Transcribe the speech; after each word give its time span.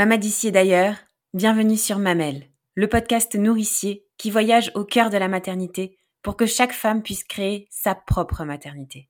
Et 0.00 0.50
d'ailleurs, 0.52 0.94
bienvenue 1.34 1.76
sur 1.76 1.98
Mamelle, 1.98 2.50
le 2.76 2.86
podcast 2.86 3.34
nourricier 3.34 4.06
qui 4.16 4.30
voyage 4.30 4.70
au 4.76 4.84
cœur 4.84 5.10
de 5.10 5.16
la 5.16 5.26
maternité 5.26 5.98
pour 6.22 6.36
que 6.36 6.46
chaque 6.46 6.72
femme 6.72 7.02
puisse 7.02 7.24
créer 7.24 7.66
sa 7.72 7.96
propre 7.96 8.44
maternité. 8.44 9.08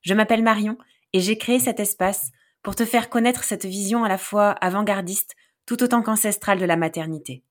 Je 0.00 0.14
m'appelle 0.14 0.42
Marion 0.42 0.78
et 1.12 1.20
j'ai 1.20 1.36
créé 1.36 1.58
cet 1.58 1.80
espace 1.80 2.30
pour 2.62 2.74
te 2.74 2.86
faire 2.86 3.10
connaître 3.10 3.44
cette 3.44 3.66
vision 3.66 4.04
à 4.04 4.08
la 4.08 4.16
fois 4.16 4.52
avant-gardiste 4.52 5.34
tout 5.66 5.82
autant 5.82 6.00
qu'ancestrale 6.00 6.58
de 6.58 6.64
la 6.64 6.76
maternité. 6.76 7.44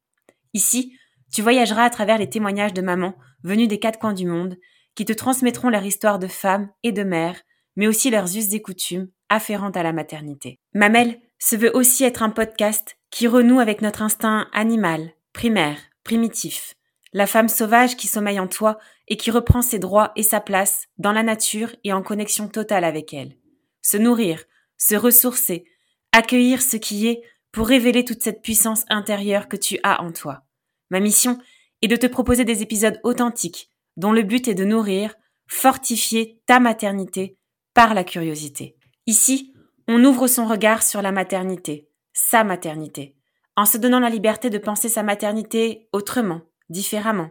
Ici, 0.55 0.97
tu 1.31 1.43
voyageras 1.43 1.83
à 1.83 1.91
travers 1.91 2.17
les 2.17 2.29
témoignages 2.29 2.73
de 2.73 2.81
mamans 2.81 3.13
venues 3.43 3.67
des 3.67 3.79
quatre 3.79 3.99
coins 3.99 4.13
du 4.13 4.25
monde 4.25 4.57
qui 4.95 5.05
te 5.05 5.13
transmettront 5.13 5.69
leur 5.69 5.85
histoire 5.85 6.17
de 6.17 6.27
femmes 6.27 6.71
et 6.81 6.91
de 6.91 7.03
mères, 7.03 7.43
mais 7.75 7.87
aussi 7.87 8.09
leurs 8.09 8.35
us 8.35 8.51
et 8.53 8.61
coutumes 8.63 9.09
afférentes 9.29 9.77
à 9.77 9.83
la 9.83 9.93
maternité. 9.93 10.59
Mamelle 10.73 11.21
se 11.41 11.55
veut 11.55 11.75
aussi 11.75 12.03
être 12.03 12.21
un 12.21 12.29
podcast 12.29 12.97
qui 13.09 13.27
renoue 13.27 13.59
avec 13.59 13.81
notre 13.81 14.03
instinct 14.03 14.47
animal, 14.53 15.11
primaire, 15.33 15.77
primitif, 16.03 16.75
la 17.13 17.25
femme 17.25 17.49
sauvage 17.49 17.97
qui 17.97 18.07
sommeille 18.07 18.39
en 18.39 18.47
toi 18.47 18.77
et 19.07 19.17
qui 19.17 19.31
reprend 19.31 19.63
ses 19.63 19.79
droits 19.79 20.11
et 20.15 20.23
sa 20.23 20.39
place 20.39 20.87
dans 20.99 21.11
la 21.11 21.23
nature 21.23 21.75
et 21.83 21.93
en 21.93 22.03
connexion 22.03 22.47
totale 22.47 22.83
avec 22.83 23.13
elle. 23.13 23.35
Se 23.81 23.97
nourrir, 23.97 24.43
se 24.77 24.95
ressourcer, 24.95 25.65
accueillir 26.11 26.61
ce 26.61 26.77
qui 26.77 27.07
est 27.07 27.23
pour 27.51 27.67
révéler 27.67 28.05
toute 28.05 28.21
cette 28.21 28.43
puissance 28.43 28.85
intérieure 28.87 29.49
que 29.49 29.57
tu 29.57 29.79
as 29.81 30.01
en 30.03 30.11
toi. 30.11 30.43
Ma 30.91 30.99
mission 30.99 31.39
est 31.81 31.87
de 31.87 31.95
te 31.95 32.07
proposer 32.07 32.45
des 32.45 32.61
épisodes 32.61 32.99
authentiques 33.03 33.71
dont 33.97 34.11
le 34.11 34.21
but 34.21 34.47
est 34.47 34.53
de 34.53 34.63
nourrir, 34.63 35.15
fortifier 35.47 36.39
ta 36.45 36.59
maternité 36.59 37.35
par 37.73 37.95
la 37.95 38.03
curiosité. 38.03 38.77
Ici, 39.07 39.53
on 39.87 40.03
ouvre 40.03 40.27
son 40.27 40.45
regard 40.45 40.83
sur 40.83 41.01
la 41.01 41.11
maternité, 41.11 41.89
sa 42.13 42.43
maternité, 42.43 43.15
en 43.55 43.65
se 43.65 43.77
donnant 43.77 43.99
la 43.99 44.09
liberté 44.09 44.49
de 44.49 44.57
penser 44.57 44.89
sa 44.89 45.03
maternité 45.03 45.87
autrement, 45.91 46.41
différemment. 46.69 47.29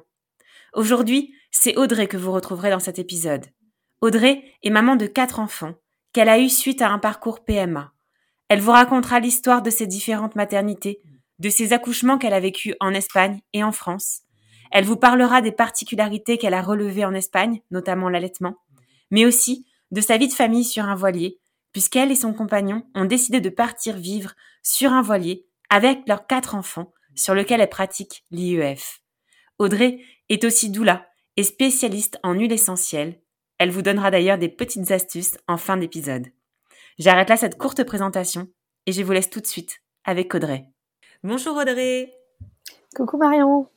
Aujourd'hui, 0.75 1.34
c'est 1.51 1.77
Audrey 1.77 2.06
que 2.06 2.17
vous 2.17 2.33
retrouverez 2.33 2.71
dans 2.71 2.78
cet 2.78 2.98
épisode. 2.98 3.47
Audrey 4.01 4.45
est 4.62 4.71
maman 4.71 4.97
de 4.97 5.06
quatre 5.06 5.41
enfants, 5.41 5.75
qu'elle 6.12 6.28
a 6.28 6.39
eu 6.39 6.48
suite 6.48 6.83
à 6.83 6.91
un 6.91 6.98
parcours 6.98 7.45
PMA. 7.45 7.93
Elle 8.48 8.61
vous 8.61 8.73
racontera 8.73 9.21
l'histoire 9.21 9.62
de 9.62 9.71
ses 9.71 9.87
différentes 9.87 10.37
maternités, 10.37 11.01
de 11.39 11.48
ses 11.48 11.73
accouchements 11.73 12.19
qu'elle 12.19 12.34
a 12.34 12.41
vécus 12.41 12.75
en 12.81 12.95
Espagne 12.95 13.41
et 13.53 13.65
en 13.65 13.73
France. 13.73 14.23
Elle 14.71 14.84
vous 14.84 14.97
parlera 14.97 15.41
des 15.41 15.53
particularités 15.53 16.39
qu'elle 16.39 16.55
a 16.55 16.62
relevées 16.62 17.05
en 17.05 17.15
Espagne, 17.15 17.61
notamment 17.71 18.09
l'allaitement, 18.09 18.56
mais 19.11 19.27
aussi 19.27 19.67
de 19.91 20.01
sa 20.01 20.17
vie 20.17 20.28
de 20.28 20.33
famille 20.33 20.65
sur 20.65 20.84
un 20.84 20.95
voilier, 20.95 21.40
puisqu'elle 21.73 22.11
et 22.11 22.17
son 22.17 22.33
compagnon 22.33 22.87
ont 22.95 23.05
décidé 23.05 23.41
de 23.41 23.49
partir 23.49 23.97
vivre 23.97 24.35
sur 24.63 24.93
un 24.93 25.03
voilier 25.03 25.47
avec 25.69 26.01
leurs 26.07 26.27
quatre 26.27 26.55
enfants 26.55 26.93
sur 27.15 27.35
lequel 27.35 27.61
elle 27.61 27.69
pratique 27.69 28.25
l'IEF. 28.31 29.01
Audrey 29.59 30.00
est 30.28 30.44
aussi 30.44 30.71
doula 30.71 31.06
et 31.37 31.43
spécialiste 31.43 32.19
en 32.22 32.33
huile 32.33 32.53
essentielle. 32.53 33.21
Elle 33.59 33.71
vous 33.71 33.83
donnera 33.83 34.11
d'ailleurs 34.11 34.39
des 34.39 34.49
petites 34.49 34.91
astuces 34.91 35.37
en 35.47 35.56
fin 35.56 35.77
d'épisode. 35.77 36.27
J'arrête 36.99 37.28
là 37.28 37.37
cette 37.37 37.59
courte 37.59 37.84
présentation 37.84 38.49
et 38.87 38.93
je 38.93 39.03
vous 39.03 39.12
laisse 39.12 39.31
tout 39.31 39.41
de 39.41 39.47
suite 39.47 39.81
avec 40.05 40.34
Audrey. 40.34 40.65
Bonjour 41.23 41.56
Audrey. 41.56 42.12
Coucou 42.94 43.19
Marion. 43.19 43.69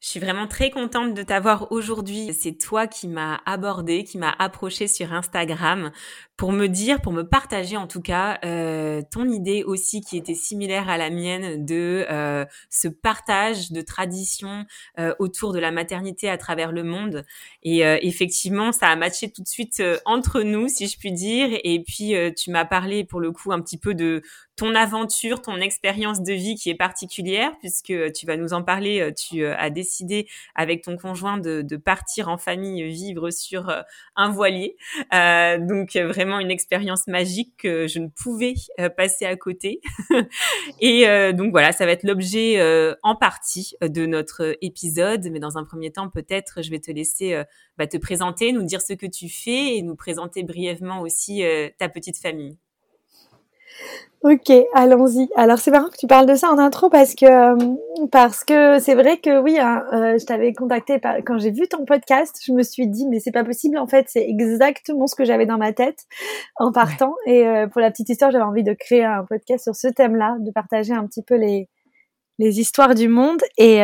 Je 0.00 0.10
suis 0.10 0.20
vraiment 0.20 0.46
très 0.46 0.70
contente 0.70 1.14
de 1.14 1.22
t'avoir 1.24 1.72
aujourd'hui. 1.72 2.32
C'est 2.32 2.56
toi 2.56 2.86
qui 2.86 3.08
m'as 3.08 3.40
abordé, 3.46 4.04
qui 4.04 4.16
m'a 4.16 4.30
approché 4.38 4.86
sur 4.86 5.12
Instagram 5.12 5.90
pour 6.36 6.52
me 6.52 6.68
dire, 6.68 7.00
pour 7.00 7.12
me 7.12 7.24
partager 7.24 7.76
en 7.76 7.88
tout 7.88 8.00
cas 8.00 8.38
euh, 8.44 9.02
ton 9.10 9.28
idée 9.28 9.64
aussi 9.64 10.00
qui 10.00 10.16
était 10.16 10.36
similaire 10.36 10.88
à 10.88 10.98
la 10.98 11.10
mienne 11.10 11.66
de 11.66 12.06
euh, 12.08 12.44
ce 12.70 12.86
partage 12.86 13.72
de 13.72 13.80
traditions 13.80 14.66
euh, 15.00 15.12
autour 15.18 15.52
de 15.52 15.58
la 15.58 15.72
maternité 15.72 16.30
à 16.30 16.38
travers 16.38 16.70
le 16.70 16.84
monde. 16.84 17.24
Et 17.64 17.84
euh, 17.84 17.98
effectivement, 18.00 18.70
ça 18.70 18.86
a 18.86 18.94
matché 18.94 19.32
tout 19.32 19.42
de 19.42 19.48
suite 19.48 19.80
euh, 19.80 19.98
entre 20.04 20.42
nous, 20.42 20.68
si 20.68 20.86
je 20.86 20.96
puis 20.96 21.10
dire. 21.10 21.58
Et 21.64 21.82
puis 21.82 22.14
euh, 22.14 22.30
tu 22.30 22.52
m'as 22.52 22.64
parlé 22.64 23.02
pour 23.02 23.18
le 23.18 23.32
coup 23.32 23.50
un 23.50 23.60
petit 23.60 23.78
peu 23.78 23.94
de 23.94 24.22
ton 24.58 24.74
aventure, 24.74 25.40
ton 25.40 25.56
expérience 25.56 26.22
de 26.22 26.32
vie 26.32 26.56
qui 26.56 26.70
est 26.70 26.74
particulière, 26.74 27.52
puisque 27.60 28.12
tu 28.12 28.26
vas 28.26 28.36
nous 28.36 28.52
en 28.52 28.62
parler. 28.62 29.12
Tu 29.16 29.46
as 29.46 29.70
décidé 29.70 30.28
avec 30.54 30.82
ton 30.82 30.96
conjoint 30.96 31.38
de, 31.38 31.62
de 31.62 31.76
partir 31.76 32.28
en 32.28 32.36
famille 32.36 32.82
vivre 32.88 33.30
sur 33.30 33.72
un 34.16 34.30
voilier. 34.30 34.76
donc 35.12 35.96
vraiment 35.96 36.40
une 36.40 36.50
expérience 36.50 37.06
magique 37.06 37.54
que 37.56 37.86
je 37.86 37.98
ne 37.98 38.08
pouvais 38.08 38.54
euh, 38.80 38.88
passer 38.88 39.24
à 39.24 39.36
côté. 39.36 39.80
et 40.80 41.08
euh, 41.08 41.32
donc 41.32 41.50
voilà, 41.50 41.72
ça 41.72 41.86
va 41.86 41.92
être 41.92 42.04
l'objet 42.04 42.58
euh, 42.58 42.94
en 43.02 43.16
partie 43.16 43.74
de 43.82 44.06
notre 44.06 44.56
épisode, 44.60 45.28
mais 45.30 45.40
dans 45.40 45.58
un 45.58 45.64
premier 45.64 45.90
temps, 45.90 46.08
peut-être, 46.08 46.62
je 46.62 46.70
vais 46.70 46.80
te 46.80 46.90
laisser 46.90 47.42
bah, 47.76 47.86
te 47.86 47.96
présenter, 47.96 48.52
nous 48.52 48.62
dire 48.62 48.82
ce 48.82 48.94
que 48.94 49.06
tu 49.06 49.28
fais 49.28 49.76
et 49.76 49.82
nous 49.82 49.96
présenter 49.96 50.42
brièvement 50.42 51.00
aussi 51.00 51.42
ta 51.78 51.88
petite 51.88 52.18
famille. 52.18 52.58
Ok, 54.22 54.50
allons-y. 54.74 55.28
Alors 55.36 55.58
c'est 55.58 55.70
marrant 55.70 55.88
que 55.88 55.96
tu 55.96 56.08
parles 56.08 56.26
de 56.26 56.34
ça 56.34 56.50
en 56.50 56.58
intro 56.58 56.90
parce 56.90 57.14
que 57.14 57.24
euh, 57.24 57.76
parce 58.10 58.42
que 58.42 58.80
c'est 58.80 58.96
vrai 58.96 59.18
que 59.18 59.40
oui, 59.40 59.60
hein, 59.60 59.84
euh, 59.92 60.18
je 60.18 60.26
t'avais 60.26 60.52
contacté 60.52 61.00
quand 61.24 61.38
j'ai 61.38 61.52
vu 61.52 61.68
ton 61.68 61.84
podcast, 61.84 62.36
je 62.44 62.52
me 62.52 62.64
suis 62.64 62.88
dit 62.88 63.06
mais 63.06 63.20
c'est 63.20 63.30
pas 63.30 63.44
possible 63.44 63.78
en 63.78 63.86
fait, 63.86 64.06
c'est 64.08 64.28
exactement 64.28 65.06
ce 65.06 65.14
que 65.14 65.24
j'avais 65.24 65.46
dans 65.46 65.56
ma 65.56 65.72
tête 65.72 66.00
en 66.56 66.72
partant. 66.72 67.14
Et 67.26 67.46
euh, 67.46 67.68
pour 67.68 67.80
la 67.80 67.92
petite 67.92 68.08
histoire, 68.08 68.32
j'avais 68.32 68.42
envie 68.42 68.64
de 68.64 68.72
créer 68.72 69.04
un 69.04 69.24
podcast 69.24 69.62
sur 69.62 69.76
ce 69.76 69.86
thème-là, 69.86 70.36
de 70.40 70.50
partager 70.50 70.94
un 70.94 71.06
petit 71.06 71.22
peu 71.22 71.36
les 71.36 71.68
les 72.40 72.58
histoires 72.60 72.96
du 72.96 73.08
monde 73.08 73.40
et 73.56 73.82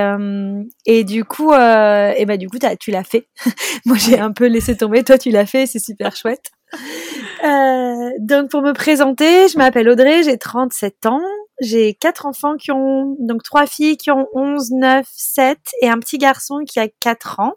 et 0.87 1.05
du 1.05 1.25
coup 1.25 1.53
et 1.53 2.25
bah 2.26 2.37
du 2.37 2.49
coup 2.49 2.59
tu 2.81 2.91
l'as 2.91 3.05
fait. 3.05 3.28
Moi 3.87 3.97
j'ai 3.99 4.19
un 4.19 4.32
peu 4.32 4.47
laissé 4.47 4.76
tomber, 4.76 5.05
toi 5.05 5.16
tu 5.16 5.31
l'as 5.31 5.47
fait, 5.47 5.66
c'est 5.66 5.78
super 5.78 6.16
chouette. 6.16 6.50
Euh, 7.45 8.11
donc 8.21 8.51
pour 8.51 8.62
me 8.62 8.73
présenter, 8.73 9.49
je 9.49 9.59
m'appelle 9.59 9.91
Audrey, 9.91 10.23
j'ai 10.23 10.39
37 10.39 11.05
ans, 11.05 11.21
j'ai 11.61 11.93
quatre 11.93 12.25
enfants 12.25 12.57
qui 12.57 12.71
ont 12.71 13.17
donc 13.19 13.43
trois 13.43 13.67
filles 13.67 13.99
qui 13.99 14.11
ont 14.11 14.29
11, 14.33 14.71
9, 14.71 15.07
7 15.07 15.59
et 15.83 15.89
un 15.91 15.99
petit 15.99 16.17
garçon 16.17 16.61
qui 16.67 16.81
a 16.81 16.89
4 16.89 17.41
ans. 17.41 17.53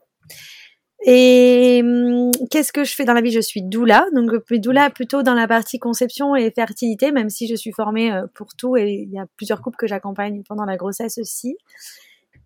Et 1.06 1.80
hum, 1.84 2.32
qu'est-ce 2.52 2.74
que 2.74 2.84
je 2.84 2.94
fais 2.96 3.06
dans 3.06 3.14
la 3.14 3.22
vie? 3.22 3.32
Je 3.32 3.40
suis 3.40 3.62
doula, 3.62 4.08
donc 4.14 4.32
doula 4.52 4.90
plutôt 4.90 5.24
dans 5.24 5.36
la 5.36 5.48
partie 5.48 5.80
conception 5.80 6.36
et 6.36 6.52
fertilité, 6.52 7.14
même 7.14 7.30
si 7.30 7.48
je 7.48 7.56
suis 7.56 7.72
formée 7.72 8.12
euh, 8.12 8.26
pour 8.34 8.56
tout 8.56 8.76
et 8.76 9.06
il 9.08 9.14
y 9.14 9.20
a 9.20 9.26
plusieurs 9.38 9.62
couples 9.62 9.78
que 9.78 9.88
j'accompagne 9.88 10.42
pendant 10.50 10.66
la 10.66 10.76
grossesse 10.76 11.18
aussi 11.18 11.56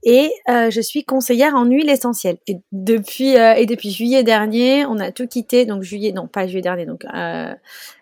et 0.03 0.31
euh, 0.49 0.69
je 0.69 0.81
suis 0.81 1.03
conseillère 1.03 1.55
en 1.55 1.65
huile 1.65 1.89
essentielle. 1.89 2.37
Et 2.47 2.57
depuis 2.71 3.37
euh, 3.37 3.53
et 3.53 3.65
depuis 3.65 3.91
juillet 3.91 4.23
dernier, 4.23 4.85
on 4.85 4.99
a 4.99 5.11
tout 5.11 5.27
quitté. 5.27 5.65
Donc 5.65 5.83
juillet, 5.83 6.11
non 6.11 6.27
pas 6.27 6.47
juillet 6.47 6.61
dernier, 6.61 6.85
donc 6.85 7.05
euh, 7.05 7.53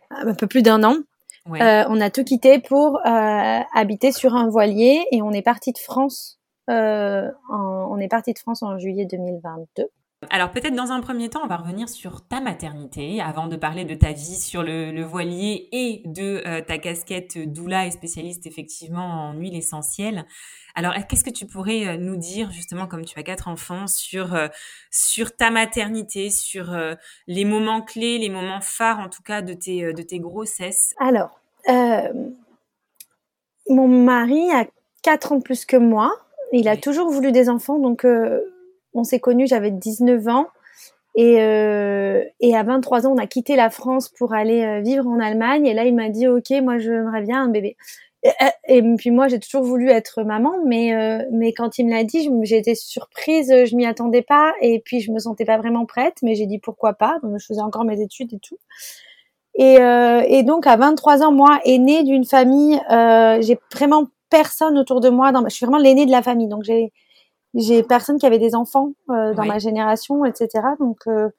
un 0.10 0.34
peu 0.36 0.48
plus 0.48 0.62
d'un 0.62 0.84
an. 0.84 0.98
Euh, 1.50 1.84
on 1.90 2.00
a 2.00 2.12
tout 2.12 2.24
quitté 2.24 2.60
pour 2.60 2.98
euh, 2.98 3.60
habiter 3.74 4.12
sur 4.12 4.36
un 4.36 4.50
voilier 4.50 5.04
et 5.12 5.24
on 5.24 5.32
est 5.32 5.42
parti 5.42 5.72
de 5.72 5.80
France. 5.80 6.40
En, 6.68 7.32
on 7.50 7.98
est 7.98 8.08
parti 8.08 8.34
de 8.34 8.38
France 8.38 8.62
en 8.62 8.78
juillet 8.78 9.08
2022. 9.10 9.88
Alors 10.30 10.52
peut-être 10.52 10.76
dans 10.76 10.92
un 10.92 11.00
premier 11.00 11.30
temps, 11.30 11.40
on 11.46 11.48
va 11.48 11.56
revenir 11.56 11.88
sur 11.88 12.28
ta 12.28 12.42
maternité 12.42 13.22
avant 13.22 13.48
de 13.48 13.56
parler 13.56 13.86
de 13.86 13.96
ta 13.96 14.12
vie 14.12 14.36
sur 14.36 14.64
le, 14.64 14.92
le 14.92 15.02
voilier 15.02 15.70
et 15.72 16.04
de 16.06 16.44
euh, 16.46 16.62
ta 16.62 16.78
casquette 16.78 17.38
doula 17.38 17.88
et 17.88 17.92
spécialiste 17.92 18.46
effectivement 18.46 19.30
en 19.30 19.34
huile 19.34 19.56
essentielle. 19.56 20.26
Alors 20.76 20.94
qu'est-ce 21.08 21.24
que 21.24 21.30
tu 21.30 21.46
pourrais 21.46 21.88
euh, 21.88 21.98
nous 21.98 22.18
dire 22.18 22.52
justement 22.52 22.86
comme 22.86 23.06
tu 23.06 23.18
as 23.18 23.24
quatre 23.24 23.48
enfants 23.48 23.88
sur 23.88 24.36
euh, 24.36 24.50
sur 24.92 25.38
ta 25.38 25.52
maternité, 25.52 26.30
sur 26.30 26.78
les 27.28 27.46
moments 27.46 27.82
clés, 27.82 28.18
les 28.18 28.30
moments 28.30 28.62
phares 28.62 29.00
en 29.00 29.08
tout 29.08 29.24
cas 29.24 29.42
de 29.42 29.54
tes 29.54 29.94
de 29.94 30.02
tes 30.02 30.20
grossesses? 30.20 30.94
Alors 31.00 31.40
mon 33.70 33.88
mari 33.88 34.52
a 34.52 34.66
quatre 35.02 35.32
ans 35.32 35.38
de 35.38 35.44
plus 35.44 35.66
que 35.66 35.78
moi. 35.78 36.14
Il 36.52 36.68
a 36.68 36.76
toujours 36.76 37.10
voulu 37.10 37.32
des 37.32 37.48
enfants 37.48 37.80
donc 37.80 38.06
on 38.94 39.04
s'est 39.04 39.20
connus, 39.20 39.48
j'avais 39.48 39.72
19 39.72 40.28
ans. 40.28 40.48
Et, 41.16 41.42
euh, 41.42 42.24
à 42.54 42.64
23 42.64 43.08
ans, 43.08 43.14
on 43.14 43.18
a 43.18 43.28
quitté 43.28 43.56
la 43.56 43.70
France 43.70 44.10
pour 44.10 44.34
aller 44.34 44.64
euh, 44.64 44.82
vivre 44.82 45.08
en 45.08 45.20
Allemagne. 45.20 45.66
Et 45.66 45.74
là, 45.74 45.86
il 45.86 45.96
m'a 45.96 46.10
dit, 46.10 46.28
OK, 46.28 46.52
moi, 46.62 46.78
j'aimerais 46.78 47.22
bien 47.22 47.44
un 47.44 47.50
bébé. 47.50 47.78
Et, 48.68 48.82
puis 48.98 49.12
moi, 49.12 49.30
j'ai 49.30 49.40
toujours 49.40 49.64
voulu 49.64 49.90
être 49.90 50.24
maman, 50.24 50.54
mais 50.66 50.94
euh, 50.94 51.24
mais 51.32 51.54
quand 51.54 51.78
il 51.78 51.86
me 51.86 51.92
l'a 51.92 52.04
dit, 52.04 52.30
j'ai 52.44 52.58
été 52.58 52.76
surprise, 52.76 53.48
je 53.48 53.76
m'y 53.78 53.86
attendais 53.86 54.22
pas, 54.22 54.54
et 54.62 54.82
puis 54.84 55.00
je 55.00 55.12
me 55.14 55.20
sentais 55.20 55.46
pas 55.46 55.58
vraiment 55.58 55.86
prête, 55.86 56.18
mais 56.22 56.36
j'ai 56.36 56.46
dit 56.46 56.60
pourquoi 56.60 56.94
pas? 56.94 57.18
Je 57.24 57.46
faisais 57.46 57.62
encore 57.62 57.86
mes 57.86 58.02
études 58.02 58.34
et 58.34 58.40
tout. 58.40 58.58
Et, 59.56 60.44
donc 60.44 60.68
à 60.68 60.76
23 60.76 61.24
ans, 61.24 61.32
moi, 61.32 61.62
aînée 61.64 62.04
d'une 62.04 62.26
famille, 62.26 62.78
j'ai 63.40 63.58
vraiment 63.74 64.08
personne 64.30 64.78
autour 64.78 65.00
de 65.00 65.08
moi. 65.10 65.32
Dans, 65.32 65.44
je 65.46 65.56
suis 65.56 65.66
vraiment 65.66 65.82
l'aînée 65.82 66.06
de 66.06 66.12
la 66.12 66.22
famille, 66.22 66.50
donc 66.50 66.64
j'ai 66.64 66.92
j'ai 67.54 67.84
personne 67.84 68.18
qui 68.20 68.26
avait 68.26 68.40
des 68.40 68.56
enfants 68.56 68.92
euh, 69.10 69.34
dans 69.34 69.46
ma 69.46 69.60
génération, 69.60 70.26
etc. 70.26 70.50
Donc, 70.80 71.00
euh, 71.08 71.30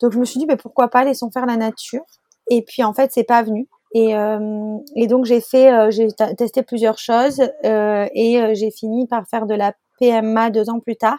donc 0.00 0.12
je 0.12 0.18
me 0.18 0.24
suis 0.24 0.38
dit, 0.38 0.46
mais 0.46 0.56
pourquoi 0.56 0.88
pas, 0.88 1.04
laissons 1.04 1.30
faire 1.30 1.46
la 1.46 1.56
nature. 1.56 2.04
Et 2.48 2.62
puis 2.62 2.82
en 2.82 2.94
fait, 2.94 3.10
c'est 3.12 3.24
pas 3.24 3.42
venu. 3.42 3.68
Et, 3.92 4.16
euh, 4.16 4.78
et 4.94 5.08
donc 5.08 5.24
j'ai 5.24 5.40
fait, 5.40 5.90
j'ai 5.90 6.08
testé 6.36 6.62
plusieurs 6.62 6.98
choses 6.98 7.40
et 7.64 8.54
j'ai 8.54 8.70
fini 8.70 9.08
par 9.08 9.26
faire 9.28 9.46
de 9.46 9.54
la 9.54 9.74
PMA 9.98 10.50
deux 10.50 10.70
ans 10.70 10.80
plus 10.80 10.96
tard. 10.96 11.18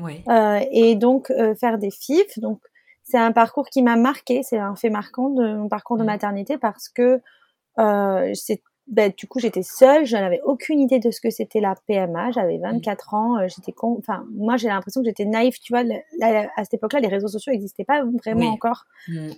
Oui. 0.00 0.24
et 0.70 0.94
donc 0.94 1.32
faire 1.60 1.78
des 1.78 1.90
FIF. 1.90 2.38
Donc 2.38 2.60
c'est 3.02 3.18
un 3.18 3.32
parcours 3.32 3.68
qui 3.68 3.82
m'a 3.82 3.96
marqué, 3.96 4.42
c'est 4.42 4.58
un 4.58 4.76
fait 4.76 4.88
marquant 4.88 5.28
de 5.30 5.54
mon 5.54 5.68
parcours 5.68 5.98
de 5.98 6.04
maternité 6.04 6.58
parce 6.58 6.88
que 6.88 7.20
c'est 7.76 8.62
ben, 8.88 9.12
du 9.16 9.26
coup, 9.26 9.38
j'étais 9.38 9.62
seule, 9.62 10.04
je 10.04 10.16
n'avais 10.16 10.40
aucune 10.42 10.80
idée 10.80 10.98
de 10.98 11.10
ce 11.10 11.20
que 11.20 11.30
c'était 11.30 11.60
la 11.60 11.74
PMA. 11.86 12.32
J'avais 12.32 12.58
24 12.58 13.12
mmh. 13.12 13.16
ans, 13.16 13.38
euh, 13.38 13.46
j'étais 13.48 13.72
con... 13.72 13.96
enfin, 13.98 14.24
moi, 14.32 14.56
j'ai 14.56 14.68
l'impression 14.68 15.00
que 15.00 15.06
j'étais 15.06 15.24
naïve, 15.24 15.58
tu 15.60 15.72
vois. 15.72 15.82
à 16.20 16.64
cette 16.64 16.74
époque-là, 16.74 17.00
les 17.00 17.08
réseaux 17.08 17.28
sociaux 17.28 17.52
n'existaient 17.52 17.84
pas 17.84 18.02
vraiment 18.04 18.50
encore. 18.50 18.84
Mmh. 19.08 19.30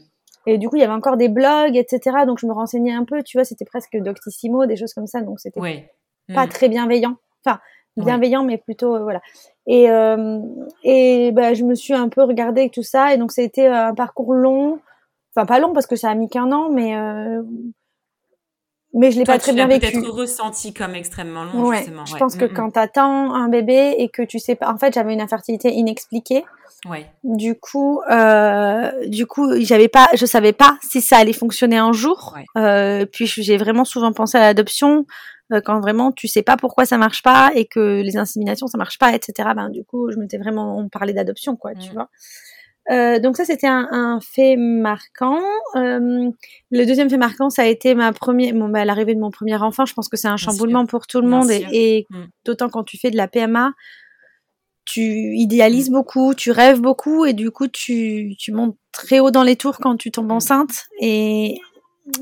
Et 0.46 0.58
du 0.58 0.68
coup, 0.68 0.76
il 0.76 0.80
y 0.80 0.82
avait 0.82 0.92
encore 0.92 1.16
des 1.16 1.28
blogs, 1.28 1.76
etc. 1.76 2.24
Donc, 2.26 2.38
je 2.38 2.46
me 2.46 2.52
renseignais 2.52 2.92
un 2.92 3.04
peu, 3.04 3.22
tu 3.22 3.36
vois. 3.36 3.44
C'était 3.44 3.64
presque 3.64 3.96
Doctissimo, 3.96 4.66
des 4.66 4.76
choses 4.76 4.94
comme 4.94 5.06
ça. 5.06 5.20
Donc, 5.20 5.40
c'était 5.40 5.60
pas 5.60 6.46
mmh. 6.46 6.48
très 6.48 6.68
bienveillant. 6.68 7.16
Enfin, 7.44 7.60
bienveillant, 7.96 8.44
mais 8.44 8.56
plutôt, 8.56 8.96
euh, 8.96 9.02
voilà. 9.02 9.20
Et, 9.66 9.90
euh, 9.90 10.40
et 10.82 11.32
ben, 11.32 11.54
je 11.54 11.64
me 11.64 11.74
suis 11.74 11.94
un 11.94 12.08
peu 12.08 12.22
regardée 12.22 12.70
tout 12.70 12.82
ça. 12.82 13.12
Et 13.12 13.18
donc, 13.18 13.30
c'était 13.30 13.66
un 13.66 13.94
parcours 13.94 14.32
long. 14.32 14.80
Enfin, 15.36 15.46
pas 15.46 15.58
long 15.58 15.72
parce 15.74 15.86
que 15.86 15.96
ça 15.96 16.10
a 16.10 16.14
mis 16.14 16.28
qu'un 16.28 16.50
an, 16.50 16.70
mais 16.70 16.94
mais 18.94 19.10
je 19.10 19.18
l'ai 19.18 19.24
pas 19.24 19.38
très 19.38 19.52
bien 19.52 19.66
vécu. 19.66 19.90
peut-être 19.92 20.10
ressenti 20.10 20.72
comme 20.72 20.94
extrêmement 20.94 21.44
long, 21.44 21.66
ouais, 21.66 21.78
justement. 21.78 22.06
Je 22.06 22.16
pense 22.16 22.36
que 22.36 22.44
quand 22.44 22.70
tu 22.70 22.78
attends 22.78 23.34
un 23.34 23.48
bébé 23.48 23.96
et 23.98 24.08
que 24.08 24.22
tu 24.22 24.38
sais 24.38 24.54
pas, 24.54 24.72
en 24.72 24.78
fait, 24.78 24.94
j'avais 24.94 25.12
une 25.12 25.20
infertilité 25.20 25.72
inexpliquée. 25.72 26.44
Ouais. 26.88 27.06
Du 27.22 27.54
coup, 27.54 28.00
euh, 28.10 29.06
du 29.06 29.26
coup, 29.26 29.48
j'avais 29.60 29.88
pas, 29.88 30.08
je 30.14 30.26
savais 30.26 30.52
pas 30.52 30.78
si 30.82 31.00
ça 31.00 31.16
allait 31.16 31.32
fonctionner 31.32 31.78
un 31.78 31.92
jour. 31.92 32.36
Euh, 32.56 33.06
puis 33.06 33.26
j'ai 33.26 33.56
vraiment 33.56 33.84
souvent 33.84 34.12
pensé 34.12 34.36
à 34.38 34.42
l'adoption 34.42 35.06
euh, 35.52 35.60
quand 35.62 35.80
vraiment 35.80 36.12
tu 36.12 36.28
sais 36.28 36.42
pas 36.42 36.56
pourquoi 36.56 36.84
ça 36.86 36.96
marche 36.98 37.22
pas 37.22 37.50
et 37.54 37.66
que 37.66 38.00
les 38.02 38.16
inséminations 38.16 38.66
ça 38.66 38.78
marche 38.78 38.98
pas, 38.98 39.14
etc. 39.14 39.50
Ben 39.56 39.70
du 39.70 39.84
coup, 39.84 40.10
je 40.10 40.18
m'étais 40.18 40.38
vraiment, 40.38 40.78
on 40.78 40.88
parlait 40.88 41.14
d'adoption, 41.14 41.56
quoi, 41.56 41.74
tu 41.74 41.90
mm. 41.90 41.94
vois. 41.94 42.08
Euh, 42.90 43.18
donc 43.18 43.36
ça, 43.36 43.44
c'était 43.44 43.66
un, 43.66 43.88
un, 43.90 44.20
fait 44.20 44.56
marquant. 44.56 45.40
Euh, 45.76 46.30
le 46.70 46.84
deuxième 46.84 47.08
fait 47.08 47.16
marquant, 47.16 47.50
ça 47.50 47.62
a 47.62 47.66
été 47.66 47.94
ma 47.94 48.12
première, 48.12 48.54
bon, 48.54 48.68
bah, 48.68 48.84
l'arrivée 48.84 49.14
de 49.14 49.20
mon 49.20 49.30
premier 49.30 49.56
enfant. 49.56 49.86
Je 49.86 49.94
pense 49.94 50.08
que 50.08 50.16
c'est 50.16 50.28
un 50.28 50.36
chamboulement 50.36 50.86
pour 50.86 51.06
tout 51.06 51.20
le 51.20 51.28
monde, 51.28 51.50
et, 51.50 51.66
et 51.72 52.06
mm. 52.10 52.24
d'autant 52.44 52.68
quand 52.68 52.84
tu 52.84 52.98
fais 52.98 53.10
de 53.10 53.16
la 53.16 53.28
PMA, 53.28 53.72
tu 54.84 55.00
idéalises 55.00 55.90
mm. 55.90 55.94
beaucoup, 55.94 56.34
tu 56.34 56.50
rêves 56.50 56.80
beaucoup, 56.80 57.24
et 57.24 57.32
du 57.32 57.50
coup, 57.50 57.68
tu, 57.68 58.34
tu 58.38 58.52
montes 58.52 58.76
très 58.92 59.20
haut 59.20 59.30
dans 59.30 59.42
les 59.42 59.56
tours 59.56 59.78
quand 59.78 59.96
tu 59.96 60.10
tombes 60.10 60.28
mm. 60.28 60.32
enceinte. 60.32 60.84
Et, 61.00 61.58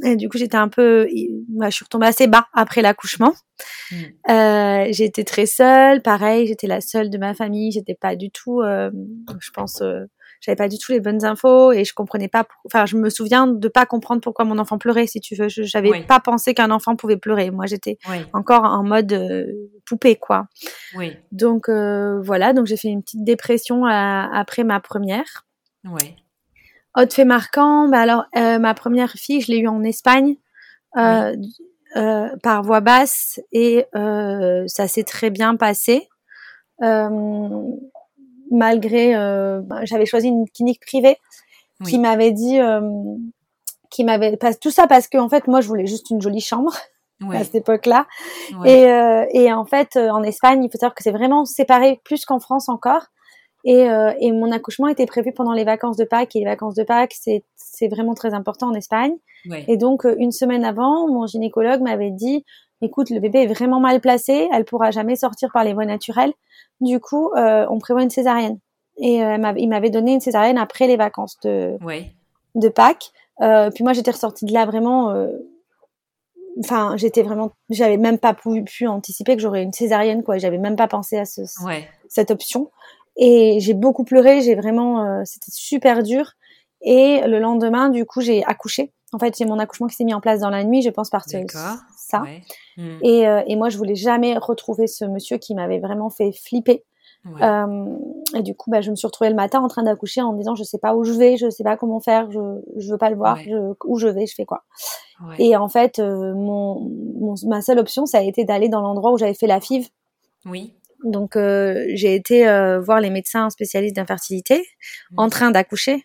et 0.05 0.15
du 0.15 0.29
coup, 0.29 0.38
j'étais 0.38 0.56
un 0.56 0.69
peu, 0.69 1.08
bah, 1.49 1.70
je 1.70 1.75
suis 1.75 1.85
retombée 1.85 2.06
assez 2.06 2.29
bas 2.29 2.47
après 2.53 2.82
l'accouchement. 2.82 3.35
Euh, 4.31 4.87
j'étais 4.91 5.25
très 5.25 5.47
seule, 5.47 6.03
pareil, 6.03 6.47
j'étais 6.47 6.67
la 6.67 6.81
seule 6.81 7.11
de 7.11 7.19
ma 7.19 7.35
famille. 7.35 7.73
J'étais 7.73 7.94
pas 7.94 8.15
du 8.17 8.31
tout, 8.31 8.61
euh, 8.61 8.91
je 9.41 9.50
pense 9.50 9.82
euh, 9.82 10.05
j'avais 10.43 10.56
pas 10.56 10.69
du 10.69 10.77
tout 10.77 10.93
les 10.93 11.00
bonnes 11.00 11.25
infos 11.25 11.73
et 11.73 11.85
je 11.85 11.94
comprenais 11.94 12.29
pas. 12.29 12.47
Enfin, 12.67 12.85
je 12.85 12.97
me 12.97 13.09
souviens 13.09 13.47
de 13.47 13.69
pas 13.69 13.87
comprendre 13.87 14.21
pourquoi 14.21 14.44
mon 14.44 14.59
enfant 14.59 14.77
pleurait, 14.77 15.06
si 15.06 15.21
tu 15.21 15.35
veux. 15.35 15.49
Je 15.49 15.62
j'avais 15.62 16.05
pas 16.05 16.21
pensé 16.21 16.53
qu'un 16.53 16.71
enfant 16.71 16.97
pouvait 16.97 17.17
pleurer. 17.17 17.50
Moi, 17.50 17.67
j'étais 17.67 17.99
encore 18.35 18.65
en 18.65 18.83
mode 18.83 19.12
euh, 19.12 19.47
poupée, 19.87 20.17
quoi. 20.17 20.49
Oui. 20.97 21.17
Donc 21.31 21.69
euh, 21.69 22.21
voilà, 22.21 22.53
donc 22.53 22.67
j'ai 22.67 22.77
fait 22.77 22.89
une 22.89 23.03
petite 23.03 23.25
dépression 23.25 23.87
après 23.87 24.65
ma 24.65 24.81
première. 24.81 25.47
Oui. 25.85 26.17
Autre 26.94 27.15
fait 27.15 27.25
marquant, 27.25 27.89
bah 27.89 28.00
alors 28.00 28.25
euh, 28.37 28.59
ma 28.59 28.75
première 28.75 29.12
fille, 29.12 29.41
je 29.41 29.50
l'ai 29.50 29.59
eue 29.59 29.69
en 29.69 29.83
Espagne. 29.83 30.35
par 30.94 32.62
voix 32.62 32.81
basse 32.81 33.41
et 33.53 33.87
ça 33.94 34.89
s'est 34.89 35.05
très 35.05 35.31
bien 35.31 35.56
passé. 35.56 36.09
Euh, 36.83 37.77
malgré, 38.53 39.17
euh, 39.17 39.61
bah, 39.63 39.85
j'avais 39.85 40.07
choisi 40.07 40.29
une 40.29 40.49
clinique 40.49 40.81
privée 40.81 41.17
qui 41.85 41.99
m'avait 41.99 42.31
dit, 42.31 42.61
euh, 42.61 42.81
qui 43.91 44.05
m'avait 44.05 44.39
tout 44.61 44.71
ça 44.71 44.87
parce 44.87 45.09
que 45.09 45.19
en 45.19 45.29
fait 45.29 45.49
moi 45.49 45.61
je 45.61 45.67
voulais 45.67 45.87
juste 45.87 46.11
une 46.11 46.23
jolie 46.23 46.41
chambre. 46.41 46.73
à 47.31 47.45
cette 47.45 47.55
époque-là. 47.55 48.09
Et, 48.65 48.87
euh, 48.87 49.25
et 49.31 49.53
en 49.53 49.65
fait, 49.65 49.97
en 49.97 50.25
Espagne, 50.25 50.65
il 50.65 50.69
faut 50.69 50.77
savoir 50.77 50.93
que 50.93 51.05
c'est 51.05 51.13
vraiment 51.13 51.45
séparé 51.45 52.01
plus 52.03 52.25
qu'en 52.25 52.41
France 52.41 52.69
encore. 52.69 53.07
Et, 53.65 53.87
et 54.19 54.33
mon 54.33 54.51
accouchement 54.51 54.89
était 54.89 55.07
prévu 55.07 55.33
pendant 55.33 55.53
les 55.53 55.63
vacances 55.63 55.97
de 55.97 56.05
Pâques. 56.05 56.35
Et 56.35 56.41
les 56.41 56.47
vacances 56.47 56.75
de 56.75 56.83
Pâques, 56.83 57.15
c'est, 57.15 57.45
c'est 57.55 57.87
vraiment 57.87 58.15
très 58.15 58.35
important 58.35 58.71
en 58.71 58.75
Espagne. 58.75 59.13
Et 59.69 59.77
donc, 59.77 60.05
une 60.19 60.33
semaine 60.33 60.65
avant, 60.65 61.07
mon 61.07 61.29
gynécologue 61.29 61.81
m'avait 61.81 62.11
dit, 62.11 62.45
écoute, 62.82 63.11
le 63.11 63.20
bébé 63.20 63.44
est 63.44 63.46
vraiment 63.46 63.81
mal 63.81 64.00
placé, 64.00 64.49
elle 64.52 64.64
pourra 64.64 64.90
jamais 64.90 65.17
sortir 65.17 65.50
par 65.52 65.64
les 65.64 65.73
voies 65.73 65.87
naturelles. 65.87 66.32
Du 66.81 67.00
coup, 67.00 67.31
euh, 67.37 67.64
on 67.70 67.79
prévoit 67.79 68.02
une 68.02 68.11
césarienne. 68.11 68.58
Et 68.99 69.25
euh, 69.25 69.52
il 69.56 69.69
m'avait 69.69 69.90
donné 69.90 70.14
une 70.14 70.20
césarienne 70.20 70.58
après 70.58 70.87
les 70.87 70.96
vacances 70.96 71.38
de, 71.44 71.79
de 72.56 72.69
Pâques. 72.69 73.12
Euh, 73.40 73.70
puis 73.70 73.84
moi, 73.84 73.93
j'étais 73.93 74.11
ressortie 74.11 74.44
de 74.44 74.52
là 74.52 74.67
vraiment. 74.67 75.14
Enfin, 76.58 76.96
j'étais 76.96 77.23
vraiment. 77.23 77.52
J'avais 77.70 77.96
même 77.96 78.19
pas 78.19 78.34
pu, 78.34 78.64
pu 78.64 78.87
anticiper 78.87 79.37
que 79.37 79.43
j'aurais 79.43 79.62
une 79.62 79.73
césarienne, 79.73 80.23
quoi. 80.23 80.37
J'avais 80.37 80.58
même 80.58 80.76
pas 80.76 80.88
pensé 80.88 81.17
à 81.19 81.25
ce, 81.25 81.43
cette 82.08 82.31
option. 82.31 82.70
Et 83.17 83.58
j'ai 83.61 83.75
beaucoup 83.75 84.05
pleuré. 84.05 84.43
J'ai 84.43 84.55
vraiment. 84.55 85.25
C'était 85.25 85.50
super 85.50 86.02
dur. 86.02 86.32
Et 86.82 87.23
le 87.26 87.38
lendemain, 87.38 87.88
du 87.88 88.05
coup, 88.05 88.20
j'ai 88.20 88.44
accouché. 88.44 88.93
En 89.12 89.19
fait, 89.19 89.37
j'ai 89.38 89.44
mon 89.44 89.58
accouchement 89.58 89.87
qui 89.87 89.94
s'est 89.94 90.05
mis 90.05 90.14
en 90.14 90.20
place 90.20 90.40
dans 90.40 90.50
la 90.50 90.64
nuit, 90.64 90.82
je 90.82 90.90
pense, 90.90 91.11
par 91.11 91.25
ça. 92.13 92.25
Et, 93.03 93.27
euh, 93.27 93.43
et, 93.47 93.57
moi, 93.57 93.69
je 93.69 93.77
voulais 93.77 93.95
jamais 93.95 94.37
retrouver 94.37 94.87
ce 94.87 95.05
monsieur 95.05 95.39
qui 95.39 95.55
m'avait 95.55 95.81
vraiment 95.81 96.11
fait 96.11 96.33
flipper. 96.33 96.85
Euh, 97.41 97.87
et 98.35 98.43
du 98.43 98.55
coup, 98.55 98.71
bah, 98.71 98.81
je 98.81 98.91
me 98.91 98.97
suis 98.97 99.07
retrouvée 99.07 99.31
le 99.31 99.37
matin 99.37 99.61
en 99.61 99.69
train 99.69 99.85
d'accoucher 99.85 100.23
en 100.23 100.33
me 100.33 100.39
disant, 100.39 100.55
je 100.55 100.65
sais 100.65 100.79
pas 100.79 100.95
où 100.95 101.05
je 101.05 101.13
vais, 101.13 101.37
je 101.37 101.51
sais 101.51 101.63
pas 101.63 101.77
comment 101.77 102.01
faire, 102.01 102.31
je, 102.33 102.41
je 102.77 102.91
veux 102.91 102.99
pas 102.99 103.11
le 103.11 103.17
voir, 103.17 103.39
où 103.85 103.99
je 103.99 104.09
vais, 104.09 104.27
je 104.27 104.35
fais 104.35 104.45
quoi. 104.45 104.65
Et 105.39 105.57
en 105.57 105.69
fait, 105.69 106.01
euh, 106.01 106.35
mon, 106.35 106.91
ma 107.47 107.63
seule 107.63 107.79
option, 107.79 108.07
ça 108.07 108.19
a 108.19 108.23
été 108.23 108.45
d'aller 108.45 108.69
dans 108.69 108.81
l'endroit 108.81 109.13
où 109.13 109.19
j'avais 109.19 109.35
fait 109.35 109.47
la 109.47 109.61
FIV. 109.61 109.89
Oui. 110.47 110.75
Donc, 111.05 111.37
euh, 111.37 111.85
j'ai 111.95 112.15
été 112.15 112.45
voir 112.85 113.01
les 113.01 113.11
médecins 113.11 113.51
spécialistes 113.51 113.97
d'infertilité 113.97 114.65
en 115.17 115.29
train 115.29 115.51
d'accoucher 115.51 116.05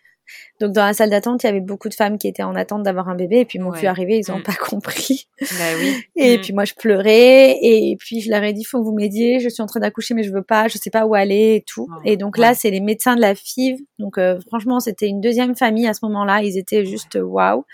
donc 0.60 0.74
dans 0.74 0.86
la 0.86 0.94
salle 0.94 1.10
d'attente, 1.10 1.44
il 1.44 1.48
y 1.48 1.50
avait 1.50 1.62
beaucoup 1.62 1.90
de 1.90 1.94
femmes 1.94 2.18
qui 2.18 2.28
étaient 2.28 2.44
en 2.44 2.56
attente 2.56 2.84
d'avoir 2.84 3.10
un 3.10 3.16
bébé 3.16 3.40
et 3.40 3.46
puis 3.46 3.60
mon 3.60 3.72
ouais. 3.72 3.86
arrivé, 3.86 4.20
ils 4.20 4.32
n'ont 4.32 4.40
mm. 4.40 4.44
pas 4.44 4.56
compris. 4.56 5.28
Bah 5.42 5.48
oui. 5.80 5.94
Et 6.16 6.38
mm. 6.38 6.42
puis 6.42 6.54
moi 6.54 6.66
je 6.66 6.74
pleurais 6.74 7.58
et 7.62 7.96
puis 8.00 8.22
je 8.22 8.30
leur 8.30 8.44
ai 8.44 8.54
dit 8.54 8.64
faut 8.64 8.80
que 8.80 8.84
vous 8.84 8.94
m'aidiez, 8.94 9.40
je 9.40 9.50
suis 9.50 9.62
en 9.62 9.68
train 9.68 9.80
d'accoucher 9.80 10.14
mais 10.14 10.24
je 10.24 10.32
veux 10.32 10.44
pas, 10.44 10.68
je 10.68 10.78
sais 10.78 10.90
pas 10.90 11.06
où 11.06 11.14
aller 11.16 11.56
et 11.56 11.64
tout. 11.66 11.88
et 12.06 12.18
donc 12.18 12.38
là, 12.38 12.54
c'est 12.54 12.72
les 12.72 12.82
médecins 12.82 13.16
de 13.16 13.22
la 13.22 13.36
FIV. 13.36 13.80
Donc 14.00 14.18
euh, 14.18 14.40
franchement, 14.48 14.80
c'était 14.80 15.08
une 15.08 15.22
deuxième 15.22 15.56
famille 15.56 15.88
à 15.88 15.94
ce 15.94 16.00
moment-là, 16.04 16.42
ils 16.42 16.58
étaient 16.58 16.86
juste 16.86 17.18
waouh 17.22 17.66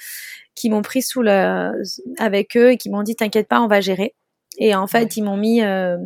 qui 0.55 0.69
m'ont 0.69 0.81
pris 0.81 1.01
sous 1.01 1.21
le 1.21 1.71
avec 2.19 2.55
eux 2.57 2.71
et 2.71 2.77
qui 2.77 2.89
m'ont 2.89 3.03
dit 3.03 3.15
t'inquiète 3.15 3.47
pas, 3.47 3.61
on 3.61 3.67
va 3.67 3.81
gérer. 3.81 4.15
Et 4.59 4.75
en 4.75 4.87
fait, 4.87 5.17
ils 5.17 5.23
m'ont 5.23 5.37
mis 5.37 5.61
euh, 5.61 5.97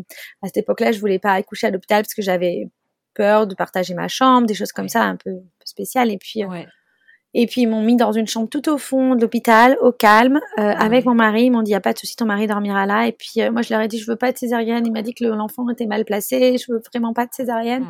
à 0.42 0.48
cette 0.48 0.58
époque-là, 0.58 0.92
je 0.92 1.00
voulais 1.00 1.20
pas 1.20 1.34
accoucher 1.34 1.68
à 1.68 1.72
l'hôpital 1.72 2.04
parce 2.04 2.14
que 2.14 2.22
j'avais 2.22 2.70
peur 3.18 3.48
de 3.48 3.56
partager 3.56 3.96
ma 3.96 4.08
chambre, 4.08 4.46
des 4.46 4.54
choses 4.54 4.72
comme 4.72 4.88
ça 4.88 5.02
un 5.02 5.16
peu, 5.16 5.32
spéciales. 5.66 6.12
Et 6.12 6.18
puis, 6.18 6.44
euh, 6.44 6.64
et 7.34 7.48
puis 7.48 7.62
ils 7.62 7.68
m'ont 7.68 7.82
mis 7.82 7.96
dans 7.96 8.12
une 8.12 8.28
chambre 8.28 8.48
tout 8.48 8.70
au 8.70 8.78
fond 8.78 9.16
de 9.16 9.22
l'hôpital, 9.22 9.78
au 9.82 9.92
calme, 9.92 10.38
euh, 10.38 10.74
ah 10.76 10.84
avec 10.84 11.06
mon 11.06 11.16
mari. 11.16 11.46
Ils 11.46 11.52
m'ont 11.52 11.64
dit, 11.64 11.72
il 11.72 11.74
y 11.74 11.78
a 11.78 11.82
pas 11.82 11.94
de 11.94 11.98
souci, 11.98 12.16
ton 12.16 12.26
mari 12.26 12.46
dormira 12.46 12.86
là. 12.86 13.08
Et 13.08 13.12
puis 13.12 13.42
euh, 13.42 13.52
moi, 13.52 13.64
je 13.64 13.74
leur 13.74 13.82
ai 13.82 13.88
dit, 13.88 13.98
je 13.98 14.10
veux 14.10 14.16
pas 14.16 14.32
de 14.32 14.38
césarienne. 14.38 14.86
Il 14.86 14.92
m'a 14.92 15.02
dit 15.02 15.16
que 15.16 15.26
l'enfant 15.26 15.68
était 15.70 15.88
mal 15.88 16.06
placé. 16.06 16.58
Je 16.58 16.72
veux 16.72 16.80
vraiment 16.94 17.14
pas 17.14 17.26
de 17.26 17.34
césarienne. 17.34 17.86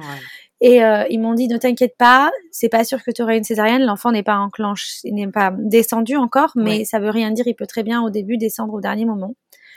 Et 0.60 0.79
ils 1.12 1.19
m'ont 1.19 1.36
dit, 1.36 1.48
ne 1.48 1.57
t'inquiète 1.57 1.96
pas, 1.98 2.31
c'est 2.51 2.69
pas 2.69 2.84
sûr 2.84 3.03
que 3.03 3.12
tu 3.12 3.22
auras 3.22 3.36
une 3.36 3.43
césarienne. 3.43 3.84
L'enfant 3.84 4.12
n'est 4.12 4.24
pas 4.24 4.38
enclenché, 4.38 5.12
n'est 5.12 5.27
pas 5.27 5.53
descendu 5.55 6.15
encore, 6.15 6.51
mais 6.55 6.84
ça 6.84 7.00
veut 7.00 7.12
rien 7.12 7.29
dire. 7.29 7.46
Il 7.46 7.53
peut 7.53 7.67
très 7.67 7.84
bien 7.84 8.01
au 8.01 8.10
début 8.10 8.38
descendre 8.38 8.74
au 8.74 8.81
dernier 8.81 9.05
moment. 9.05 9.36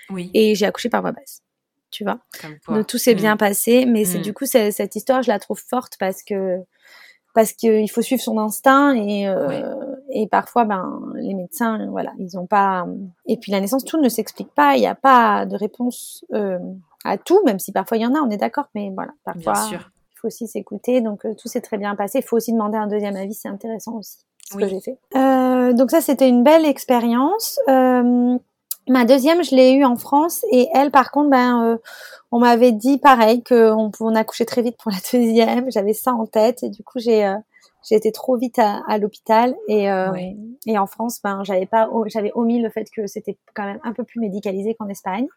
Oui. 0.08 0.30
Et 0.32 0.54
j'ai 0.54 0.64
accouché 0.64 0.88
par 0.88 1.02
voie 1.02 1.12
basse 1.12 1.42
tu 1.90 2.04
vois. 2.04 2.18
Donc 2.68 2.86
tout 2.86 2.98
s'est 2.98 3.14
bien 3.14 3.34
mm. 3.34 3.38
passé, 3.38 3.86
mais 3.86 4.04
c'est 4.04 4.18
mm. 4.18 4.22
du 4.22 4.32
coup 4.32 4.46
cette 4.46 4.96
histoire, 4.96 5.22
je 5.22 5.28
la 5.28 5.38
trouve 5.38 5.60
forte 5.60 5.96
parce 5.98 6.22
que 6.22 6.58
parce 7.34 7.52
qu'il 7.52 7.90
faut 7.90 8.02
suivre 8.02 8.22
son 8.22 8.38
instinct 8.38 8.94
et 8.94 9.28
euh, 9.28 9.74
et 10.10 10.26
parfois 10.26 10.64
ben 10.64 11.00
les 11.14 11.34
médecins 11.34 11.86
voilà 11.90 12.12
ils 12.18 12.36
ont 12.38 12.46
pas 12.46 12.86
et 13.26 13.36
puis 13.36 13.52
la 13.52 13.60
naissance 13.60 13.84
tout 13.84 14.00
ne 14.00 14.08
s'explique 14.08 14.52
pas, 14.52 14.76
il 14.76 14.80
n'y 14.80 14.86
a 14.86 14.94
pas 14.94 15.46
de 15.46 15.56
réponse 15.56 16.24
euh, 16.32 16.58
à 17.04 17.16
tout, 17.18 17.40
même 17.44 17.58
si 17.58 17.72
parfois 17.72 17.96
il 17.96 18.02
y 18.02 18.06
en 18.06 18.14
a, 18.14 18.18
on 18.18 18.30
est 18.30 18.36
d'accord, 18.36 18.68
mais 18.74 18.90
voilà 18.94 19.12
parfois 19.24 19.54
il 19.72 20.18
faut 20.20 20.26
aussi 20.26 20.48
s'écouter, 20.48 21.00
donc 21.00 21.24
euh, 21.24 21.34
tout 21.34 21.48
s'est 21.48 21.62
très 21.62 21.78
bien 21.78 21.94
passé. 21.94 22.18
Il 22.18 22.24
faut 22.24 22.36
aussi 22.36 22.52
demander 22.52 22.76
un 22.76 22.88
deuxième 22.88 23.16
avis, 23.16 23.34
c'est 23.34 23.48
intéressant 23.48 23.96
aussi 23.96 24.18
ce 24.50 24.56
que 24.56 24.66
j'ai 24.66 24.80
fait. 24.80 24.98
donc 25.74 25.90
ça 25.92 26.00
c'était 26.00 26.28
une 26.28 26.42
belle 26.42 26.66
expérience. 26.66 27.60
Ma 28.90 29.04
deuxième, 29.04 29.44
je 29.44 29.54
l'ai 29.54 29.74
eue 29.74 29.84
en 29.84 29.94
France 29.94 30.44
et 30.50 30.68
elle, 30.74 30.90
par 30.90 31.12
contre, 31.12 31.30
ben, 31.30 31.64
euh, 31.64 31.76
on 32.32 32.40
m'avait 32.40 32.72
dit 32.72 32.98
pareil 32.98 33.40
qu'on 33.44 33.88
pouvait 33.92 34.10
en 34.10 34.16
accoucher 34.16 34.44
très 34.44 34.62
vite 34.62 34.76
pour 34.78 34.90
la 34.90 34.98
deuxième. 35.12 35.70
J'avais 35.70 35.92
ça 35.92 36.12
en 36.12 36.26
tête 36.26 36.64
et 36.64 36.70
du 36.70 36.82
coup, 36.82 36.98
j'ai 36.98 37.24
euh, 37.24 37.36
j'ai 37.88 37.94
été 37.94 38.10
trop 38.10 38.36
vite 38.36 38.58
à, 38.58 38.82
à 38.88 38.98
l'hôpital 38.98 39.54
et, 39.68 39.90
euh, 39.92 40.10
et 40.66 40.76
en 40.76 40.86
France, 40.86 41.20
ben 41.22 41.44
j'avais 41.44 41.66
pas, 41.66 41.88
j'avais 42.06 42.32
omis 42.34 42.60
le 42.60 42.68
fait 42.68 42.90
que 42.94 43.06
c'était 43.06 43.38
quand 43.54 43.64
même 43.64 43.78
un 43.84 43.92
peu 43.92 44.02
plus 44.02 44.18
médicalisé 44.18 44.74
qu'en 44.74 44.88
Espagne. 44.88 45.28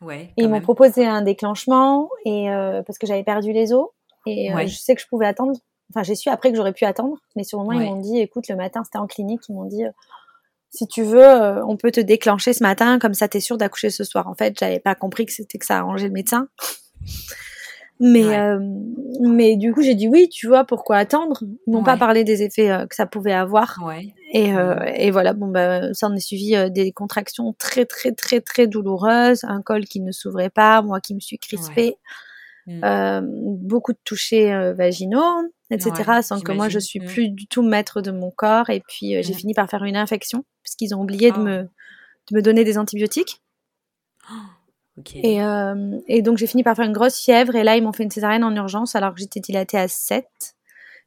Ouais, 0.00 0.32
et 0.36 0.44
ils 0.44 0.48
m'ont 0.48 0.60
proposé 0.60 1.04
un 1.04 1.22
déclenchement 1.22 2.08
et 2.24 2.46
parce 2.86 2.98
que 2.98 3.06
j'avais 3.06 3.24
perdu 3.24 3.52
les 3.52 3.74
os 3.74 3.88
et 4.26 4.50
je 4.66 4.76
sais 4.78 4.94
que 4.94 5.02
je 5.02 5.06
pouvais 5.08 5.26
attendre. 5.26 5.52
Enfin, 5.90 6.02
j'ai 6.02 6.14
su 6.14 6.30
après 6.30 6.50
que 6.50 6.56
j'aurais 6.56 6.72
pu 6.72 6.86
attendre, 6.86 7.18
mais 7.36 7.44
sur 7.44 7.58
le 7.58 7.66
moment 7.66 7.78
ils 7.78 7.90
m'ont 7.90 8.00
dit, 8.00 8.20
écoute, 8.20 8.48
le 8.48 8.56
matin 8.56 8.84
c'était 8.84 8.98
en 8.98 9.06
clinique, 9.06 9.42
ils 9.50 9.54
m'ont 9.54 9.66
dit, 9.66 9.84
si 10.72 10.86
tu 10.86 11.02
veux, 11.02 11.62
on 11.66 11.76
peut 11.76 11.90
te 11.90 12.00
déclencher 12.00 12.52
ce 12.52 12.62
matin, 12.62 12.98
comme 12.98 13.14
ça 13.14 13.28
t'es 13.28 13.40
sûr 13.40 13.58
d'accoucher 13.58 13.90
ce 13.90 14.04
soir. 14.04 14.26
En 14.26 14.34
fait, 14.34 14.58
j'avais 14.58 14.80
pas 14.80 14.94
compris 14.94 15.26
que 15.26 15.32
c'était 15.32 15.58
que 15.58 15.66
ça 15.66 15.78
arrangeait 15.78 16.08
le 16.08 16.12
médecin. 16.12 16.48
Mais, 18.04 18.36
euh, 18.36 18.58
mais 19.20 19.56
du 19.56 19.72
coup, 19.72 19.80
j'ai 19.80 19.94
dit 19.94 20.08
oui, 20.08 20.28
tu 20.28 20.48
vois, 20.48 20.64
pourquoi 20.64 20.96
attendre? 20.96 21.44
Ils 21.68 21.72
m'ont 21.72 21.84
pas 21.84 21.96
parlé 21.96 22.24
des 22.24 22.42
effets 22.42 22.68
euh, 22.68 22.84
que 22.86 22.96
ça 22.96 23.06
pouvait 23.06 23.32
avoir. 23.32 23.78
Ouais. 23.86 24.12
Et, 24.32 24.52
euh, 24.56 24.74
et 24.96 25.12
voilà, 25.12 25.34
bon, 25.34 25.46
bah, 25.46 25.94
ça 25.94 26.08
en 26.08 26.14
est 26.16 26.20
suivi 26.20 26.56
euh, 26.56 26.68
des 26.68 26.90
contractions 26.90 27.54
très, 27.60 27.84
très, 27.84 28.10
très, 28.10 28.40
très 28.40 28.66
douloureuses, 28.66 29.44
un 29.44 29.62
col 29.62 29.84
qui 29.84 30.00
ne 30.00 30.10
s'ouvrait 30.10 30.50
pas, 30.50 30.82
moi 30.82 31.00
qui 31.00 31.14
me 31.14 31.20
suis 31.20 31.38
crispée, 31.38 31.96
mmh. 32.66 33.20
beaucoup 33.60 33.92
de 33.92 33.98
touchés 34.04 34.72
vaginaux, 34.74 35.42
etc., 35.70 36.20
sans 36.22 36.40
que 36.40 36.52
moi 36.52 36.68
je 36.68 36.78
suis 36.78 37.00
mmh. 37.00 37.06
plus 37.06 37.28
du 37.28 37.46
tout 37.46 37.62
maître 37.62 38.00
de 38.00 38.10
mon 38.10 38.30
corps. 38.30 38.70
Et 38.70 38.82
puis, 38.86 39.22
j'ai 39.22 39.32
mmh. 39.32 39.36
fini 39.36 39.54
par 39.54 39.68
faire 39.68 39.84
une 39.84 39.96
infection, 39.96 40.44
puisqu'ils 40.62 40.94
ont 40.94 41.00
oublié 41.00 41.30
de, 41.30 41.38
oh. 41.38 41.42
me, 41.42 41.62
de 41.62 42.36
me 42.36 42.42
donner 42.42 42.64
des 42.64 42.78
antibiotiques. 42.78 43.40
Oh. 44.30 44.62
Et, 45.14 45.42
euh, 45.42 45.98
et, 46.06 46.20
donc 46.20 46.36
j'ai 46.36 46.46
fini 46.46 46.62
par 46.62 46.76
faire 46.76 46.84
une 46.84 46.92
grosse 46.92 47.18
fièvre 47.18 47.56
et 47.56 47.64
là 47.64 47.76
ils 47.76 47.82
m'ont 47.82 47.92
fait 47.92 48.02
une 48.02 48.10
césarienne 48.10 48.44
en 48.44 48.54
urgence 48.54 48.94
alors 48.94 49.14
que 49.14 49.20
j'étais 49.20 49.40
dilatée 49.40 49.78
à 49.78 49.88
7. 49.88 50.26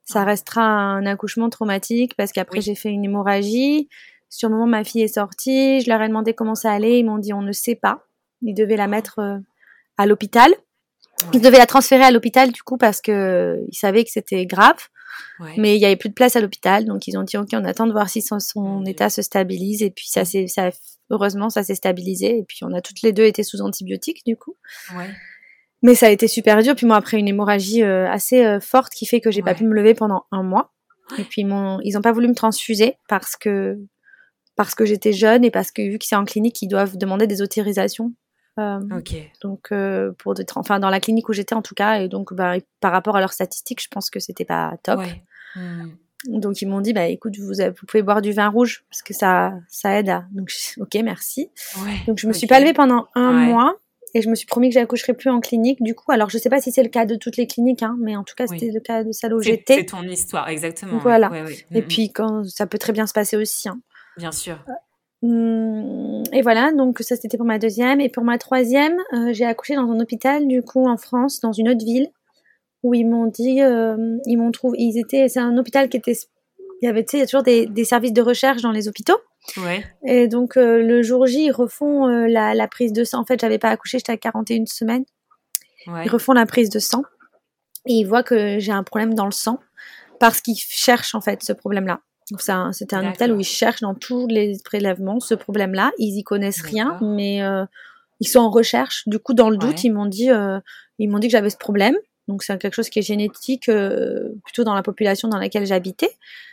Ça 0.03 0.21
ah. 0.21 0.25
restera 0.25 0.63
un 0.63 1.05
accouchement 1.05 1.49
traumatique 1.49 2.15
parce 2.15 2.31
qu'après 2.31 2.61
j'ai 2.61 2.75
fait 2.75 2.89
une 2.89 3.05
hémorragie. 3.05 3.87
Sur 4.29 4.49
le 4.49 4.55
moment 4.55 4.67
ma 4.67 4.83
fille 4.83 5.03
est 5.03 5.15
sortie, 5.15 5.81
je 5.81 5.89
leur 5.89 6.01
ai 6.01 6.07
demandé 6.07 6.33
comment 6.33 6.55
ça 6.55 6.71
allait, 6.71 6.99
ils 6.99 7.03
m'ont 7.03 7.19
dit 7.19 7.31
on 7.31 7.43
ne 7.43 7.51
sait 7.51 7.75
pas. 7.75 8.03
Ils 8.41 8.55
devaient 8.55 8.75
la 8.75 8.87
mettre 8.87 9.19
euh, 9.19 9.37
à 9.97 10.07
l'hôpital. 10.07 10.51
Ils 11.33 11.41
devaient 11.41 11.57
la 11.57 11.65
transférer 11.65 12.03
à 12.03 12.11
l'hôpital 12.11 12.51
du 12.51 12.61
coup 12.61 12.77
parce 12.77 13.01
que 13.01 13.59
ils 13.69 13.77
savaient 13.77 14.03
que 14.03 14.11
c'était 14.11 14.45
grave. 14.45 14.87
Mais 15.57 15.75
il 15.75 15.81
y 15.81 15.85
avait 15.85 15.95
plus 15.95 16.09
de 16.09 16.13
place 16.13 16.35
à 16.35 16.41
l'hôpital, 16.41 16.85
donc 16.85 17.07
ils 17.07 17.17
ont 17.17 17.23
dit 17.23 17.37
ok, 17.37 17.49
on 17.53 17.65
attend 17.65 17.87
de 17.87 17.91
voir 17.91 18.09
si 18.09 18.21
son, 18.21 18.39
son 18.39 18.85
état 18.85 19.09
se 19.09 19.21
stabilise 19.21 19.83
et 19.83 19.89
puis 19.89 20.07
ça 20.07 20.25
c'est 20.25 20.47
ça 20.47 20.71
heureusement 21.09 21.49
ça 21.49 21.63
s'est 21.63 21.75
stabilisé 21.75 22.37
et 22.37 22.43
puis 22.43 22.59
on 22.63 22.73
a 22.73 22.81
toutes 22.81 23.01
les 23.01 23.11
deux 23.11 23.25
été 23.25 23.43
sous 23.43 23.61
antibiotiques 23.61 24.23
du 24.25 24.37
coup. 24.37 24.55
Ouais. 24.95 25.09
Mais 25.81 25.93
ça 25.93 26.07
a 26.07 26.09
été 26.09 26.27
super 26.27 26.61
dur. 26.63 26.75
Puis 26.75 26.85
moi 26.85 26.95
après 26.95 27.17
une 27.17 27.27
hémorragie 27.27 27.83
euh, 27.83 28.09
assez 28.09 28.45
euh, 28.45 28.59
forte 28.59 28.93
qui 28.93 29.05
fait 29.05 29.21
que 29.21 29.29
j'ai 29.31 29.41
pas 29.41 29.53
pu 29.53 29.65
me 29.65 29.73
lever 29.73 29.93
pendant 29.93 30.25
un 30.31 30.43
mois. 30.43 30.73
Et 31.19 31.23
puis 31.23 31.43
mon, 31.43 31.79
ils 31.81 31.97
ont 31.97 32.01
pas 32.01 32.11
voulu 32.11 32.27
me 32.27 32.33
transfuser 32.33 32.95
parce 33.07 33.35
que 33.35 33.77
parce 34.55 34.73
que 34.73 34.85
j'étais 34.85 35.11
jeune 35.11 35.43
et 35.43 35.51
parce 35.51 35.71
que 35.71 35.81
vu 35.81 35.99
que 35.99 36.05
c'est 36.05 36.15
en 36.15 36.25
clinique, 36.25 36.61
ils 36.61 36.67
doivent 36.67 36.97
demander 36.97 37.27
des 37.27 37.41
autorisations 37.41 38.13
euh. 38.57 38.79
Donc 39.41 39.71
euh, 39.71 40.11
pour 40.17 40.33
des 40.33 40.45
enfin 40.55 40.79
dans 40.79 40.89
la 40.89 40.99
clinique 40.99 41.27
où 41.27 41.33
j'étais 41.33 41.55
en 41.55 41.61
tout 41.61 41.75
cas 41.75 41.99
et 41.99 42.07
donc 42.07 42.33
bah, 42.33 42.53
par 42.79 42.91
rapport 42.91 43.15
à 43.17 43.19
leurs 43.19 43.33
statistiques, 43.33 43.81
je 43.81 43.89
pense 43.89 44.09
que 44.09 44.19
c'était 44.19 44.45
pas 44.45 44.77
top. 44.83 44.99
Ouais. 44.99 45.23
Hmm. 45.55 45.89
Donc 46.27 46.61
ils 46.61 46.67
m'ont 46.67 46.81
dit 46.81 46.93
bah 46.93 47.07
écoute 47.07 47.37
vous, 47.37 47.53
vous, 47.53 47.85
pouvez 47.85 48.01
boire 48.01 48.21
du 48.21 48.31
vin 48.31 48.47
rouge 48.47 48.83
parce 48.89 49.03
que 49.03 49.13
ça 49.13 49.53
ça 49.67 49.99
aide 49.99 50.09
à 50.09 50.25
donc 50.31 50.51
ok 50.79 50.95
merci. 51.03 51.49
Ouais, 51.83 51.97
donc 52.07 52.17
je 52.17 52.27
me 52.27 52.33
suis 52.33 52.47
pas 52.47 52.59
levée 52.59 52.73
pendant 52.73 53.07
un 53.13 53.31
mois 53.31 53.75
et 54.13 54.21
je 54.21 54.29
me 54.29 54.35
suis 54.35 54.47
promis 54.47 54.69
que 54.69 54.73
j'accoucherai 54.75 55.13
plus 55.13 55.29
en 55.29 55.41
clinique 55.41 55.83
du 55.83 55.93
coup 55.93 56.11
alors 56.11 56.29
je 56.29 56.37
sais 56.37 56.49
pas 56.49 56.61
si 56.61 56.71
c'est 56.71 56.83
le 56.83 56.89
cas 56.89 57.05
de 57.05 57.15
toutes 57.15 57.37
les 57.37 57.47
cliniques 57.47 57.83
hein, 57.83 57.97
mais 57.99 58.15
en 58.15 58.23
tout 58.23 58.35
cas 58.35 58.47
c'était 58.47 58.71
le 58.71 58.79
cas 58.79 59.03
de 59.03 59.11
celle 59.11 59.33
où 59.33 59.41
j'étais. 59.41 59.75
C'est 59.75 59.85
ton 59.85 60.03
histoire 60.03 60.47
exactement. 60.47 60.97
Voilà. 60.99 61.29
Et 61.71 61.81
hmm. 61.81 61.87
puis 61.87 62.11
quand 62.11 62.45
ça 62.45 62.65
peut 62.65 62.77
très 62.77 62.93
bien 62.93 63.05
se 63.05 63.13
passer 63.13 63.35
aussi. 63.35 63.67
Hein. 63.67 63.79
Bien 64.17 64.31
sûr. 64.31 64.57
Hum, 65.25 66.23
et 66.33 66.41
voilà, 66.43 66.71
donc 66.71 66.99
ça 66.99 67.15
c'était 67.15 67.37
pour 67.37 67.47
ma 67.47 67.57
deuxième. 67.57 67.99
Et 67.99 68.09
pour 68.09 68.23
ma 68.23 68.37
troisième, 68.37 68.97
euh, 69.13 69.33
j'ai 69.33 69.45
accouché 69.45 69.75
dans 69.75 69.89
un 69.89 69.99
hôpital, 69.99 70.47
du 70.47 70.61
coup, 70.61 70.87
en 70.87 70.97
France, 70.97 71.39
dans 71.41 71.51
une 71.51 71.69
autre 71.69 71.83
ville, 71.83 72.09
où 72.83 72.93
ils 72.93 73.07
m'ont 73.07 73.25
dit, 73.25 73.61
euh, 73.61 74.17
ils 74.25 74.37
m'ont 74.37 74.51
trouvé, 74.51 74.77
ils 74.79 74.99
étaient, 74.99 75.27
c'est 75.27 75.39
un 75.39 75.57
hôpital 75.57 75.89
qui 75.89 75.97
était, 75.97 76.15
il 76.81 76.85
y 76.85 76.87
avait, 76.87 77.03
tu 77.03 77.11
sais, 77.11 77.17
il 77.17 77.19
y 77.21 77.23
a 77.23 77.25
toujours 77.25 77.43
des, 77.43 77.65
des, 77.65 77.85
services 77.85 78.13
de 78.13 78.21
recherche 78.21 78.61
dans 78.61 78.71
les 78.71 78.87
hôpitaux. 78.87 79.17
Ouais. 79.57 79.83
Et 80.05 80.27
donc 80.27 80.57
euh, 80.57 80.81
le 80.81 81.01
jour 81.01 81.25
J, 81.25 81.45
ils 81.45 81.51
refont 81.51 82.07
la, 82.07 82.53
la, 82.53 82.67
prise 82.67 82.93
de 82.93 83.03
sang. 83.03 83.19
En 83.19 83.25
fait, 83.25 83.39
j'avais 83.39 83.59
pas 83.59 83.69
accouché, 83.69 83.97
j'étais 83.97 84.11
à 84.11 84.17
41 84.17 84.65
semaines. 84.65 85.05
Ouais. 85.87 86.05
Ils 86.05 86.09
refont 86.09 86.33
la 86.33 86.45
prise 86.45 86.69
de 86.69 86.79
sang 86.79 87.03
et 87.87 87.93
ils 87.93 88.05
voient 88.05 88.23
que 88.23 88.59
j'ai 88.59 88.71
un 88.71 88.83
problème 88.83 89.13
dans 89.13 89.25
le 89.25 89.31
sang 89.31 89.59
parce 90.19 90.41
qu'ils 90.41 90.57
cherchent 90.57 91.15
en 91.15 91.21
fait 91.21 91.43
ce 91.43 91.53
problème-là. 91.53 92.01
C'était 92.25 92.95
un 92.95 93.07
hôpital 93.07 93.31
où 93.31 93.39
ils 93.39 93.43
cherchent 93.45 93.81
dans 93.81 93.93
tous 93.93 94.27
les 94.27 94.57
prélèvements 94.63 95.19
ce 95.19 95.35
problème-là. 95.35 95.91
Ils 95.97 96.17
y 96.17 96.23
connaissent 96.23 96.61
rien, 96.61 96.97
mais 97.01 97.43
euh, 97.43 97.65
ils 98.19 98.27
sont 98.27 98.39
en 98.39 98.49
recherche. 98.49 99.03
Du 99.07 99.19
coup, 99.19 99.33
dans 99.33 99.49
le 99.49 99.57
doute, 99.57 99.83
ils 99.83 99.91
m'ont 99.93 100.07
dit, 100.07 100.31
euh, 100.31 100.59
ils 100.97 101.09
m'ont 101.09 101.19
dit 101.19 101.27
que 101.27 101.31
j'avais 101.31 101.49
ce 101.49 101.57
problème. 101.57 101.95
Donc 102.27 102.41
c'est 102.41 102.57
quelque 102.57 102.73
chose 102.73 102.89
qui 102.89 102.99
est 102.99 103.03
génétique 103.03 103.69
euh, 103.69 104.29
plutôt 104.43 104.63
dans 104.63 104.73
la 104.73 104.81
population 104.81 105.27
dans 105.27 105.37
laquelle 105.37 105.65
j'habitais, 105.65 106.09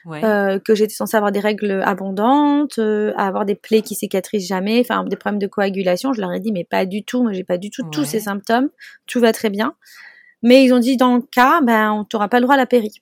euh, 0.06 0.58
que 0.58 0.74
j'étais 0.74 0.92
censée 0.92 1.16
avoir 1.16 1.32
des 1.32 1.40
règles 1.40 1.82
abondantes, 1.84 2.78
euh, 2.78 3.14
avoir 3.16 3.46
des 3.46 3.54
plaies 3.54 3.80
qui 3.80 3.94
cicatrisent 3.94 4.46
jamais, 4.46 4.80
enfin 4.80 5.04
des 5.04 5.16
problèmes 5.16 5.38
de 5.38 5.46
coagulation. 5.46 6.12
Je 6.12 6.20
leur 6.20 6.32
ai 6.32 6.40
dit 6.40 6.52
mais 6.52 6.64
pas 6.64 6.84
du 6.84 7.04
tout, 7.04 7.22
moi 7.22 7.32
j'ai 7.32 7.44
pas 7.44 7.56
du 7.56 7.70
tout 7.70 7.84
tous 7.90 8.04
ces 8.04 8.20
symptômes, 8.20 8.68
tout 9.06 9.20
va 9.20 9.32
très 9.32 9.48
bien. 9.48 9.74
Mais 10.42 10.62
ils 10.64 10.74
ont 10.74 10.78
dit 10.78 10.96
dans 10.96 11.16
le 11.16 11.22
cas, 11.22 11.62
ben 11.62 11.92
on 11.92 12.04
t'aura 12.04 12.28
pas 12.28 12.38
le 12.38 12.42
droit 12.42 12.56
à 12.56 12.58
la 12.58 12.66
péri. 12.66 12.92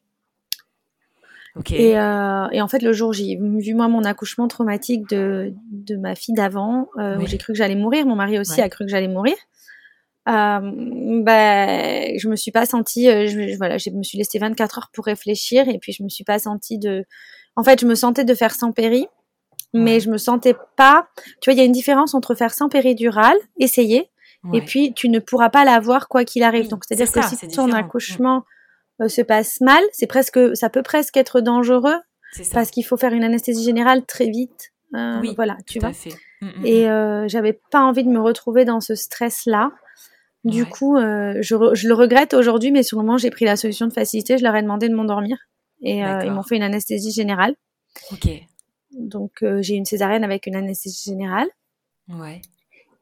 Et, 1.72 1.98
euh, 1.98 2.48
et, 2.52 2.62
en 2.62 2.68
fait, 2.68 2.80
le 2.80 2.92
jour, 2.92 3.12
j'ai 3.12 3.36
vu 3.36 3.74
moi 3.74 3.88
mon 3.88 4.04
accouchement 4.04 4.46
traumatique 4.46 5.08
de, 5.08 5.52
de 5.72 5.96
ma 5.96 6.14
fille 6.14 6.34
d'avant, 6.34 6.88
euh, 6.98 7.18
où 7.18 7.26
j'ai 7.26 7.38
cru 7.38 7.52
que 7.52 7.56
j'allais 7.56 7.74
mourir. 7.74 8.06
Mon 8.06 8.16
mari 8.16 8.38
aussi 8.38 8.60
a 8.60 8.68
cru 8.68 8.84
que 8.84 8.90
j'allais 8.90 9.08
mourir. 9.08 9.34
Euh, 10.28 10.60
ben, 11.22 12.18
je 12.18 12.28
me 12.28 12.36
suis 12.36 12.52
pas 12.52 12.66
sentie, 12.66 13.08
euh, 13.08 13.26
je, 13.26 13.56
voilà, 13.56 13.78
je 13.78 13.90
me 13.90 14.02
suis 14.02 14.18
laissée 14.18 14.38
24 14.38 14.78
heures 14.78 14.90
pour 14.92 15.06
réfléchir 15.06 15.66
et 15.68 15.78
puis 15.78 15.92
je 15.92 16.02
me 16.02 16.08
suis 16.08 16.24
pas 16.24 16.38
sentie 16.38 16.78
de, 16.78 17.04
en 17.56 17.64
fait, 17.64 17.80
je 17.80 17.86
me 17.86 17.94
sentais 17.94 18.24
de 18.24 18.34
faire 18.34 18.54
sans 18.54 18.70
péri, 18.70 19.08
mais 19.72 19.98
je 19.98 20.10
me 20.10 20.18
sentais 20.18 20.54
pas, 20.76 21.08
tu 21.40 21.50
vois, 21.50 21.54
il 21.54 21.58
y 21.58 21.62
a 21.62 21.64
une 21.64 21.72
différence 21.72 22.14
entre 22.14 22.34
faire 22.34 22.52
sans 22.52 22.68
péridurale, 22.68 23.36
essayer, 23.58 24.10
et 24.54 24.62
puis 24.62 24.94
tu 24.94 25.10
ne 25.10 25.18
pourras 25.18 25.50
pas 25.50 25.64
l'avoir 25.64 26.08
quoi 26.08 26.24
qu'il 26.24 26.42
arrive. 26.42 26.68
Donc, 26.68 26.84
c'est-à-dire 26.86 27.12
que 27.12 27.22
si 27.22 27.48
ton 27.48 27.72
accouchement 27.72 28.38
euh, 28.38 28.59
se 29.08 29.22
passe 29.22 29.60
mal, 29.60 29.82
c'est 29.92 30.06
presque, 30.06 30.38
ça 30.54 30.68
peut 30.70 30.82
presque 30.82 31.16
être 31.16 31.40
dangereux 31.40 31.96
parce 32.52 32.70
qu'il 32.70 32.84
faut 32.84 32.96
faire 32.96 33.12
une 33.12 33.24
anesthésie 33.24 33.64
générale 33.64 34.04
très 34.04 34.28
vite. 34.28 34.72
Euh, 34.94 35.20
oui, 35.20 35.32
voilà, 35.36 35.56
tu 35.66 35.78
vois. 35.78 35.92
Fait. 35.92 36.10
Mm, 36.40 36.46
mm, 36.46 36.66
et 36.66 36.84
mm. 36.84 36.88
euh, 36.88 37.28
j'avais 37.28 37.60
pas 37.70 37.80
envie 37.80 38.04
de 38.04 38.08
me 38.08 38.20
retrouver 38.20 38.64
dans 38.64 38.80
ce 38.80 38.94
stress-là. 38.94 39.72
Du 40.44 40.64
coup, 40.64 40.96
euh, 40.96 41.34
je, 41.42 41.54
je, 41.74 41.86
le 41.86 41.94
regrette 41.94 42.32
aujourd'hui, 42.32 42.70
mais 42.72 42.82
sur 42.82 42.98
le 42.98 43.04
moment, 43.04 43.18
j'ai 43.18 43.30
pris 43.30 43.44
la 43.44 43.56
solution 43.56 43.86
de 43.86 43.92
facilité. 43.92 44.38
Je 44.38 44.42
leur 44.42 44.56
ai 44.56 44.62
demandé 44.62 44.88
de 44.88 44.94
m'endormir 44.94 45.36
et 45.82 46.04
euh, 46.04 46.24
ils 46.24 46.30
m'ont 46.30 46.42
fait 46.42 46.56
une 46.56 46.62
anesthésie 46.62 47.12
générale. 47.12 47.54
Ok. 48.12 48.28
Donc 48.92 49.42
euh, 49.42 49.62
j'ai 49.62 49.74
une 49.74 49.84
césarienne 49.84 50.24
avec 50.24 50.46
une 50.46 50.56
anesthésie 50.56 51.10
générale. 51.10 51.48
Ouais. 52.08 52.40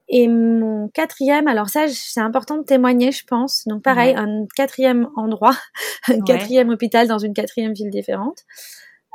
Et 0.09 0.27
mon 0.27 0.89
quatrième, 0.89 1.49
alors 1.49 1.69
ça, 1.69 1.87
c'est 1.89 2.21
important 2.21 2.57
de 2.57 2.63
témoigner, 2.63 3.13
je 3.13 3.25
pense. 3.27 3.65
Donc 3.67 3.83
pareil, 3.83 4.15
un 4.17 4.47
quatrième 4.57 5.09
endroit, 5.17 5.57
un 6.09 6.21
quatrième 6.21 6.71
hôpital 6.71 7.07
dans 7.09 7.19
une 7.19 7.35
quatrième 7.35 7.75
ville 7.75 7.91
différente. 7.91 8.45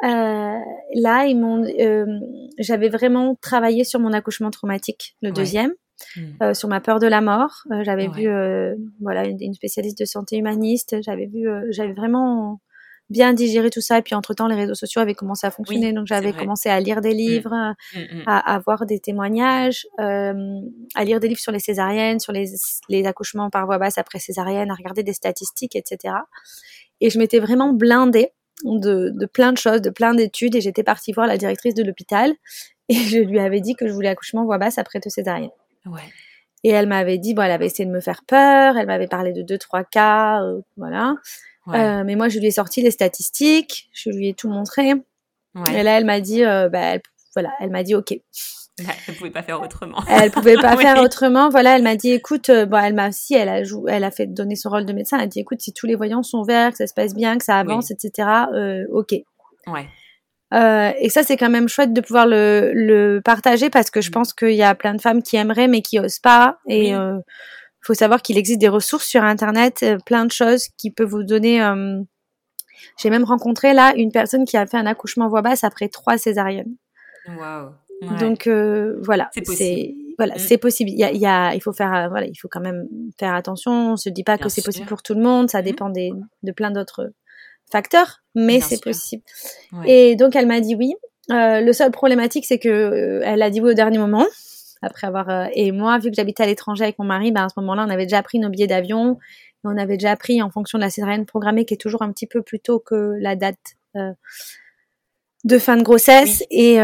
Euh, 0.04 0.60
là, 0.96 1.26
ils 1.26 1.40
m'ont, 1.40 1.64
euh, 1.64 2.06
j'avais 2.60 2.90
vraiment 2.90 3.36
travaillé 3.36 3.84
sur 3.84 4.00
mon 4.00 4.12
accouchement 4.12 4.52
traumatique, 4.52 5.16
le 5.22 5.32
deuxième, 5.32 5.72
hmm. 6.18 6.22
euh, 6.44 6.54
sur 6.54 6.68
ma 6.68 6.82
peur 6.82 7.00
de 7.00 7.08
la 7.08 7.22
mort. 7.22 7.64
Euh, 7.72 7.84
j'avais 7.84 8.10
vu, 8.10 8.28
euh, 8.28 8.76
voilà, 9.02 9.26
une, 9.26 9.38
une, 9.40 9.54
spécialiste 9.54 9.98
de 9.98 10.06
santé 10.06 10.38
humaniste. 10.38 10.98
J'avais 11.02 11.26
vu, 11.26 11.48
j'avais 11.70 11.94
vraiment 11.94 12.60
bien 13.13 13.34
digérer 13.34 13.70
tout 13.70 13.79
ça. 13.79 14.00
Et 14.00 14.01
puis 14.01 14.15
entre 14.15 14.34
temps, 14.34 14.48
les 14.48 14.55
réseaux 14.55 14.74
sociaux 14.74 15.00
avaient 15.00 15.13
commencé 15.13 15.48
à 15.48 15.51
fonctionner, 15.51 15.93
donc 15.93 16.08
j'avais 16.08 16.34
commencé 16.34 16.67
à 16.67 16.79
lire 16.82 17.00
des 17.00 17.13
mmh. 17.13 17.17
livres, 17.17 17.75
mmh, 17.96 18.00
mmh. 18.00 18.24
À, 18.25 18.55
à, 18.55 18.60
voir 18.60 18.86
des 18.86 19.00
témoignages, 19.00 19.88
euh, 20.01 20.60
à 20.96 21.03
lire 21.05 21.22
des 21.22 21.29
livres 21.29 21.39
sur 21.39 21.53
les 21.53 21.60
césariennes, 21.60 22.20
sur 22.20 22.34
les, 22.34 22.46
les 22.89 23.05
accouchements 23.05 23.50
par 23.50 23.65
voie 23.65 23.77
basse 23.77 23.98
après 23.98 24.20
césarienne, 24.20 24.70
à 24.72 24.74
regarder 24.74 25.03
des 25.03 25.13
statistiques, 25.13 25.75
etc. 25.75 26.15
Et 27.00 27.10
je 27.10 27.20
m'étais 27.20 27.39
vraiment 27.39 27.72
blindée 27.72 28.32
de, 28.63 29.12
de 29.13 29.25
plein 29.25 29.53
de 29.53 29.58
choses, 29.58 29.82
de 29.82 29.91
plein 29.91 30.13
d'études, 30.13 30.55
et 30.55 30.62
j'étais 30.62 30.84
partie 30.84 31.13
voir 31.13 31.27
la 31.27 31.38
directrice 31.38 31.75
de 31.75 31.84
l'hôpital, 31.84 32.34
et 32.89 32.96
je 32.96 33.20
lui 33.20 33.39
avais 33.39 33.62
dit 33.62 33.75
que 33.75 33.88
je 33.88 33.93
voulais 33.93 34.10
accouchement 34.10 34.43
voie 34.43 34.58
basse 34.58 34.77
après 34.77 35.00
deux 35.00 35.10
césariennes. 35.10 35.51
Ouais. 35.86 36.01
Et 36.65 36.70
elle 36.70 36.88
m'avait 36.88 37.17
dit, 37.17 37.34
bon, 37.34 37.43
elle 37.43 37.51
avait 37.51 37.65
essayé 37.67 37.86
de 37.86 37.91
me 37.91 38.00
faire 38.00 38.24
peur, 38.25 38.77
elle 38.77 38.88
m'avait 38.88 39.08
parlé 39.08 39.34
de 39.34 39.41
deux, 39.41 39.58
trois 39.58 39.84
cas, 39.84 40.41
euh, 40.43 40.62
voilà. 40.77 41.15
Euh, 41.70 42.03
mais 42.03 42.15
moi, 42.15 42.29
je 42.29 42.39
lui 42.39 42.48
ai 42.48 42.51
sorti 42.51 42.82
les 42.82 42.91
statistiques, 42.91 43.89
je 43.93 44.10
lui 44.10 44.29
ai 44.29 44.34
tout 44.34 44.50
montré. 44.50 44.93
Ouais. 45.55 45.79
Et 45.79 45.84
là, 45.84 45.98
elle 45.98 46.05
m'a 46.05 46.20
dit, 46.20 46.43
euh, 46.43 46.70
bah, 46.70 46.98
voilà, 47.34 47.51
elle 47.60 47.70
m'a 47.70 47.84
dit 47.84 47.96
ok. 47.96 48.15
Elle 49.08 49.15
pouvait 49.15 49.29
pas 49.29 49.43
faire 49.43 49.62
autrement. 49.62 50.03
Elle 50.10 50.32
pouvait 50.32 50.55
pas 50.62 50.75
faire 50.75 51.01
autrement. 51.01 51.50
Voilà, 51.50 51.75
elle 51.75 51.84
m'a 51.84 51.96
dit, 51.96 52.12
écoute, 52.12 52.50
euh, 52.50 52.65
bon, 52.65 52.77
elle 52.77 52.96
m'a 52.96 53.12
si, 53.12 53.36
elle 53.36 53.50
a 53.50 53.63
joué, 53.63 53.91
elle 53.93 54.03
a 54.03 54.12
fait 54.12 54.25
donner 54.25 54.55
son 54.55 54.70
rôle 54.70 54.86
de 54.86 54.93
médecin. 54.93 55.17
Elle 55.17 55.25
a 55.25 55.27
dit, 55.27 55.39
écoute, 55.39 55.62
si 55.62 55.74
tous 55.74 55.86
les 55.86 55.96
voyants 55.96 56.24
sont 56.24 56.43
verts, 56.43 56.72
que 56.72 56.77
ça 56.77 56.88
se 56.88 56.93
passe 56.93 57.13
bien, 57.13 57.38
que 57.38 57.46
ça 57.46 57.60
avance, 57.60 57.91
etc. 57.91 58.27
Ok. 58.91 59.13
Ouais. 59.67 59.88
Euh, 60.53 60.91
et 61.00 61.10
ça, 61.10 61.24
c'est 61.24 61.36
quand 61.36 61.50
même 61.50 61.67
chouette 61.67 61.93
de 61.93 62.01
pouvoir 62.01 62.27
le, 62.27 62.72
le 62.74 63.22
partager 63.24 63.70
parce 63.70 63.89
que 63.89 64.01
je 64.01 64.10
mm. 64.10 64.13
pense 64.13 64.34
qu'il 64.34 64.53
y 64.53 64.63
a 64.63 64.75
plein 64.75 64.93
de 64.93 65.01
femmes 65.01 65.24
qui 65.24 65.36
aimeraient 65.36 65.67
mais 65.67 65.82
qui 65.82 66.00
osent 66.00 66.20
pas. 66.20 66.60
Et 66.67 66.93
euh, 66.93 67.17
faut 67.86 67.94
savoir 67.94 68.22
qu'il 68.22 68.38
existe 68.38 68.60
des 68.60 68.68
ressources 68.68 69.06
sur 69.06 69.24
Internet, 69.24 69.80
euh, 69.84 69.98
plein 70.06 70.25
de 70.25 70.32
choses 70.32 70.68
qui 70.78 70.92
peuvent 70.92 71.10
vous 71.10 71.24
donner. 71.24 71.62
Euh, 71.62 72.02
j'ai 73.00 73.10
même 73.10 73.24
rencontré 73.24 73.74
là 73.74 73.94
une 73.96 74.12
personne 74.12 74.46
qui 74.46 74.58
a 74.58 74.66
fait 74.66 74.78
un 74.78 74.86
accouchement 74.86 75.30
voix 75.30 75.42
basse 75.42 75.63
après 75.63 75.88
trois 75.90 76.18
césariennes. 76.18 76.75
Wow. 77.28 77.72
Donc 78.20 78.48
voilà, 78.48 79.30
c'est 79.34 79.96
voilà, 80.18 80.36
mm. 80.36 80.40
c'est 80.40 80.58
possible. 80.58 80.90
Il 80.90 81.00
y 81.00 81.04
a, 81.04 81.12
il 81.12 81.20
y 81.20 81.25
a, 81.25 81.56
il 81.56 81.62
faut 81.62 81.72
faire, 81.72 82.10
voilà, 82.10 82.28
il 82.28 82.36
faut 82.36 82.50
quand 82.50 82.60
même 82.60 82.88
faire 83.18 83.34
attention. 83.34 83.94
On 83.94 83.98
se 83.98 84.10
dit 84.10 84.24
pas 84.24 84.38
que 84.38 84.50
c'est 84.50 84.63
possible 84.63 84.88
pour 84.88 85.02
tout 85.02 85.13
le 85.13 85.22
monde. 85.22 85.50
Ça 85.50 85.62
mm. 85.62 85.66
dépend 85.66 85.90
des, 85.90 86.12
de 86.44 86.52
plein 86.52 86.72
d'autres 86.72 87.13
facteur, 87.74 88.22
mais 88.36 88.62
c'est 88.62 88.82
possible. 88.82 89.24
Et 89.86 90.16
donc 90.16 90.36
elle 90.36 90.48
m'a 90.48 90.62
dit 90.62 90.75
oui. 90.75 90.94
Euh, 91.32 91.62
le 91.62 91.72
seul 91.72 91.90
problématique, 91.92 92.46
c'est 92.46 92.60
que 92.60 92.70
euh, 92.70 93.22
elle 93.24 93.42
a 93.42 93.50
dit 93.50 93.62
oui 93.62 93.72
au 93.72 93.74
dernier 93.74 93.98
moment. 93.98 94.25
Après 94.84 95.08
avoir 95.08 95.30
euh, 95.30 95.46
et 95.54 95.72
moi, 95.72 95.98
vu 95.98 96.10
que 96.10 96.16
j'habitais 96.16 96.44
à 96.44 96.46
l'étranger 96.46 96.84
avec 96.84 97.00
mon 97.00 97.06
mari, 97.06 97.32
ben, 97.32 97.46
à 97.46 97.50
ce 97.50 97.60
moment-là, 97.60 97.86
on 97.88 97.90
avait 97.90 98.06
déjà 98.06 98.22
pris 98.22 98.40
nos 98.40 98.50
billets 98.50 98.68
d'avion. 98.68 99.18
On 99.63 99.78
avait 99.78 99.98
déjà 99.98 100.16
pris 100.16 100.42
en 100.42 100.50
fonction 100.50 100.78
de 100.78 100.84
la 100.84 100.90
césarienne 100.90 101.25
programmée, 101.25 101.66
qui 101.66 101.74
est 101.74 101.78
toujours 101.78 102.02
un 102.02 102.12
petit 102.12 102.28
peu 102.28 102.42
plus 102.42 102.60
tôt 102.60 102.80
que 102.80 103.16
la 103.20 103.36
date 103.36 103.78
de 105.46 105.58
fin 105.58 105.78
de 105.78 105.84
grossesse. 105.84 106.44
Et, 106.52 106.80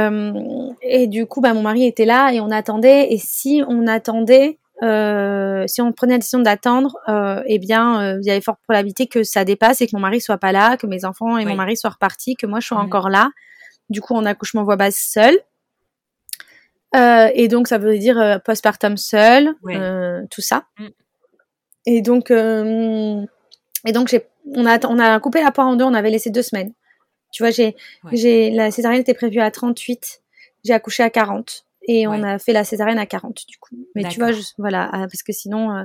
et 0.82 1.08
du 1.08 1.26
coup, 1.26 1.42
ben, 1.42 1.54
mon 1.54 1.62
mari 1.62 1.86
était 1.86 2.06
là 2.06 2.32
et 2.32 2.40
on 2.40 2.52
attendait. 2.52 3.12
Et 3.12 3.18
si 3.18 3.64
on 3.68 3.86
attendait, 3.86 4.60
euh, 4.82 5.66
si 5.68 5.82
on 5.82 5.92
prenait 5.92 6.14
la 6.14 6.20
décision 6.20 6.40
d'attendre, 6.40 6.98
euh, 7.10 7.42
eh 7.46 7.60
bien, 7.60 8.02
euh, 8.02 8.20
il 8.22 8.28
y 8.28 8.32
avait 8.32 8.42
forte 8.42 8.60
probabilité 8.64 9.08
que 9.08 9.24
ça 9.24 9.44
dépasse 9.44 9.82
et 9.82 9.88
que 9.88 9.92
mon 9.94 10.00
mari 10.00 10.22
soit 10.22 10.38
pas 10.38 10.52
là, 10.52 10.78
que 10.78 10.88
mes 10.88 11.06
enfants 11.06 11.38
et 11.38 11.46
mon 11.46 11.56
mari 11.56 11.76
soient 11.76 11.90
repartis, 11.90 12.36
que 12.36 12.48
moi 12.48 12.60
je 12.60 12.68
sois 12.68 12.78
encore 12.78 13.10
là. 13.10 13.30
Du 13.90 14.02
coup, 14.02 14.14
en 14.14 14.26
accouchement 14.26 14.64
voix 14.64 14.76
basse 14.76 15.18
seul. 16.94 17.32
et 17.36 17.48
donc, 17.48 17.68
ça 17.68 17.78
veut 17.78 17.98
dire 17.98 18.42
postpartum 18.46 18.98
seul, 18.98 19.56
tout 20.30 20.42
ça. 20.42 20.66
Mm. 20.78 20.88
Et 21.86 22.02
donc, 22.02 22.32
et 22.32 23.92
donc, 23.92 24.16
on 24.56 24.66
a, 24.66 24.86
on 24.88 25.00
a 25.00 25.20
coupé 25.20 25.42
la 25.42 25.52
poire 25.52 25.68
en 25.68 25.76
deux. 25.76 25.86
On 25.86 25.94
avait 25.94 26.12
laissé 26.12 26.30
deux 26.30 26.42
semaines. 26.42 26.74
Tu 27.32 27.44
vois, 27.44 27.52
j'ai, 27.52 27.76
j'ai, 28.12 28.50
la 28.52 28.72
césarienne 28.72 29.02
était 29.02 29.14
prévue 29.14 29.40
à 29.40 29.52
38. 29.52 30.22
J'ai 30.66 30.74
accouché 30.74 31.04
à 31.04 31.10
40 31.10 31.66
et 31.88 32.08
on 32.08 32.24
a 32.24 32.38
fait 32.40 32.54
la 32.54 32.64
césarienne 32.64 33.00
à 33.00 33.06
40 33.06 33.46
du 33.48 33.58
coup. 33.58 33.76
Mais 33.96 34.04
tu 34.10 34.20
vois, 34.20 34.32
voilà, 34.58 34.90
ah, 34.92 35.00
parce 35.00 35.24
que 35.24 35.32
sinon 35.32 35.76
euh, 35.76 35.84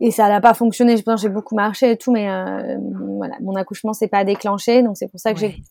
et 0.00 0.10
ça 0.10 0.28
n'a 0.28 0.40
pas 0.40 0.54
fonctionné. 0.54 0.96
Je 0.96 1.02
pense 1.02 1.20
j'ai 1.22 1.28
beaucoup 1.28 1.54
marché 1.54 1.92
et 1.92 1.96
tout, 1.96 2.12
mais 2.12 2.28
euh, 2.28 2.76
voilà, 3.16 3.36
mon 3.40 3.54
accouchement 3.54 3.92
s'est 3.92 4.08
pas 4.08 4.24
déclenché, 4.24 4.82
donc 4.82 4.96
c'est 4.96 5.08
pour 5.08 5.20
ça 5.20 5.32
que 5.32 5.40
j'ai, 5.40 5.62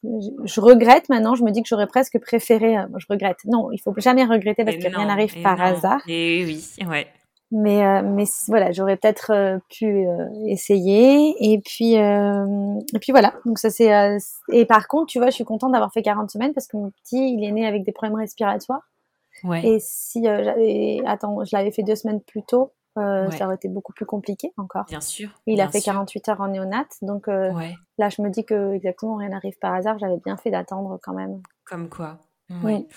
je 0.44 0.62
regrette 0.62 1.10
maintenant. 1.10 1.36
Je 1.36 1.44
me 1.44 1.52
dis 1.52 1.62
que 1.62 1.68
j'aurais 1.68 1.88
presque 1.88 2.20
préféré. 2.20 2.78
Euh, 2.78 2.84
je 2.98 3.06
regrette. 3.10 3.38
Non, 3.46 3.72
il 3.72 3.80
faut 3.80 3.94
jamais 3.98 4.26
regretter 4.26 4.64
parce 4.64 4.78
que 4.78 4.88
rien 4.88 5.06
n'arrive 5.06 5.42
par 5.42 5.62
hasard. 5.62 6.02
Et 6.08 6.44
oui, 6.46 6.86
ouais. 6.88 7.08
Mais 7.52 8.02
mais 8.02 8.24
voilà, 8.48 8.72
j'aurais 8.72 8.98
peut-être 8.98 9.60
pu 9.70 10.08
essayer 10.48 11.36
et 11.40 11.62
puis 11.64 11.94
et 11.94 13.00
puis 13.00 13.12
voilà. 13.12 13.36
Donc 13.46 13.60
ça 13.60 13.70
c'est 13.70 14.18
et 14.52 14.66
par 14.66 14.88
contre, 14.88 15.06
tu 15.06 15.20
vois, 15.20 15.30
je 15.30 15.36
suis 15.36 15.46
contente 15.46 15.72
d'avoir 15.72 15.94
fait 15.94 16.02
40 16.02 16.32
semaines 16.32 16.54
parce 16.54 16.68
que 16.68 16.76
mon 16.76 16.90
petit, 16.90 17.36
il 17.36 17.46
est 17.46 17.52
né 17.52 17.68
avec 17.68 17.86
des 17.86 17.92
problèmes 17.92 18.18
respiratoires. 18.18 18.82
Et 19.64 19.78
si 19.80 20.28
euh, 20.28 20.44
j'avais, 20.44 21.02
attends, 21.06 21.44
je 21.44 21.56
l'avais 21.56 21.72
fait 21.72 21.84
deux 21.84 21.96
semaines 21.96 22.22
plus 22.22 22.44
tôt, 22.44 22.74
euh, 22.98 23.30
ça 23.32 23.46
aurait 23.46 23.56
été 23.56 23.68
beaucoup 23.68 23.94
plus 23.94 24.06
compliqué 24.06 24.52
encore. 24.58 24.86
Bien 24.86 25.02
sûr. 25.02 25.30
Il 25.46 25.62
a 25.62 25.70
fait 25.70 25.82
48 25.82 26.30
heures 26.30 26.42
en 26.42 26.48
néonat, 26.48 26.88
donc 27.02 27.28
euh, 27.28 27.52
là 27.98 28.10
je 28.10 28.22
me 28.22 28.30
dis 28.30 28.46
que 28.46 28.74
exactement 28.74 29.16
rien 29.18 29.30
n'arrive 29.30 29.58
par 29.60 29.74
hasard. 29.74 29.98
J'avais 30.00 30.20
bien 30.24 30.38
fait 30.38 30.52
d'attendre 30.52 31.00
quand 31.02 31.14
même. 31.14 31.42
Comme 31.66 31.90
quoi. 31.90 32.20
Oui. 32.64 32.88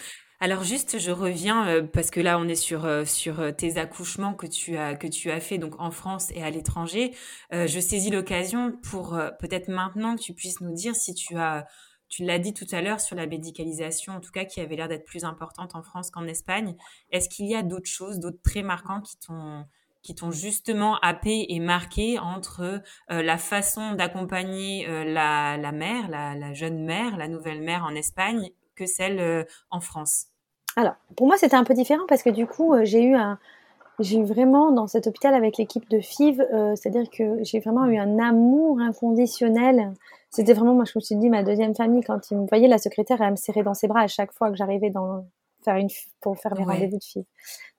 Alors 0.40 0.62
juste, 0.62 1.00
je 1.00 1.10
reviens 1.10 1.84
parce 1.92 2.10
que 2.10 2.20
là 2.20 2.38
on 2.38 2.46
est 2.46 2.54
sur 2.54 2.86
sur 3.06 3.54
tes 3.56 3.76
accouchements 3.78 4.34
que 4.34 4.46
tu 4.46 4.76
as 4.76 4.94
que 4.94 5.08
tu 5.08 5.30
as 5.30 5.40
fait 5.40 5.58
donc 5.58 5.80
en 5.80 5.90
France 5.90 6.30
et 6.32 6.42
à 6.42 6.50
l'étranger. 6.50 7.12
je 7.50 7.80
saisis 7.80 8.10
l'occasion 8.10 8.72
pour 8.90 9.18
peut-être 9.40 9.68
maintenant 9.68 10.14
que 10.14 10.20
tu 10.20 10.34
puisses 10.34 10.60
nous 10.60 10.74
dire 10.74 10.94
si 10.94 11.14
tu 11.14 11.36
as 11.36 11.66
tu 12.08 12.24
l'as 12.24 12.38
dit 12.38 12.54
tout 12.54 12.66
à 12.72 12.80
l'heure 12.80 13.00
sur 13.00 13.16
la 13.16 13.26
médicalisation, 13.26 14.14
en 14.14 14.20
tout 14.20 14.32
cas 14.32 14.44
qui 14.44 14.60
avait 14.60 14.76
l'air 14.76 14.88
d'être 14.88 15.04
plus 15.04 15.24
importante 15.24 15.74
en 15.74 15.82
France 15.82 16.10
qu'en 16.10 16.26
Espagne. 16.26 16.74
Est-ce 17.10 17.28
qu'il 17.28 17.46
y 17.46 17.54
a 17.54 17.62
d'autres 17.62 17.88
choses, 17.88 18.18
d'autres 18.18 18.40
traits 18.42 18.64
marquants 18.64 19.00
qui 19.02 19.18
t'ont 19.18 19.64
qui 20.02 20.14
t'ont 20.14 20.30
justement 20.30 20.98
happé 21.02 21.46
et 21.48 21.60
marqué 21.60 22.18
entre 22.18 22.82
euh, 23.10 23.22
la 23.22 23.38
façon 23.38 23.94
d'accompagner 23.94 24.88
euh, 24.88 25.04
la, 25.04 25.56
la, 25.56 25.72
mère, 25.72 26.08
la, 26.08 26.34
la, 26.34 26.54
jeune 26.54 26.84
mère, 26.84 27.16
la 27.16 27.28
nouvelle 27.28 27.60
mère 27.60 27.84
en 27.84 27.94
Espagne, 27.94 28.50
que 28.76 28.86
celle 28.86 29.18
euh, 29.20 29.44
en 29.70 29.80
France 29.80 30.26
Alors, 30.76 30.94
pour 31.16 31.26
moi, 31.26 31.36
c'était 31.36 31.56
un 31.56 31.64
peu 31.64 31.74
différent 31.74 32.04
parce 32.08 32.22
que 32.22 32.30
du 32.30 32.46
coup, 32.46 32.74
j'ai 32.82 33.02
eu 33.02 33.14
un, 33.14 33.38
j'ai 33.98 34.18
eu 34.18 34.24
vraiment 34.24 34.70
dans 34.70 34.86
cet 34.86 35.06
hôpital 35.06 35.34
avec 35.34 35.56
l'équipe 35.56 35.88
de 35.90 36.00
FIV, 36.00 36.42
c'est-à-dire 36.76 37.10
que 37.10 37.42
j'ai 37.42 37.60
vraiment 37.60 37.86
eu 37.86 37.98
un 37.98 38.18
amour 38.18 38.80
inconditionnel 38.80 39.92
c'était 40.30 40.52
vraiment, 40.52 40.74
moi, 40.74 40.84
je 40.84 40.92
me 40.94 41.00
suis 41.00 41.16
dit, 41.16 41.30
ma 41.30 41.42
deuxième 41.42 41.74
famille, 41.74 42.02
quand 42.02 42.30
il 42.30 42.38
me 42.38 42.46
voyait, 42.46 42.68
la 42.68 42.78
secrétaire, 42.78 43.20
elle 43.22 43.30
me 43.32 43.36
serrait 43.36 43.62
dans 43.62 43.74
ses 43.74 43.88
bras 43.88 44.00
à 44.00 44.08
chaque 44.08 44.32
fois 44.32 44.50
que 44.50 44.56
j'arrivais 44.56 44.90
dans, 44.90 45.24
faire 45.64 45.76
une, 45.76 45.88
pour 46.20 46.38
faire 46.38 46.54
mes 46.54 46.64
rendez-vous 46.64 46.98
de 46.98 47.02
FIV. 47.02 47.24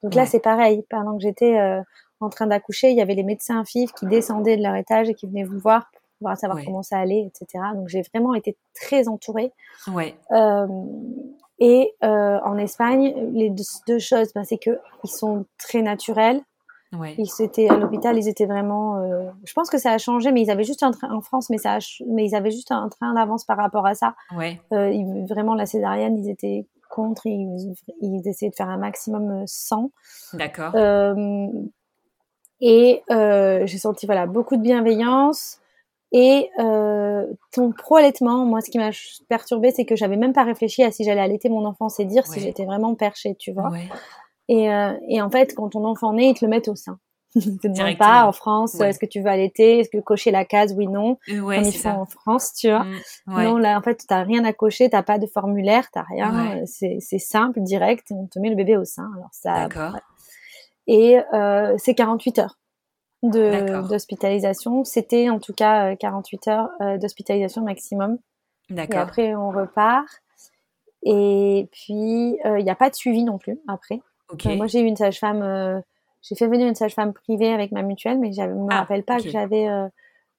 Donc 0.02 0.16
là, 0.16 0.26
c'est 0.26 0.40
pareil. 0.40 0.84
Pendant 0.90 1.16
que 1.16 1.22
j'étais 1.22 1.60
euh, 1.60 1.82
en 2.20 2.30
train 2.30 2.48
d'accoucher, 2.48 2.90
il 2.90 2.98
y 2.98 3.02
avait 3.02 3.16
les 3.16 3.24
médecins 3.24 3.64
FIV 3.64 3.92
qui 3.94 4.06
descendaient 4.06 4.58
de 4.58 4.64
leur 4.64 4.76
étage 4.76 5.10
et 5.10 5.14
qui 5.14 5.28
venaient 5.28 5.44
vous 5.44 5.60
voir 5.60 5.90
pour 5.92 6.02
pouvoir 6.20 6.38
savoir 6.38 6.60
comment 6.66 6.84
ça 6.84 6.98
allait, 6.98 7.22
etc. 7.28 7.64
Donc 7.76 7.88
j'ai 7.88 8.02
vraiment 8.14 8.34
été 8.34 8.58
très 8.76 9.08
entourée. 9.08 9.54
Ouais. 9.88 10.16
Euh, 10.32 10.68
et 11.60 11.94
euh, 12.04 12.40
en 12.44 12.58
Espagne, 12.58 13.14
les 13.34 13.50
deux, 13.50 13.64
deux 13.88 14.00
choses, 14.00 14.32
ben, 14.34 14.44
c'est 14.44 14.58
que 14.58 14.80
ils 15.04 15.10
sont 15.10 15.46
très 15.58 15.82
naturels. 15.82 16.42
Ouais. 16.94 17.14
Ils 17.20 17.30
étaient 17.44 17.70
à 17.70 17.76
l'hôpital, 17.76 18.18
ils 18.18 18.28
étaient 18.28 18.48
vraiment. 18.48 18.98
Euh, 18.98 19.30
je 19.44 19.54
pense 19.54 19.70
que 19.70 19.78
ça 19.78 19.92
a 19.92 19.98
changé, 20.00 20.32
mais 20.32 20.42
ils 20.42 20.50
avaient 20.50 20.64
juste 20.64 20.82
un 20.82 20.92
train 20.92 21.12
en 21.14 21.22
France, 21.22 21.50
mais 21.50 21.60
ça, 21.60 21.78
mais 22.08 22.26
ils 22.26 22.34
avaient 22.34 22.50
juste 22.50 22.72
un 22.72 22.90
train 22.90 23.14
d'avance 23.14 23.46
par 23.46 23.58
rapport 23.58 23.86
à 23.86 23.94
ça. 23.94 24.16
Ouais. 24.36 24.60
Euh, 24.74 24.90
ils, 24.90 25.26
vraiment 25.30 25.54
la 25.54 25.68
césarienne, 25.68 26.18
ils 26.18 26.30
étaient 26.32 26.66
contre, 26.90 27.28
ils, 27.28 27.76
ils 28.02 28.28
essayaient 28.28 28.50
de 28.50 28.56
faire 28.56 28.70
un 28.70 28.78
maximum 28.78 29.44
sans. 29.46 29.92
D'accord. 30.34 30.72
Et 32.62 33.04
euh, 33.10 33.66
j'ai 33.66 33.78
senti 33.78 34.06
voilà 34.06 34.26
beaucoup 34.26 34.58
de 34.58 34.62
bienveillance. 34.62 35.60
Et 36.12 36.50
euh, 36.60 37.26
ton 37.52 37.72
pro-allaitement, 37.72 38.44
moi, 38.46 38.62
ce 38.62 38.72
qui 38.72 38.80
m'a 38.80 38.90
perturbé, 39.28 39.72
c'est 39.72 39.86
que 39.86 39.96
j'avais 39.96 40.18
même 40.18 40.34
pas 40.34 40.44
réfléchi 40.44 40.84
à 40.84 40.92
si 40.92 41.04
j'allais 41.04 41.22
allaiter 41.22 41.50
mon 41.50 41.66
enfant, 41.66 41.88
c'est 41.88 42.06
dire 42.06 42.26
si 42.26 42.40
j'étais 42.40 42.66
vraiment 42.66 42.96
perchée, 42.96 43.36
tu 43.36 43.52
vois. 43.52 43.70
Ouais. 43.70 43.88
Et, 44.48 44.74
euh, 44.74 44.94
et 45.08 45.22
en 45.22 45.30
fait, 45.30 45.54
quand 45.56 45.70
ton 45.70 45.86
enfant 45.86 46.14
naît, 46.14 46.30
ils 46.30 46.34
te 46.34 46.44
le 46.44 46.50
mettent 46.50 46.68
au 46.68 46.76
sein. 46.76 46.98
Ils 47.36 47.60
te 47.60 47.68
demandent 47.68 47.98
pas 48.00 48.26
en 48.26 48.32
France, 48.32 48.80
est-ce 48.80 48.98
que 48.98 49.06
tu 49.06 49.22
veux 49.22 49.30
allaiter, 49.30 49.78
est-ce 49.78 49.90
que 49.92 50.00
cocher 50.00 50.32
la 50.32 50.46
case 50.46 50.74
oui 50.76 50.88
non, 50.88 51.20
euh, 51.30 51.40
comme 51.42 51.64
ils 51.64 51.78
font 51.78 51.90
en 51.92 52.06
France, 52.08 52.54
tu 52.56 52.70
vois. 52.70 52.84
Mmh, 52.84 53.36
ouais. 53.36 53.44
Non, 53.44 53.58
là 53.60 53.78
en 53.78 53.84
fait, 53.84 54.04
t'as 54.08 54.24
rien 54.24 54.44
à 54.46 54.52
cocher, 54.52 54.90
t'as 54.90 55.04
pas 55.04 55.20
de 55.20 55.28
formulaire, 55.28 55.92
t'as 55.94 56.02
rien, 56.02 56.64
c'est 56.66 57.00
simple, 57.20 57.60
direct, 57.62 58.08
on 58.10 58.26
te 58.26 58.40
met 58.40 58.50
le 58.50 58.56
bébé 58.56 58.78
au 58.78 58.84
sein. 58.84 59.12
Alors 59.16 59.30
ça. 59.32 59.70
Et 60.92 61.20
euh, 61.34 61.76
c'est 61.78 61.94
48 61.94 62.40
heures 62.40 62.58
d'hospitalisation. 63.22 64.84
C'était 64.84 65.30
en 65.30 65.40
tout 65.40 65.54
cas 65.54 65.96
48 65.96 66.48
heures 66.48 66.70
euh, 66.82 66.98
d'hospitalisation 66.98 67.62
maximum. 67.64 68.18
D'accord. 68.70 68.98
Et 68.98 69.02
après 69.02 69.36
on 69.36 69.52
repart. 69.52 70.08
Et 71.04 71.70
puis 71.72 72.38
il 72.44 72.64
n'y 72.64 72.70
a 72.70 72.76
pas 72.76 72.90
de 72.90 72.96
suivi 72.96 73.24
non 73.24 73.38
plus 73.38 73.60
après. 73.68 74.02
Okay. 74.30 74.50
Euh, 74.52 74.56
moi, 74.56 74.68
j'ai 74.68 74.82
eu 74.82 74.86
une 74.86 74.96
sage-femme, 74.96 75.42
euh, 75.42 75.80
j'ai 76.22 76.36
fait 76.36 76.48
venir 76.48 76.68
une 76.68 76.76
sage-femme 76.76 77.14
privée 77.14 77.52
avec 77.52 77.72
ma 77.72 77.82
mutuelle, 77.82 78.20
mais 78.20 78.32
je 78.32 78.42
ne 78.42 78.54
me 78.54 78.68
ah, 78.72 78.80
rappelle 78.82 79.04
pas 79.04 79.20
que 79.20 79.30
j'avais 79.30 79.68
euh, 79.68 79.88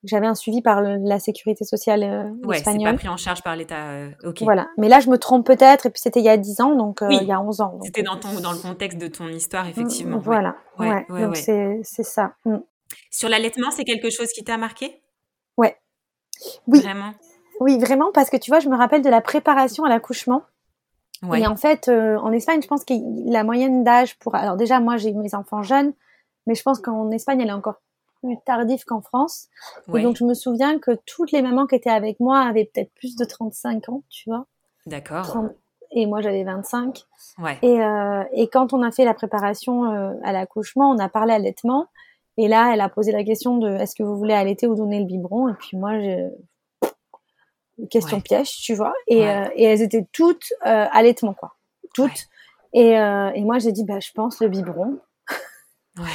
j'avais 0.03 0.27
un 0.27 0.35
suivi 0.35 0.61
par 0.61 0.81
le, 0.81 0.97
la 1.03 1.19
sécurité 1.19 1.63
sociale 1.63 2.03
euh, 2.03 2.47
ouais, 2.47 2.57
espagnole. 2.57 2.87
c'est 2.87 2.91
pas 2.93 2.97
pris 2.97 3.07
en 3.09 3.17
charge 3.17 3.43
par 3.43 3.55
l'État. 3.55 3.89
Euh, 3.89 4.09
ok. 4.23 4.41
Voilà. 4.41 4.67
Mais 4.77 4.89
là, 4.89 4.99
je 4.99 5.09
me 5.09 5.17
trompe 5.17 5.45
peut-être, 5.45 5.85
et 5.85 5.89
puis 5.89 6.01
c'était 6.01 6.19
il 6.19 6.25
y 6.25 6.29
a 6.29 6.37
10 6.37 6.61
ans, 6.61 6.75
donc 6.75 6.99
oui. 7.01 7.19
il 7.21 7.27
y 7.27 7.31
a 7.31 7.39
11 7.39 7.61
ans. 7.61 7.79
C'était 7.83 8.03
dans, 8.03 8.17
ton, 8.17 8.39
dans 8.39 8.51
le 8.51 8.57
contexte 8.57 8.97
de 8.97 9.07
ton 9.07 9.27
histoire, 9.27 9.67
effectivement. 9.67 10.17
Voilà. 10.17 10.55
Ouais. 10.79 10.89
ouais, 10.89 11.05
ouais 11.09 11.21
donc 11.25 11.35
c'est 11.37 12.03
ça. 12.03 12.33
Mm. 12.45 12.57
Sur 13.09 13.29
l'allaitement, 13.29 13.71
c'est 13.71 13.83
quelque 13.83 14.09
chose 14.09 14.27
qui 14.29 14.43
t'a 14.43 14.57
marqué? 14.57 15.01
Ouais. 15.57 15.77
Oui. 16.67 16.81
Vraiment? 16.81 17.13
Oui, 17.59 17.77
vraiment, 17.77 18.11
parce 18.11 18.29
que 18.29 18.37
tu 18.37 18.49
vois, 18.49 18.59
je 18.59 18.69
me 18.69 18.75
rappelle 18.75 19.03
de 19.03 19.09
la 19.09 19.21
préparation 19.21 19.83
à 19.83 19.89
l'accouchement. 19.89 20.43
Et 21.35 21.45
en 21.45 21.55
fait, 21.55 21.87
euh, 21.87 22.17
en 22.17 22.31
Espagne, 22.31 22.63
je 22.63 22.67
pense 22.67 22.83
que 22.83 22.95
la 23.31 23.43
moyenne 23.43 23.83
d'âge 23.83 24.17
pour... 24.17 24.33
Alors 24.33 24.57
déjà, 24.57 24.79
moi, 24.79 24.97
j'ai 24.97 25.13
mes 25.13 25.35
enfants 25.35 25.61
jeunes, 25.61 25.93
mais 26.47 26.55
je 26.55 26.63
pense 26.63 26.79
qu'en 26.79 27.11
Espagne, 27.11 27.41
elle 27.41 27.49
est 27.49 27.53
encore 27.53 27.79
plus 28.21 28.37
tardive 28.45 28.83
qu'en 28.85 29.01
France. 29.01 29.47
Ouais. 29.87 29.99
Et 29.99 30.03
donc, 30.03 30.15
je 30.17 30.23
me 30.23 30.33
souviens 30.33 30.79
que 30.79 30.91
toutes 31.05 31.31
les 31.31 31.41
mamans 31.41 31.67
qui 31.67 31.75
étaient 31.75 31.89
avec 31.89 32.19
moi 32.19 32.39
avaient 32.39 32.69
peut-être 32.73 32.93
plus 32.93 33.15
de 33.15 33.25
35 33.25 33.89
ans, 33.89 34.03
tu 34.09 34.29
vois. 34.29 34.45
D'accord. 34.87 35.37
et 35.91 36.05
moi 36.07 36.21
j'avais 36.21 36.43
25. 36.43 37.03
Ouais. 37.37 37.57
Et, 37.61 37.81
euh, 37.83 38.23
et 38.33 38.47
quand 38.47 38.73
on 38.73 38.81
a 38.81 38.91
fait 38.91 39.05
la 39.05 39.13
préparation 39.13 39.85
euh, 39.91 40.13
à 40.23 40.31
l'accouchement, 40.31 40.89
on 40.89 40.97
a 40.97 41.09
parlé 41.09 41.33
allaitement. 41.33 41.87
Et 42.37 42.47
là, 42.47 42.71
elle 42.73 42.81
a 42.81 42.89
posé 42.89 43.11
la 43.11 43.23
question 43.23 43.57
de 43.57 43.69
est-ce 43.69 43.93
que 43.95 44.03
vous 44.03 44.17
voulez 44.17 44.33
allaiter 44.33 44.65
ou 44.65 44.73
donner 44.75 44.99
le 44.99 45.05
biberon? 45.05 45.49
Et 45.49 45.53
puis 45.53 45.77
moi, 45.77 45.99
j'ai 45.99 46.29
question 47.89 48.17
Ouais. 48.17 48.23
piège, 48.23 48.49
tu 48.61 48.73
vois. 48.73 48.93
Et, 49.07 49.27
euh, 49.27 49.45
et 49.55 49.65
elles 49.65 49.81
étaient 49.81 50.07
toutes 50.13 50.53
allaitement, 50.63 51.33
quoi. 51.33 51.55
Toutes. 51.93 52.27
Et, 52.73 52.91
et 52.91 53.41
moi, 53.41 53.59
j'ai 53.59 53.71
dit, 53.71 53.83
bah, 53.83 53.99
je 53.99 54.11
pense 54.13 54.39
le 54.39 54.47
biberon. 54.47 54.99
Ouais. 55.97 56.05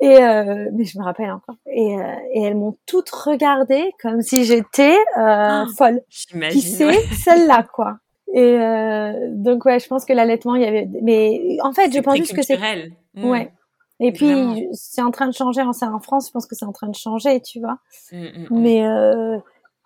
Et 0.00 0.22
euh, 0.22 0.70
mais 0.72 0.84
je 0.84 0.98
me 0.98 1.04
rappelle 1.04 1.30
encore. 1.30 1.56
Et, 1.66 1.98
euh, 1.98 2.02
et 2.32 2.42
elles 2.42 2.56
m'ont 2.56 2.76
toutes 2.86 3.10
regardée 3.10 3.92
comme 4.00 4.22
si 4.22 4.44
j'étais 4.44 4.96
euh, 5.18 5.64
Oh, 5.66 5.72
folle. 5.76 6.00
Qui 6.08 6.26
J'imagine. 6.30 6.60
c'est 6.60 6.86
ouais. 6.86 7.02
celle-là, 7.24 7.66
quoi. 7.72 7.98
Et 8.32 8.40
euh, 8.40 9.28
donc 9.30 9.64
ouais, 9.64 9.78
je 9.78 9.86
pense 9.86 10.04
que 10.04 10.12
l'allaitement, 10.12 10.54
il 10.54 10.62
y 10.62 10.66
avait. 10.66 10.88
Mais 11.02 11.58
en 11.62 11.72
fait, 11.72 11.92
je 11.92 12.00
pense 12.00 12.16
juste 12.16 12.34
que 12.34 12.42
c'est. 12.42 12.54
culturel. 12.54 12.92
Mm. 13.14 13.24
Ouais. 13.24 13.52
Et 14.00 14.12
puis 14.12 14.68
c'est 14.72 15.02
en 15.02 15.10
train 15.10 15.26
de 15.26 15.32
changer. 15.32 15.62
En, 15.62 15.72
France, 16.00 16.26
je 16.26 16.32
pense 16.32 16.46
que 16.46 16.54
c'est 16.54 16.66
en 16.66 16.72
train 16.72 16.88
de 16.88 16.94
changer, 16.94 17.40
tu 17.40 17.60
vois. 17.60 17.78
Mm, 18.12 18.18
mm, 18.18 18.46
mm. 18.50 18.60
Mais 18.60 18.82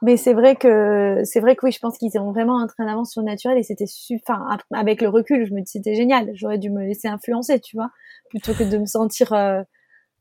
mais 0.03 0.17
c'est 0.17 0.33
vrai 0.35 0.57
que 0.57 1.21
c'est 1.25 1.41
vrai 1.41 1.57
que 1.57 1.67
oui, 1.67 1.73
je 1.73 1.79
pense 1.79 1.99
qu'ils 1.99 2.19
ont 2.19 2.33
vraiment 2.33 2.59
un 2.59 2.67
train 2.67 2.87
d'avance 2.87 3.13
sur 3.13 3.21
le 3.21 3.27
naturel 3.27 3.59
et 3.59 3.63
c'était. 3.63 3.87
Enfin, 4.27 4.47
avec 4.73 5.01
le 5.03 5.09
recul, 5.09 5.47
je 5.47 5.53
me 5.55 5.61
dis 5.61 5.71
c'était 5.71 5.95
génial. 5.95 6.31
J'aurais 6.35 6.59
dû 6.59 6.71
me 6.71 6.83
laisser 6.85 7.09
influencer, 7.09 7.61
tu 7.61 7.77
vois, 7.77 7.91
plutôt 8.31 8.55
que 8.55 8.65
de 8.65 8.79
me 8.79 8.87
sentir. 8.87 9.33
euh, 9.33 9.63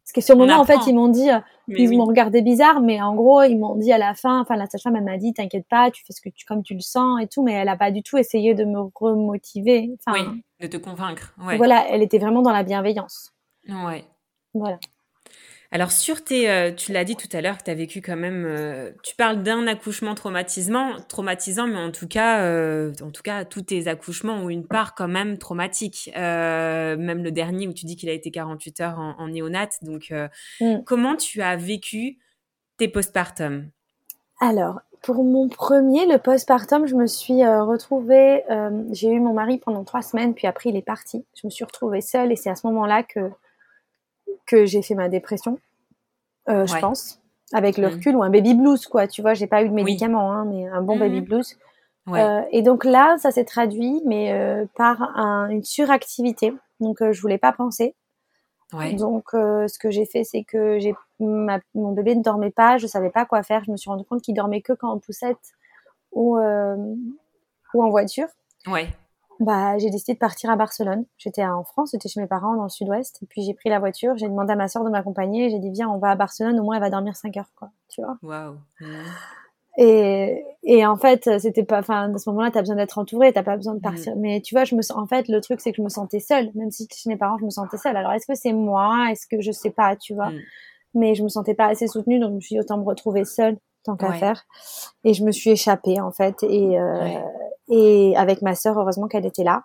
Parce 0.03 0.11
que 0.13 0.21
sur 0.21 0.35
le 0.35 0.39
moment, 0.41 0.59
en 0.59 0.65
fait, 0.65 0.79
ils 0.87 0.95
m'ont 0.95 1.07
dit, 1.07 1.29
euh, 1.29 1.39
Mais 1.67 1.81
ils 1.83 1.89
oui. 1.89 1.97
m'ont 1.97 2.05
regardé 2.05 2.41
bizarre, 2.41 2.81
mais 2.81 2.99
en 3.01 3.13
gros, 3.15 3.43
ils 3.43 3.57
m'ont 3.57 3.75
dit 3.75 3.91
à 3.93 3.97
la 3.99 4.13
fin, 4.15 4.41
enfin, 4.41 4.55
la 4.55 4.65
sage-femme, 4.65 4.95
elle 4.95 5.03
m'a 5.03 5.17
dit, 5.17 5.33
t'inquiète 5.33 5.67
pas, 5.69 5.91
tu 5.91 6.03
fais 6.05 6.13
ce 6.13 6.21
que 6.21 6.29
tu, 6.29 6.45
comme 6.45 6.63
tu 6.63 6.73
le 6.73 6.79
sens 6.81 7.21
et 7.21 7.27
tout, 7.27 7.43
mais 7.43 7.53
elle 7.53 7.69
a 7.69 7.77
pas 7.77 7.91
du 7.91 8.01
tout 8.01 8.17
essayé 8.17 8.55
de 8.55 8.65
me 8.65 8.79
remotiver. 8.95 9.91
Enfin, 10.05 10.17
Oui, 10.19 10.43
de 10.61 10.67
te 10.67 10.77
convaincre. 10.77 11.33
Ouais. 11.45 11.57
voilà, 11.57 11.85
elle 11.89 12.01
était 12.01 12.17
vraiment 12.19 12.41
dans 12.41 12.51
la 12.51 12.63
bienveillance. 12.63 13.31
Ouais. 13.67 14.03
Voilà. 14.55 14.79
Alors 15.71 15.91
sur 15.91 16.23
tes, 16.23 16.49
euh, 16.49 16.71
tu 16.73 16.91
l'as 16.93 17.03
dit 17.03 17.15
tout 17.15 17.27
à 17.31 17.41
l'heure 17.41 17.59
que 17.59 17.63
tu 17.63 17.69
as 17.69 17.75
vécu 17.75 18.01
quand 18.01 18.15
même, 18.15 18.43
euh, 18.47 18.89
tu 19.03 19.15
parles 19.15 19.43
d'un 19.43 19.67
accouchement 19.67 20.15
traumatisant, 20.15 20.95
traumatisant, 21.07 21.67
mais 21.67 21.77
en 21.77 21.91
tout 21.91 22.07
cas, 22.07 22.41
euh, 22.41 22.91
en 23.03 23.11
tout 23.11 23.21
cas, 23.21 23.45
tous 23.45 23.61
tes 23.61 23.87
accouchements 23.87 24.33
ont 24.33 24.49
une 24.49 24.65
part 24.65 24.95
quand 24.95 25.07
même 25.07 25.37
traumatique. 25.37 26.09
Même 26.15 27.23
le 27.23 27.31
dernier 27.31 27.67
où 27.67 27.73
tu 27.73 27.85
dis 27.85 27.95
qu'il 27.97 28.09
a 28.09 28.13
été 28.13 28.31
48 28.31 28.79
heures 28.81 28.99
en, 28.99 29.13
en 29.19 29.27
néonate. 29.27 29.77
Donc, 29.83 30.11
Mm. 30.59 30.83
comment 30.85 31.15
tu 31.15 31.41
as 31.43 31.55
vécu 31.55 32.17
tes 32.77 32.87
postpartum 32.87 33.69
Alors, 34.39 34.79
pour 35.03 35.23
mon 35.23 35.49
premier, 35.49 36.07
le 36.07 36.17
postpartum, 36.17 36.87
je 36.87 36.95
me 36.95 37.05
suis 37.05 37.45
retrouvée, 37.45 38.43
j'ai 38.91 39.09
eu 39.09 39.19
mon 39.19 39.33
mari 39.33 39.59
pendant 39.59 39.83
trois 39.83 40.01
semaines, 40.01 40.33
puis 40.33 40.47
après 40.47 40.71
il 40.71 40.75
est 40.75 40.81
parti. 40.81 41.25
Je 41.39 41.45
me 41.45 41.51
suis 41.51 41.63
retrouvée 41.63 42.01
seule 42.01 42.31
et 42.31 42.35
c'est 42.35 42.49
à 42.49 42.55
ce 42.55 42.65
moment-là 42.67 43.03
que, 43.03 43.19
que 44.45 44.65
j'ai 44.65 44.81
fait 44.81 44.95
ma 44.95 45.09
dépression, 45.09 45.59
euh, 46.49 46.65
je 46.65 46.73
pense, 46.81 47.19
avec 47.53 47.77
le 47.77 47.87
Mm. 47.87 47.91
recul 47.93 48.15
ou 48.15 48.23
un 48.23 48.29
baby 48.29 48.53
blues, 48.55 48.85
quoi. 48.87 49.07
Tu 49.07 49.21
vois, 49.21 49.33
j'ai 49.33 49.47
pas 49.47 49.63
eu 49.63 49.69
de 49.69 49.73
médicaments, 49.73 50.31
hein, 50.33 50.45
mais 50.45 50.67
un 50.67 50.81
bon 50.81 50.93
Mhm. 50.95 50.99
baby 50.99 51.21
blues. 51.21 51.57
Ouais. 52.07 52.21
Euh, 52.21 52.41
et 52.51 52.61
donc 52.63 52.85
là, 52.85 53.17
ça 53.19 53.29
s'est 53.31 53.45
traduit, 53.45 54.01
mais 54.05 54.31
euh, 54.33 54.65
par 54.75 55.01
un- 55.17 55.49
une 55.49 55.63
suractivité. 55.63 56.53
Donc 56.79 56.97
je 57.01 57.21
voulais 57.21 57.37
pas 57.37 57.51
penser. 57.51 57.93
ouais. 58.73 58.93
Donc 58.93 59.25
ce 59.33 59.77
que 59.79 59.89
j'ai 59.91 60.05
fait, 60.05 60.23
c'est 60.23 60.43
que 60.43 60.79
j'ai 60.79 60.95
mon 61.19 61.91
bébé 61.91 62.15
ne 62.15 62.23
dormait 62.23 62.51
pas, 62.51 62.77
je 62.77 62.87
savais 62.87 63.09
pas 63.09 63.25
quoi 63.25 63.43
faire. 63.43 63.63
Je 63.65 63.71
me 63.71 63.77
suis 63.77 63.89
rendu 63.89 64.05
compte 64.05 64.21
qu'il 64.21 64.33
dormait 64.35 64.61
que 64.61 64.73
quand 64.73 64.89
en 64.89 64.97
poussette 64.99 65.53
ou 66.11 66.37
ou 66.37 67.83
en 67.83 67.89
voiture. 67.89 68.27
Ouais. 68.67 68.87
Bah 69.39 69.77
j'ai 69.77 69.89
décidé 69.89 70.13
de 70.13 70.19
partir 70.19 70.49
à 70.49 70.55
Barcelone. 70.57 71.05
J'étais 71.17 71.45
en 71.45 71.63
France, 71.63 71.91
j'étais 71.93 72.09
chez 72.09 72.19
mes 72.19 72.27
parents 72.27 72.55
dans 72.55 72.63
le 72.63 72.69
Sud-Ouest. 72.69 73.19
Et 73.23 73.25
puis 73.25 73.41
j'ai 73.43 73.53
pris 73.53 73.69
la 73.69 73.79
voiture, 73.79 74.17
j'ai 74.17 74.27
demandé 74.27 74.51
à 74.51 74.55
ma 74.57 74.67
soeur 74.67 74.83
de 74.83 74.89
m'accompagner. 74.89 75.49
J'ai 75.49 75.59
dit 75.59 75.69
viens, 75.71 75.89
on 75.89 75.97
va 75.97 76.09
à 76.11 76.15
Barcelone, 76.15 76.59
au 76.59 76.63
moins 76.63 76.75
elle 76.75 76.81
va 76.81 76.89
dormir 76.89 77.15
5 77.15 77.37
heures, 77.37 77.51
quoi. 77.55 77.69
Tu 77.89 78.01
vois. 78.01 78.17
Waouh. 78.21 78.55
Mm. 78.81 78.85
Et, 79.77 80.43
et 80.63 80.85
en 80.85 80.97
fait, 80.97 81.39
c'était 81.39 81.63
pas, 81.63 81.79
enfin, 81.79 82.13
à 82.13 82.17
ce 82.17 82.29
moment-là, 82.31 82.51
t'as 82.51 82.59
besoin 82.59 82.75
d'être 82.75 82.97
entouré, 82.97 83.31
t'as 83.31 83.43
pas 83.43 83.55
besoin 83.55 83.73
de 83.75 83.79
Mm. 83.79 83.83
partir. 83.83 84.13
Mais 84.17 84.41
tu 84.41 84.53
vois, 84.53 84.65
je 84.65 84.75
me 84.75 84.81
sens, 84.81 84.97
en 84.97 85.07
fait, 85.07 85.29
le 85.29 85.39
truc, 85.39 85.61
c'est 85.61 85.71
que 85.71 85.77
je 85.77 85.81
me 85.81 85.89
sentais 85.89 86.19
seule. 86.19 86.51
Même 86.55 86.69
si 86.69 86.83
j'étais 86.83 86.97
chez 86.97 87.09
mes 87.09 87.15
parents, 87.17 87.37
je 87.37 87.45
me 87.45 87.49
sentais 87.49 87.77
seule. 87.77 87.95
Alors, 87.95 88.11
est-ce 88.11 88.27
que 88.27 88.35
c'est 88.35 88.51
moi? 88.51 89.07
Est-ce 89.11 89.25
que 89.25 89.39
je 89.41 89.51
sais 89.53 89.69
pas, 89.69 89.95
tu 89.95 90.15
vois? 90.15 90.31
Mm. 90.31 90.39
Mais 90.95 91.15
je 91.15 91.23
me 91.23 91.29
sentais 91.29 91.53
pas 91.53 91.67
assez 91.67 91.87
soutenue, 91.87 92.19
donc 92.19 92.31
je 92.31 92.35
me 92.35 92.41
suis 92.41 92.55
dit, 92.55 92.59
autant 92.59 92.77
me 92.77 92.83
retrouver 92.83 93.23
seule, 93.23 93.57
tant 93.83 93.95
qu'à 93.95 94.09
Ouais. 94.09 94.17
faire. 94.17 94.45
Et 95.03 95.13
je 95.13 95.23
me 95.23 95.31
suis 95.31 95.49
échappée, 95.51 95.99
en 96.01 96.11
fait. 96.11 96.43
Et, 96.43 96.79
euh, 96.79 96.99
Ouais. 97.01 97.23
et 97.69 98.13
avec 98.17 98.41
ma 98.41 98.55
sœur, 98.55 98.77
heureusement 98.79 99.07
qu'elle 99.07 99.25
était 99.25 99.43
là. 99.43 99.63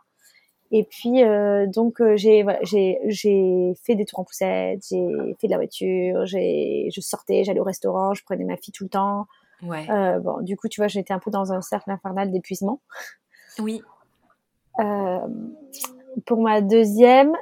Et 0.70 0.82
puis, 0.84 1.22
euh, 1.22 1.66
donc, 1.66 2.00
euh, 2.00 2.16
j'ai, 2.16 2.42
voilà, 2.42 2.58
j'ai, 2.62 2.98
j'ai 3.06 3.74
fait 3.84 3.94
des 3.94 4.04
tours 4.04 4.20
en 4.20 4.24
poussette, 4.24 4.80
j'ai 4.90 5.36
fait 5.40 5.46
de 5.46 5.52
la 5.52 5.58
voiture, 5.58 6.26
j'ai, 6.26 6.88
je 6.92 7.00
sortais, 7.00 7.44
j'allais 7.44 7.60
au 7.60 7.64
restaurant, 7.64 8.12
je 8.14 8.24
prenais 8.24 8.44
ma 8.44 8.56
fille 8.56 8.72
tout 8.72 8.84
le 8.84 8.90
temps. 8.90 9.26
Ouais. 9.62 9.88
Euh, 9.90 10.18
bon, 10.18 10.40
du 10.40 10.56
coup, 10.56 10.68
tu 10.68 10.80
vois, 10.80 10.88
j'étais 10.88 11.12
un 11.12 11.20
peu 11.20 11.30
dans 11.30 11.52
un 11.52 11.60
cercle 11.60 11.90
infernal 11.90 12.32
d'épuisement. 12.32 12.80
Oui. 13.60 13.82
Pour 16.26 16.40
ma 16.42 16.60
deuxième, 16.60 17.32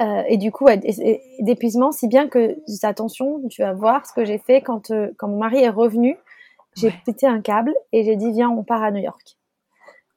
euh, 0.00 0.22
et 0.28 0.36
du 0.38 0.50
coup, 0.52 0.66
d'épuisement, 1.40 1.92
si 1.92 2.08
bien 2.08 2.28
que, 2.28 2.56
attention, 2.82 3.40
tu 3.48 3.62
vas 3.62 3.72
voir 3.72 4.06
ce 4.06 4.12
que 4.12 4.24
j'ai 4.24 4.38
fait 4.38 4.60
quand, 4.60 4.90
euh, 4.90 5.12
quand 5.18 5.28
mon 5.28 5.38
mari 5.38 5.58
est 5.62 5.68
revenu. 5.68 6.16
J'ai 6.76 6.88
Ouais. 6.88 6.94
pété 7.06 7.26
un 7.28 7.40
câble 7.40 7.72
et 7.92 8.02
j'ai 8.02 8.16
dit, 8.16 8.32
viens, 8.32 8.50
on 8.50 8.64
part 8.64 8.82
à 8.82 8.90
New 8.90 9.02
York. 9.02 9.36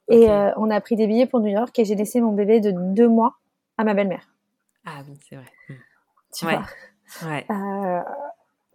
Et 0.09 0.29
euh, 0.29 0.51
on 0.55 0.71
a 0.71 0.81
pris 0.81 0.95
des 0.95 1.05
billets 1.05 1.27
pour 1.27 1.39
New 1.39 1.49
York 1.51 1.77
et 1.77 1.85
j'ai 1.85 1.93
laissé 1.95 2.19
mon 2.21 2.31
bébé 2.31 2.59
de 2.61 2.71
deux 2.71 3.07
mois 3.07 3.35
à 3.77 3.83
ma 3.83 3.93
belle-mère. 3.93 4.27
Ah 4.85 5.01
oui, 5.07 5.19
c'est 5.29 5.35
vrai. 5.35 5.45
Mm. 5.69 5.73
Tu 6.33 6.45
Ouais. 6.47 6.55
vois 7.19 7.29
Ouais. 7.29 7.45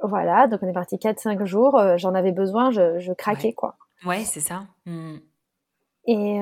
Voilà, 0.04 0.46
donc 0.48 0.60
on 0.62 0.68
est 0.68 0.72
parti 0.72 0.96
4-5 0.98 1.44
jours. 1.44 1.80
J'en 1.96 2.14
avais 2.14 2.32
besoin, 2.32 2.70
je, 2.70 2.98
je 3.00 3.12
craquais, 3.12 3.52
quoi. 3.52 3.76
Ouais, 4.04 4.24
c'est 4.24 4.40
ça. 4.40 4.64
Mm. 4.86 5.16
Et, 6.06 6.40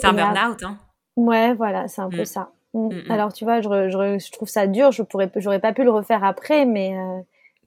C'est 0.00 0.06
un 0.06 0.12
burn-out, 0.12 0.62
hein. 0.62 0.78
Ouais, 1.16 1.54
voilà, 1.54 1.88
c'est 1.88 2.00
un 2.02 2.08
peu 2.10 2.22
Mm. 2.22 2.26
ça. 2.26 2.50
Mm. 2.74 2.86
Mm, 2.86 3.02
mm. 3.06 3.10
Alors 3.10 3.32
tu 3.32 3.44
vois, 3.44 3.60
je, 3.60 4.32
trouve 4.32 4.48
ça 4.48 4.66
dur. 4.66 4.92
Je 4.92 5.02
pourrais, 5.02 5.30
j'aurais 5.36 5.60
pas 5.60 5.72
pu 5.72 5.84
le 5.84 5.90
refaire 5.90 6.24
après, 6.24 6.64
mais, 6.66 6.96
euh, 6.96 7.20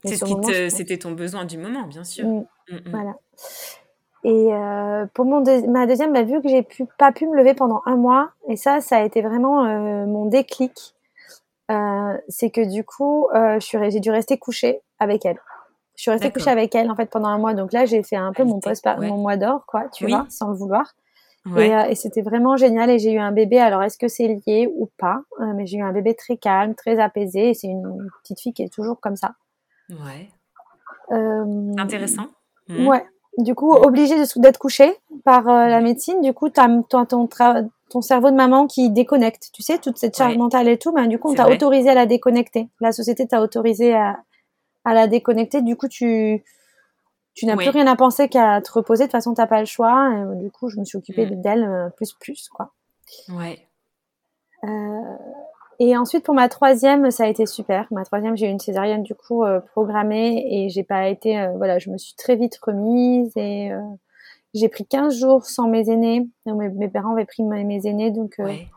mais 0.04 0.10
C'est 0.10 0.16
ce 0.16 0.24
moment, 0.24 0.48
c'était 0.68 0.98
ton 0.98 1.12
besoin 1.12 1.44
du 1.44 1.58
moment, 1.58 1.86
bien 1.86 2.04
sûr. 2.04 2.26
Voilà. 2.90 3.14
Et 4.24 4.54
euh, 4.54 5.04
pour 5.12 5.26
mon 5.26 5.44
ma 5.70 5.86
deuxième, 5.86 6.12
bah, 6.14 6.22
vu 6.22 6.40
que 6.40 6.48
j'ai 6.48 6.62
pu, 6.62 6.86
pas 6.98 7.12
pu 7.12 7.26
me 7.26 7.36
lever 7.36 7.52
pendant 7.52 7.82
un 7.84 7.96
mois, 7.96 8.30
et 8.48 8.56
ça, 8.56 8.80
ça 8.80 8.96
a 8.96 9.04
été 9.04 9.20
vraiment 9.20 9.66
euh, 9.66 10.06
mon 10.06 10.24
déclic. 10.26 10.94
Euh, 11.70 12.16
c'est 12.28 12.50
que 12.50 12.60
du 12.62 12.84
coup, 12.84 13.28
euh, 13.34 13.58
j'ai 13.60 14.00
dû 14.00 14.10
rester 14.10 14.38
couchée 14.38 14.80
avec 14.98 15.26
elle. 15.26 15.38
Je 15.96 16.02
suis 16.02 16.10
restée 16.10 16.30
couchée 16.32 16.50
avec 16.50 16.74
elle 16.74 16.90
en 16.90 16.96
fait 16.96 17.06
pendant 17.06 17.28
un 17.28 17.38
mois. 17.38 17.54
Donc 17.54 17.72
là, 17.72 17.84
j'ai 17.84 18.02
fait 18.02 18.16
un 18.16 18.32
peu 18.32 18.44
mon 18.44 18.54
Alité, 18.54 18.70
post, 18.70 18.86
ouais. 18.86 19.08
mon 19.08 19.18
mois 19.18 19.36
d'or, 19.36 19.64
quoi, 19.66 19.84
tu 19.92 20.06
Oui. 20.06 20.12
vois, 20.12 20.26
sans 20.28 20.48
le 20.48 20.56
vouloir. 20.56 20.94
Ouais. 21.46 21.68
Et, 21.68 21.74
euh, 21.74 21.82
et 21.90 21.94
c'était 21.94 22.22
vraiment 22.22 22.56
génial. 22.56 22.88
Et 22.90 22.98
j'ai 22.98 23.12
eu 23.12 23.18
un 23.18 23.32
bébé. 23.32 23.58
Alors, 23.58 23.82
est-ce 23.82 23.98
que 23.98 24.08
c'est 24.08 24.26
lié 24.46 24.68
ou 24.74 24.88
pas? 24.98 25.20
Euh, 25.40 25.52
Mais 25.54 25.66
j'ai 25.66 25.78
eu 25.78 25.82
un 25.82 25.92
bébé 25.92 26.14
très 26.14 26.36
calme, 26.36 26.74
très 26.74 26.98
apaisé. 26.98 27.50
Et 27.50 27.54
c'est 27.54 27.66
une 27.68 28.08
petite 28.22 28.40
fille 28.40 28.52
qui 28.54 28.62
est 28.62 28.72
toujours 28.72 29.00
comme 29.00 29.16
ça. 29.16 29.34
Ouais. 29.90 30.28
Euh, 31.12 31.72
Intéressant. 31.78 32.26
Mm. 32.68 32.86
Ouais. 32.86 33.04
Du 33.38 33.54
coup, 33.54 33.72
obligée 33.72 34.14
d'être 34.36 34.58
couchée 34.58 34.94
par 35.24 35.44
la 35.44 35.80
médecine. 35.80 36.20
Du 36.20 36.32
coup, 36.32 36.48
t'as 36.50 36.68
ton, 36.88 37.04
ton, 37.04 37.24
tra- 37.26 37.68
ton 37.90 38.00
cerveau 38.00 38.30
de 38.30 38.36
maman 38.36 38.66
qui 38.68 38.90
déconnecte. 38.90 39.50
Tu 39.52 39.62
sais, 39.62 39.78
toute 39.78 39.98
cette 39.98 40.16
charge 40.16 40.32
Ouais. 40.32 40.38
mentale 40.38 40.68
et 40.68 40.78
tout. 40.78 40.92
Ben, 40.92 41.08
du 41.08 41.18
coup, 41.18 41.30
on 41.32 41.34
t'a 41.34 41.48
autorisé 41.50 41.90
à 41.90 41.94
la 41.94 42.06
déconnecter. 42.06 42.68
La 42.80 42.92
société 42.92 43.26
t'a 43.26 43.40
autorisé 43.42 43.92
à, 43.94 44.18
à 44.84 44.94
la 44.94 45.08
déconnecter. 45.08 45.62
Du 45.62 45.74
coup, 45.76 45.88
tu, 45.88 46.44
tu 47.34 47.46
n'as 47.46 47.56
Oui. 47.56 47.64
plus 47.64 47.70
rien 47.70 47.86
à 47.86 47.96
penser 47.96 48.28
qu'à 48.28 48.60
te 48.60 48.70
reposer. 48.72 49.04
De 49.04 49.08
toute 49.08 49.12
façon, 49.12 49.34
t'as 49.34 49.46
pas 49.46 49.60
le 49.60 49.66
choix. 49.66 50.10
Et, 50.12 50.16
euh, 50.22 50.34
du 50.36 50.50
coup, 50.50 50.68
je 50.68 50.78
me 50.78 50.84
suis 50.84 50.96
occupée 50.98 51.26
Mm. 51.26 51.40
d'elle 51.40 51.64
euh, 51.64 51.88
plus 51.90 52.12
plus, 52.14 52.48
quoi. 52.48 52.72
Ouais. 53.30 53.58
Euh, 54.64 54.68
et 55.80 55.96
ensuite 55.96 56.24
pour 56.24 56.34
ma 56.34 56.48
troisième, 56.48 57.10
ça 57.10 57.24
a 57.24 57.26
été 57.26 57.46
super. 57.46 57.86
Ma 57.90 58.04
troisième, 58.04 58.36
j'ai 58.36 58.46
eu 58.46 58.50
une 58.50 58.60
césarienne 58.60 59.02
du 59.02 59.14
coup 59.14 59.44
euh, 59.44 59.60
programmée 59.72 60.44
et 60.48 60.68
j'ai 60.68 60.84
pas 60.84 61.08
été, 61.08 61.48
voilà, 61.56 61.78
je 61.78 61.90
me 61.90 61.98
suis 61.98 62.14
très 62.14 62.36
vite 62.36 62.56
remise 62.62 63.32
et 63.36 63.72
euh, 63.72 63.80
j'ai 64.54 64.68
pris 64.68 64.86
15 64.86 65.18
jours 65.18 65.44
sans 65.44 65.66
mes 65.68 65.90
aînés. 65.90 66.26
Donc, 66.46 66.58
mes, 66.58 66.68
mes 66.70 66.88
parents 66.88 67.12
avaient 67.12 67.24
pris 67.26 67.42
mes, 67.42 67.64
mes 67.64 67.86
aînés, 67.86 68.10
donc 68.12 68.36
euh, 68.38 68.44
Ouais. 68.44 68.68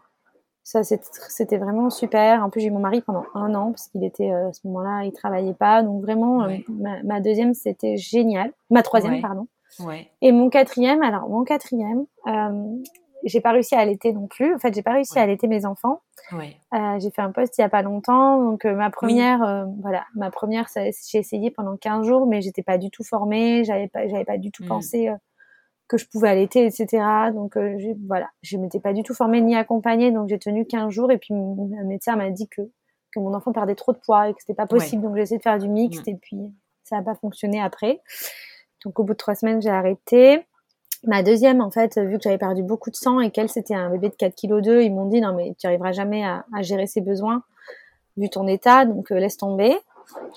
Ça 0.69 0.83
c'était 0.83 1.57
vraiment 1.57 1.89
super. 1.89 2.43
En 2.43 2.49
plus 2.49 2.59
j'ai 2.61 2.67
eu 2.67 2.71
mon 2.71 2.79
mari 2.79 3.01
pendant 3.01 3.23
un 3.35 3.55
an 3.55 3.71
parce 3.71 3.87
qu'il 3.87 4.03
était 4.03 4.31
euh, 4.31 4.49
à 4.49 4.53
ce 4.53 4.67
moment-là, 4.67 5.05
il 5.05 5.13
travaillait 5.13 5.53
pas, 5.53 5.81
donc 5.81 6.01
vraiment 6.01 6.43
euh, 6.43 6.57
ma, 6.67 7.01
ma 7.03 7.21
deuxième 7.21 7.53
c'était 7.53 7.95
génial. 7.95 8.51
Ma 8.69 8.83
troisième, 8.83 9.13
Ouais. 9.13 9.21
pardon. 9.21 9.47
Ouais. 9.79 10.09
Et 10.21 10.31
mon 10.33 10.49
quatrième, 10.49 11.01
alors 11.03 11.29
mon 11.29 11.43
quatrième, 11.45 12.05
euh, 12.27 12.75
j'ai 13.23 13.39
pas 13.41 13.51
réussi 13.51 13.75
à 13.75 13.79
allaiter 13.79 14.11
non 14.13 14.27
plus. 14.27 14.53
En 14.55 14.59
fait, 14.59 14.73
j'ai 14.73 14.81
pas 14.81 14.93
réussi 14.93 15.17
à 15.19 15.21
allaiter 15.23 15.47
mes 15.47 15.65
enfants. 15.65 16.01
Ouais. 16.33 16.57
J'ai 16.99 17.11
fait 17.11 17.21
un 17.21 17.31
post 17.31 17.57
il 17.57 17.61
y 17.61 17.63
a 17.63 17.69
pas 17.69 17.81
longtemps, 17.81 18.41
donc 18.43 18.65
ma 18.65 18.89
première, 18.89 19.67
voilà, 19.81 20.03
ma 20.15 20.29
première, 20.31 20.67
j'ai 20.75 21.17
essayé 21.17 21.49
pendant 21.51 21.77
15 21.77 22.05
jours, 22.05 22.25
mais 22.27 22.41
j'étais 22.41 22.63
pas 22.63 22.77
du 22.77 22.89
tout 22.91 23.03
formée, 23.03 23.63
j'avais 23.63 23.87
pas, 23.87 24.07
j'avais 24.07 24.25
pas 24.25 24.37
du 24.37 24.51
tout 24.51 24.63
Mm. 24.63 24.67
pensé 24.67 25.09
que 25.87 25.97
je 25.97 26.07
pouvais 26.07 26.29
allaiter, 26.29 26.65
etc. 26.65 27.03
Donc 27.33 27.57
euh, 27.57 27.77
voilà, 28.07 28.29
je 28.41 28.57
m'étais 28.57 28.79
pas 28.79 28.93
du 28.93 29.03
tout 29.03 29.13
formée 29.13 29.41
ni 29.41 29.55
accompagnée, 29.55 30.11
donc 30.11 30.29
j'ai 30.29 30.39
tenu 30.39 30.65
15 30.65 30.89
jours 30.91 31.11
et 31.11 31.17
puis 31.17 31.33
mon 31.33 31.69
médecin 31.85 32.15
m'a 32.15 32.29
dit 32.29 32.47
que 32.47 32.61
que 33.13 33.19
mon 33.19 33.33
enfant 33.33 33.53
perdait 33.53 33.75
trop 33.75 33.93
de 33.93 33.97
poids 33.97 34.29
et 34.29 34.33
que 34.33 34.39
c'était 34.41 34.53
pas 34.53 34.67
possible, 34.67 35.01
donc 35.01 35.15
j'ai 35.15 35.21
essayé 35.21 35.37
de 35.37 35.43
faire 35.43 35.59
du 35.59 35.69
mixte 35.69 36.07
mm. 36.07 36.11
et 36.11 36.15
puis 36.15 36.37
ça 36.83 36.97
n'a 36.97 37.03
pas 37.03 37.15
fonctionné 37.15 37.61
après. 37.61 38.01
Donc 38.83 38.99
au 38.99 39.03
bout 39.03 39.13
de 39.13 39.17
trois 39.17 39.35
semaines, 39.35 39.61
j'ai 39.61 39.69
arrêté. 39.69 40.45
Ma 41.03 41.23
deuxième, 41.23 41.61
en 41.61 41.71
fait, 41.71 41.97
vu 41.97 42.17
que 42.17 42.23
j'avais 42.23 42.37
perdu 42.37 42.63
beaucoup 42.63 42.89
de 42.89 42.95
sang 42.95 43.19
et 43.21 43.31
qu'elle 43.31 43.49
c'était 43.49 43.75
un 43.75 43.89
bébé 43.89 44.09
de 44.09 44.15
4 44.15 44.35
kg 44.35 44.61
2, 44.61 44.81
ils 44.81 44.93
m'ont 44.93 45.05
dit 45.05 45.21
non 45.21 45.33
mais 45.33 45.55
tu 45.57 45.67
arriveras 45.67 45.93
jamais 45.93 46.23
à, 46.23 46.45
à, 46.53 46.61
gérer 46.63 46.87
ses 46.87 47.01
besoins 47.01 47.43
vu 48.17 48.29
ton 48.29 48.47
état, 48.47 48.85
donc 48.85 49.11
euh, 49.11 49.19
laisse 49.19 49.37
tomber. 49.37 49.77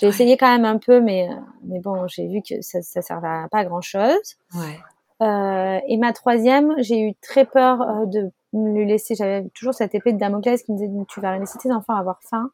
J'ai 0.01 0.09
essayé 0.09 0.37
quand 0.37 0.49
même 0.49 0.65
un 0.65 0.79
peu, 0.79 1.01
mais 1.01 1.29
euh, 1.29 1.35
mais 1.65 1.81
bon, 1.81 2.07
j'ai 2.09 2.27
vu 2.27 2.43
que 2.43 2.61
ça 2.61 2.83
ça 2.83 3.03
servait 3.03 3.29
à 3.29 3.49
pas 3.51 3.65
grand 3.65 3.81
chose. 3.81 4.37
Ouais. 4.55 4.79
Euh, 5.23 5.79
et 5.87 5.97
ma 5.99 6.13
troisième, 6.13 6.75
j'ai 6.79 7.01
eu 7.01 7.15
très 7.21 7.45
peur 7.45 7.83
euh, 7.83 8.07
de 8.07 8.31
lui 8.53 8.87
laisser. 8.87 9.15
J'avais 9.15 9.49
toujours 9.55 9.75
cette 9.75 9.95
épée 9.95 10.13
de 10.13 10.19
Damoclès 10.19 10.63
qui 10.63 10.73
me 10.73 10.79
disait 10.79 10.91
tu 11.09 11.21
vas 11.21 11.39
laisser 11.39 11.59
tes 11.59 11.73
enfants 11.73 11.95
avoir 11.95 12.21
faim. 12.23 12.51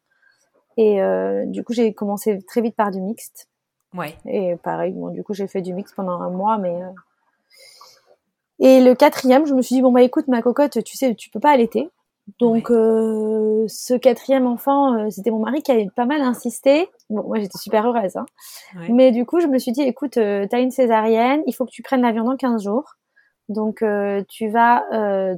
Et 0.76 1.00
euh, 1.00 1.46
du 1.46 1.64
coup, 1.64 1.72
j'ai 1.72 1.94
commencé 1.94 2.38
très 2.46 2.61
vite 2.61 2.76
par 2.76 2.90
du 2.90 3.00
mixte. 3.00 3.48
Ouais. 3.94 4.16
Et 4.26 4.57
pareil, 4.57 4.92
bon, 4.92 5.09
du 5.09 5.22
coup, 5.22 5.33
j'ai 5.33 5.46
fait 5.46 5.62
du 5.62 5.72
mix 5.72 5.92
pendant 5.92 6.20
un 6.20 6.31
mois, 6.31 6.59
mais. 6.59 6.83
Euh... 6.83 6.90
Et 8.59 8.81
le 8.81 8.94
quatrième, 8.94 9.46
je 9.46 9.55
me 9.55 9.62
suis 9.62 9.76
dit 9.76 9.83
bon 9.83 9.92
bah 9.92 10.02
écoute 10.02 10.29
ma 10.29 10.40
cocotte, 10.40 10.83
tu 10.83 10.96
sais, 10.96 11.14
tu 11.14 11.29
peux 11.29 11.40
pas 11.40 11.50
allaiter. 11.50 11.90
Donc 12.41 12.71
euh, 12.71 13.65
ce 13.69 13.95
quatrième 13.95 14.47
enfant, 14.47 14.95
euh, 14.95 15.11
c'était 15.11 15.31
mon 15.31 15.39
mari 15.39 15.62
qui 15.62 15.71
avait 15.71 15.89
pas 15.95 16.07
mal 16.07 16.21
insisté. 16.23 16.89
Bon, 17.09 17.23
moi 17.23 17.39
j'étais 17.39 17.59
super 17.59 17.87
heureuse. 17.87 18.17
Hein. 18.17 18.27
Mais 18.89 19.12
du 19.12 19.25
coup, 19.25 19.41
je 19.41 19.47
me 19.47 19.59
suis 19.59 19.73
dit, 19.73 19.83
écoute, 19.83 20.17
euh, 20.17 20.47
t'as 20.51 20.61
une 20.61 20.73
césarienne, 20.73 21.43
il 21.47 21.53
faut 21.53 21.65
que 21.65 21.71
tu 21.71 21.83
prennes 21.83 22.03
l'avion 22.03 22.25
dans 22.25 22.37
15 22.37 22.65
jours. 22.65 22.97
Donc 23.49 23.85
tu 24.29 24.49
vas 24.49 24.83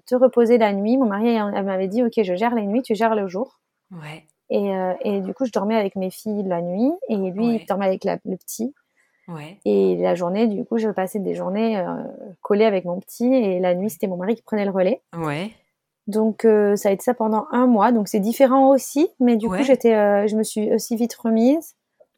te 0.07 0.15
reposer 0.15 0.57
la 0.57 0.73
nuit. 0.73 0.97
Mon 0.97 1.05
mari 1.05 1.29
elle 1.29 1.65
m'avait 1.65 1.89
dit, 1.89 2.03
ok, 2.03 2.15
je 2.23 2.35
gère 2.35 2.55
les 2.55 2.65
nuits, 2.65 2.81
tu 2.81 2.95
gères 2.95 3.15
le 3.15 3.29
jour. 3.29 3.61
Ouais. 3.91 4.25
Et, 4.49 4.71
et 5.03 5.21
du 5.21 5.35
coup, 5.35 5.45
je 5.45 5.53
dormais 5.53 5.77
avec 5.77 5.95
mes 5.95 6.09
filles 6.09 6.43
la 6.47 6.63
nuit 6.63 6.91
et 7.11 7.17
lui, 7.17 7.57
il 7.57 7.67
dormait 7.67 7.85
avec 7.85 8.05
la, 8.05 8.17
le 8.25 8.39
petit. 8.39 8.75
Ouais. 9.29 9.59
Et 9.67 9.97
la 9.97 10.15
journée, 10.15 10.47
du 10.47 10.65
coup, 10.65 10.79
je 10.79 10.89
passais 10.89 11.19
des 11.19 11.35
journées 11.35 11.85
collées 12.41 12.65
avec 12.65 12.87
mon 12.87 12.99
petit 12.99 13.27
et 13.27 13.61
la 13.61 13.75
nuit, 13.75 13.91
c'était 13.91 14.07
mon 14.07 14.17
mari 14.17 14.37
qui 14.37 14.43
prenait 14.43 14.65
le 14.65 14.71
relais. 14.71 15.03
Ouais. 15.15 15.51
Donc 16.09 16.47
euh, 16.47 16.75
ça 16.75 16.89
a 16.89 16.93
été 16.93 17.05
ça 17.05 17.15
pendant 17.15 17.47
un 17.53 17.67
mois. 17.67 17.93
Donc 17.93 18.09
c'est 18.09 18.19
différent 18.19 18.71
aussi, 18.71 19.09
mais 19.21 19.37
du 19.37 19.47
coup 19.47 19.63
j'étais, 19.63 19.95
euh, 19.95 20.27
je 20.27 20.37
me 20.37 20.43
suis 20.43 20.73
aussi 20.73 20.97
vite 20.97 21.15
remise. 21.15 21.75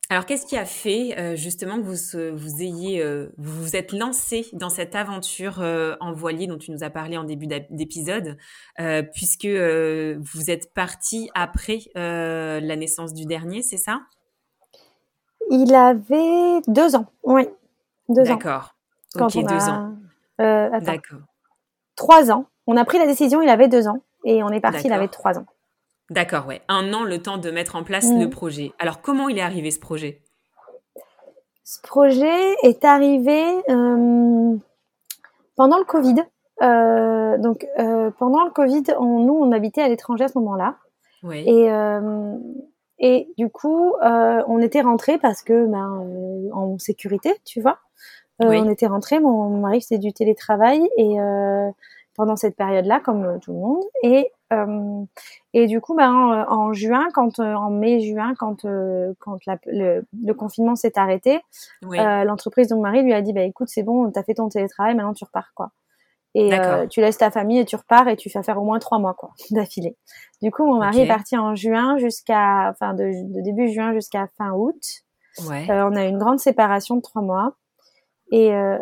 Alors 0.09 0.27
qu'est-ce 0.27 0.47
qui 0.47 0.57
a 0.57 0.65
fait 0.65 1.17
euh, 1.19 1.37
justement 1.37 1.77
que 1.77 1.83
vous 1.83 2.37
vous 2.37 2.63
ayez 2.63 3.05
vous 3.37 3.63
vous 3.63 3.77
êtes 3.77 3.93
lancé 3.93 4.47
dans 4.53 4.71
cette 4.71 4.95
aventure 4.95 5.61
en 6.01 6.13
voilier 6.13 6.47
dont 6.47 6.57
tu 6.57 6.71
nous 6.71 6.85
as 6.85 6.91
parlé 6.91 7.19
en 7.19 7.25
début 7.25 7.49
d'épisode, 7.71 8.37
puisque 9.13 9.47
vous 9.47 10.51
êtes 10.51 10.73
parti 10.73 11.29
après 11.35 11.81
la 11.95 12.77
naissance 12.77 13.13
du 13.13 13.27
dernier, 13.27 13.63
c'est 13.63 13.77
ça? 13.77 14.01
Il 15.51 15.75
avait 15.75 16.61
deux 16.69 16.95
ans, 16.95 17.07
oui, 17.25 17.49
deux 18.09 18.23
ans. 18.23 18.37
D'accord. 18.37 18.77
Ok, 19.17 19.35
deux 19.35 19.69
ans. 19.69 19.95
D'accord. 20.39 21.21
Trois 21.97 22.31
ans 22.31 22.47
on 22.67 22.77
a 22.77 22.85
pris 22.85 22.99
la 22.99 23.07
décision, 23.07 23.43
il 23.43 23.49
avait 23.49 23.69
deux 23.69 23.89
ans. 23.89 24.01
Et 24.25 24.43
on 24.43 24.51
est 24.51 24.61
parti, 24.61 24.87
il 24.87 24.93
avait 24.93 25.09
trois 25.09 25.39
ans. 25.39 25.47
D'accord, 26.11 26.47
ouais. 26.47 26.61
Un 26.69 26.93
an, 26.93 27.05
le 27.05 27.23
temps 27.23 27.39
de 27.39 27.51
mettre 27.51 27.77
en 27.77 27.85
place 27.85 28.11
le 28.11 28.27
mm. 28.27 28.31
projet. 28.31 28.73
Alors, 28.79 29.01
comment 29.01 29.29
il 29.29 29.39
est 29.39 29.43
arrivé 29.43 29.71
ce 29.71 29.79
projet? 29.79 30.23
Ce 31.65 31.81
projet 31.83 32.57
est 32.65 32.85
arrivé 32.85 33.45
euh, 33.69 34.57
pendant 35.55 35.79
le 35.79 35.85
Covid. 35.85 36.17
Euh, 36.63 37.39
donc, 37.39 37.65
euh, 37.79 38.11
pendant 38.19 38.45
le 38.45 38.51
Covid, 38.51 38.83
nous, 39.01 39.39
on 39.41 39.53
habitait 39.53 39.83
à 39.83 39.89
l'étranger 39.89 40.25
à 40.25 40.29
ce 40.29 40.37
moment-là. 40.39 40.77
Oui. 41.23 41.45
Et, 41.47 41.69
et 42.99 43.29
du 43.39 43.49
coup, 43.51 43.95
on 44.03 44.61
était 44.61 44.81
rentrés 44.81 45.19
parce 45.19 45.43
que, 45.43 45.67
ben, 45.67 46.51
en 46.53 46.77
sécurité, 46.79 47.37
tu 47.45 47.61
vois. 47.61 47.79
On 48.41 48.69
était 48.71 48.87
rentrés, 48.87 49.21
mon, 49.21 49.51
mari 49.59 49.81
faisait 49.81 49.99
du 49.99 50.13
télétravail 50.13 50.89
et 50.97 51.19
pendant 52.21 52.37
cette 52.37 52.55
période-là, 52.55 53.01
comme 53.01 53.25
euh, 53.25 53.39
tout 53.39 53.51
le 53.55 53.59
monde. 53.59 53.83
Et 54.03 54.31
euh, 54.53 55.03
et 55.55 55.67
du 55.67 55.81
coup, 55.81 55.95
ben, 55.95 56.45
en, 56.49 56.75
juin, 56.75 57.09
quand 57.15 57.39
euh, 57.39 57.55
en 57.55 57.71
mai-juin, 57.71 58.35
quand 58.39 58.67
quand 59.19 59.39
le, 59.47 60.05
le, 60.23 60.35
confinement 60.35 60.77
s'est 60.77 60.99
arrêté, 60.99 61.41
l'entreprise 61.81 62.69
de 62.69 62.75
mon 62.75 62.83
mari 62.83 63.03
lui 63.03 63.15
a 63.15 63.23
dit, 63.23 63.33
bah 63.33 63.41
écoute, 63.41 63.69
c'est 63.71 63.83
bon, 63.83 64.11
t'as 64.11 64.23
fait 64.23 64.35
ton 64.35 64.51
télétravail, 64.51 64.95
maintenant 64.95 65.15
tu 65.15 65.25
repars 65.25 65.53
quoi. 65.55 65.71
Et 66.35 66.51
tu 66.91 67.01
laisses 67.01 67.17
ta 67.17 67.31
famille 67.31 67.59
et 67.59 67.65
tu 67.65 67.77
repars 67.77 68.07
et 68.09 68.17
tu 68.17 68.29
fais 68.29 68.43
faire 68.43 68.59
au 68.61 68.65
moins 68.65 68.79
trois 68.81 68.99
mois 68.99 69.15
quoi 69.15 69.31
d'affilée. 69.51 69.97
Du 70.43 70.51
coup, 70.51 70.67
mon 70.67 70.79
mari 70.79 71.01
est 71.01 71.09
parti 71.09 71.39
en 71.39 71.55
juin 71.55 71.97
jusqu'à, 71.97 72.69
enfin 72.71 72.93
de, 72.93 73.05
de, 73.05 73.41
début 73.41 73.69
juin 73.73 73.95
jusqu'à 73.95 74.27
fin 74.37 74.53
août. 74.53 74.83
Ouais. 75.49 75.65
on 75.71 75.97
a 75.97 76.05
eu 76.05 76.09
une 76.09 76.19
grande 76.19 76.39
séparation 76.39 76.97
de 76.97 77.01
trois 77.01 77.23
mois. 77.23 77.55
Et, 78.33 78.55
euh, 78.55 78.79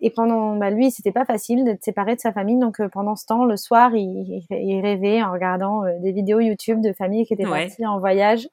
et 0.00 0.10
pendant, 0.10 0.56
bah 0.56 0.70
lui, 0.70 0.90
c'était 0.90 1.12
pas 1.12 1.24
facile 1.24 1.64
d'être 1.64 1.84
séparé 1.84 2.16
de 2.16 2.20
sa 2.20 2.32
famille. 2.32 2.58
Donc 2.58 2.80
euh, 2.80 2.88
pendant 2.88 3.14
ce 3.14 3.26
temps, 3.26 3.44
le 3.44 3.56
soir, 3.56 3.94
il, 3.94 4.44
il 4.50 4.80
rêvait 4.80 5.22
en 5.22 5.32
regardant 5.32 5.84
euh, 5.84 5.98
des 6.00 6.10
vidéos 6.12 6.40
YouTube 6.40 6.80
de 6.80 6.92
familles 6.92 7.24
qui 7.24 7.34
étaient 7.34 7.44
parties 7.44 7.86
en 7.86 8.00
voyage. 8.00 8.48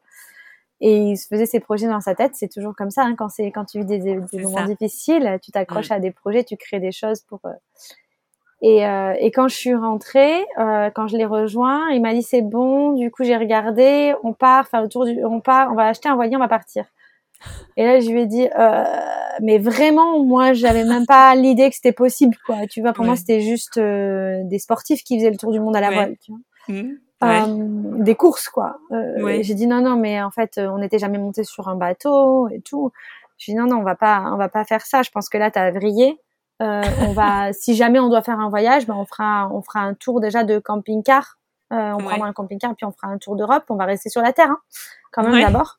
Et 0.82 0.96
il 0.96 1.18
se 1.18 1.28
faisait 1.28 1.48
ses 1.48 1.60
projets 1.60 1.88
dans 1.88 2.00
sa 2.00 2.16
tête. 2.16 2.34
C'est 2.36 2.48
toujours 2.48 2.76
comme 2.76 2.92
ça 2.92 3.04
hein, 3.04 3.16
quand 3.18 3.30
c'est 3.30 3.52
quand 3.52 3.66
tu 3.66 3.80
vis 3.80 3.86
des, 3.86 3.98
des 3.98 4.42
moments 4.42 4.66
difficiles, 4.66 5.40
tu 5.42 5.52
t'accroches 5.52 5.90
mm. 5.90 5.94
à 5.94 6.00
des 6.00 6.12
projets, 6.12 6.44
tu 6.44 6.56
crées 6.58 6.80
des 6.80 6.92
choses 6.92 7.22
pour. 7.22 7.40
Euh, 7.46 7.54
et, 8.62 8.84
et 9.26 9.32
quand 9.32 9.48
je 9.48 9.56
suis 9.56 9.74
rentrée, 9.74 10.46
quand 10.58 11.08
je 11.08 11.16
l'ai 11.16 11.26
rejoint, 11.26 11.90
il 11.92 12.02
m'a 12.02 12.14
dit 12.14 12.22
c'est 12.22 12.42
bon. 12.42 12.92
Du 12.92 13.10
coup, 13.10 13.24
j'ai 13.24 13.38
regardé. 13.38 14.14
On 14.24 14.34
part 14.34 14.68
faire 14.68 14.82
le 14.82 14.90
tour 14.90 15.06
du. 15.06 15.24
On 15.24 15.40
part. 15.40 15.72
On 15.72 15.76
va 15.76 15.88
acheter 15.88 16.10
un 16.10 16.16
voilier. 16.16 16.36
On 16.36 16.40
va 16.40 16.50
partir. 16.50 16.86
Et 17.78 17.86
là, 17.86 18.00
je 18.00 18.10
lui 18.10 18.22
ai 18.22 18.26
dit, 18.26 18.48
euh, 18.58 18.84
mais 19.42 19.58
vraiment, 19.58 20.24
moi, 20.24 20.54
j'avais 20.54 20.84
même 20.84 21.06
pas 21.06 21.36
l'idée 21.36 21.70
que 21.70 21.76
c'était 21.76 21.92
possible, 21.92 22.36
quoi. 22.46 22.68
Tu 22.70 22.82
vois, 22.82 22.94
pour 22.94 23.06
moi, 23.06 23.16
c'était 23.16 23.42
juste 23.42 23.78
euh, 23.78 24.42
des 24.46 24.60
sportifs 24.60 25.04
qui 25.04 25.18
faisaient 25.18 25.32
le 25.32 25.38
tour 25.38 25.52
du 25.52 25.60
monde 25.60 25.76
à 25.76 25.82
la 25.82 25.92
voile, 25.92 26.16
tu 26.24 26.32
vois. 26.32 26.42
Mmh. 26.76 26.98
Euh, 27.22 28.04
des 28.04 28.16
courses, 28.16 28.48
quoi. 28.48 28.78
Euh, 28.92 29.40
J'ai 29.42 29.54
dit 29.54 29.68
non, 29.68 29.82
non, 29.82 29.96
mais 29.96 30.22
en 30.22 30.32
fait, 30.32 30.58
on 30.58 30.78
n'était 30.78 31.00
jamais 31.00 31.18
monté 31.18 31.44
sur 31.44 31.68
un 31.68 31.76
bateau 31.76 32.48
et 32.50 32.62
tout. 32.62 32.92
J'ai 33.38 33.54
dit 33.54 33.58
non, 33.58 33.66
non, 33.66 33.78
on 33.78 33.84
va 33.84 33.96
pas, 33.96 34.30
on 34.32 34.38
va 34.38 34.50
pas 34.50 34.64
faire 34.64 34.86
ça. 34.86 35.02
Je 35.02 35.12
pense 35.12 35.30
que 35.30 35.38
là, 35.38 35.52
t'as 35.52 35.72
vrillé. 35.72 36.20
Euh, 36.62 36.82
on 37.02 37.14
va, 37.14 37.54
si 37.54 37.76
jamais 37.76 38.00
on 38.00 38.10
doit 38.10 38.22
faire 38.22 38.40
un 38.40 38.50
voyage, 38.50 38.86
ben 38.86 38.96
on 38.96 39.06
fera, 39.06 39.50
on 39.54 39.62
fera 39.62 39.80
un 39.80 39.94
tour 39.94 40.22
déjà 40.22 40.44
de 40.44 40.60
camping-car. 40.60 41.38
on 41.72 41.98
prendra 41.98 42.28
un 42.28 42.34
camping-car 42.34 42.76
puis 42.76 42.86
on 42.86 42.92
fera 42.92 43.08
un 43.08 43.18
tour 43.18 43.36
d'Europe. 43.36 43.64
On 43.70 43.76
va 43.76 43.86
rester 43.86 44.10
sur 44.10 44.22
la 44.22 44.34
terre, 44.34 44.52
hein, 44.52 44.60
quand 45.12 45.24
même 45.24 45.42
d'abord. 45.42 45.79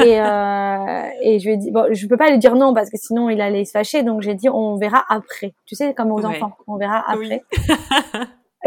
Et, 0.00 0.20
euh, 0.20 1.02
et 1.22 1.38
je 1.38 1.46
lui 1.46 1.54
ai 1.54 1.56
dit, 1.56 1.70
bon, 1.70 1.92
je 1.92 2.06
peux 2.06 2.16
pas 2.16 2.30
lui 2.30 2.38
dire 2.38 2.54
non 2.54 2.74
parce 2.74 2.90
que 2.90 2.96
sinon 2.96 3.30
il 3.30 3.40
allait 3.40 3.64
se 3.64 3.70
fâcher, 3.70 4.02
donc 4.02 4.22
j'ai 4.22 4.34
dit 4.34 4.48
on 4.48 4.76
verra 4.76 5.04
après. 5.08 5.54
Tu 5.64 5.74
sais, 5.74 5.94
comme 5.94 6.12
aux 6.12 6.24
enfants, 6.24 6.56
on 6.66 6.76
verra 6.76 7.04
après. 7.10 7.42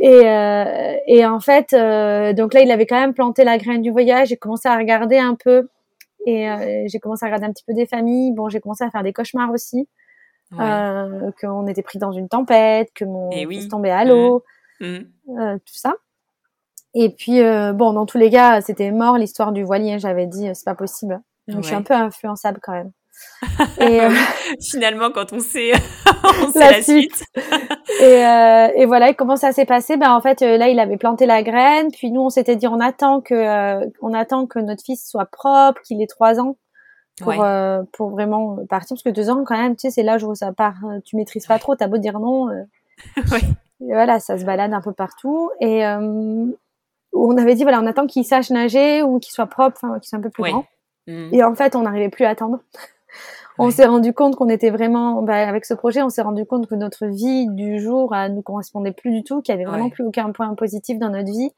et, 0.00 0.28
euh, 0.28 0.96
et 1.06 1.26
en 1.26 1.40
fait, 1.40 1.72
euh, 1.72 2.32
donc 2.32 2.54
là, 2.54 2.60
il 2.60 2.70
avait 2.70 2.86
quand 2.86 3.00
même 3.00 3.14
planté 3.14 3.44
la 3.44 3.58
graine 3.58 3.82
du 3.82 3.90
voyage. 3.90 4.28
J'ai 4.28 4.36
commencé 4.36 4.68
à 4.68 4.76
regarder 4.76 5.18
un 5.18 5.34
peu 5.34 5.68
et 6.26 6.48
euh, 6.48 6.84
j'ai 6.86 6.98
commencé 6.98 7.24
à 7.24 7.28
regarder 7.28 7.46
un 7.46 7.52
petit 7.52 7.64
peu 7.66 7.74
des 7.74 7.86
familles. 7.86 8.32
Bon, 8.32 8.48
j'ai 8.48 8.60
commencé 8.60 8.84
à 8.84 8.90
faire 8.90 9.02
des 9.02 9.12
cauchemars 9.12 9.50
aussi. 9.50 9.88
Euh, 10.58 11.30
qu'on 11.42 11.66
était 11.66 11.82
pris 11.82 11.98
dans 11.98 12.12
une 12.12 12.28
tempête, 12.28 12.88
que 12.94 13.04
mon 13.04 13.28
eh 13.32 13.46
fils 13.46 13.68
tombait 13.68 13.90
à 13.90 14.06
l'eau, 14.06 14.44
mmh. 14.80 14.96
Mmh. 15.26 15.58
tout 15.58 15.74
ça. 15.74 15.94
Et 16.94 17.10
puis, 17.10 17.42
euh, 17.42 17.72
bon, 17.72 17.92
dans 17.92 18.06
tous 18.06 18.18
les 18.18 18.30
cas, 18.30 18.60
c'était 18.60 18.90
mort 18.90 19.18
l'histoire 19.18 19.52
du 19.52 19.62
voilier. 19.62 19.98
J'avais 19.98 20.26
dit, 20.26 20.48
euh, 20.48 20.52
c'est 20.54 20.64
pas 20.64 20.74
possible. 20.74 21.20
Donc, 21.48 21.62
je 21.62 21.68
suis 21.68 21.76
un 21.76 21.82
peu 21.82 21.94
influençable 21.94 22.60
quand 22.62 22.72
même. 22.72 22.92
et 23.80 24.00
euh, 24.00 24.10
finalement, 24.60 25.10
quand 25.10 25.32
on 25.32 25.40
sait, 25.40 25.72
on 26.24 26.52
sait 26.52 26.58
la, 26.58 26.82
suite. 26.82 27.24
et, 28.00 28.26
euh, 28.26 28.68
et, 28.76 28.86
voilà, 28.86 29.10
et 29.10 29.14
comment 29.14 29.36
ça 29.36 29.52
s'est 29.52 29.64
passé? 29.64 29.96
Ben 29.96 30.12
en 30.12 30.20
fait, 30.20 30.40
là, 30.40 30.68
il 30.68 30.78
avait 30.78 30.96
planté 30.96 31.26
la 31.26 31.42
graine. 31.42 31.90
Puis 31.90 32.12
nous, 32.12 32.20
on 32.20 32.30
s'était 32.30 32.54
dit, 32.54 32.68
on 32.68 32.80
attend 32.80 33.20
que, 33.20 33.80
on 34.02 34.14
attend 34.14 34.46
que 34.46 34.60
notre 34.60 34.84
fils 34.84 35.08
soit 35.08 35.26
propre, 35.26 35.80
qu'il 35.82 36.00
ait 36.00 36.06
trois 36.06 36.38
ans 36.38 36.56
pour 37.20 37.44
pour 37.92 38.10
vraiment 38.10 38.58
partir. 38.68 38.94
Parce 38.94 39.02
que 39.02 39.10
deux 39.10 39.30
ans, 39.30 39.42
quand 39.44 39.56
même, 39.56 39.74
tu 39.74 39.88
sais, 39.88 39.90
c'est 39.90 40.04
l'âge 40.04 40.22
où 40.22 40.34
ça 40.36 40.52
part. 40.52 40.76
Tu 41.04 41.16
maîtrises 41.16 41.46
pas 41.46 41.58
trop. 41.58 41.74
T'as 41.74 41.88
beau 41.88 41.98
dire 41.98 42.20
non. 42.20 42.48
oui. 43.32 43.40
Et 43.80 43.92
voilà, 43.92 44.20
ça 44.20 44.38
se 44.38 44.44
balade 44.44 44.72
un 44.72 44.80
peu 44.80 44.92
partout. 44.92 45.50
Et 45.60 45.82
on 47.12 47.36
avait 47.36 47.54
dit 47.54 47.62
voilà, 47.62 47.80
on 47.80 47.86
attend 47.86 48.06
qu'il 48.06 48.24
sache 48.24 48.50
nager 48.50 49.02
ou 49.02 49.18
qu'il 49.18 49.32
soit 49.32 49.46
propre, 49.46 49.78
enfin 49.82 49.98
qu'il 49.98 50.08
soit 50.08 50.18
un 50.18 50.22
peu 50.22 50.30
plus 50.30 50.44
grand. 50.44 50.66
Mm. 51.06 51.28
Et 51.32 51.42
en 51.42 51.54
fait, 51.54 51.74
on 51.76 51.82
n'arrivait 51.82 52.10
plus 52.10 52.24
à 52.24 52.30
attendre. 52.30 52.60
on 53.58 53.70
s'est 53.70 53.86
rendu 53.86 54.12
compte 54.12 54.36
qu'on 54.36 54.48
était 54.48 54.70
vraiment, 54.70 55.22
bah, 55.22 55.48
avec 55.48 55.64
ce 55.64 55.74
projet, 55.74 56.02
on 56.02 56.10
s'est 56.10 56.22
rendu 56.22 56.44
compte 56.46 56.68
que 56.68 56.74
notre 56.74 57.06
vie 57.06 57.48
du 57.48 57.80
jour 57.80 58.12
ne 58.12 58.28
nous 58.28 58.42
correspondait 58.42 58.92
plus 58.92 59.10
du 59.10 59.24
tout, 59.24 59.42
qu'il 59.42 59.54
y 59.54 59.58
avait 59.58 59.68
vraiment 59.68 59.90
plus 59.90 60.04
aucun 60.04 60.30
point 60.32 60.54
positif 60.54 60.98
dans 60.98 61.10
notre 61.10 61.30
vie 61.30 61.50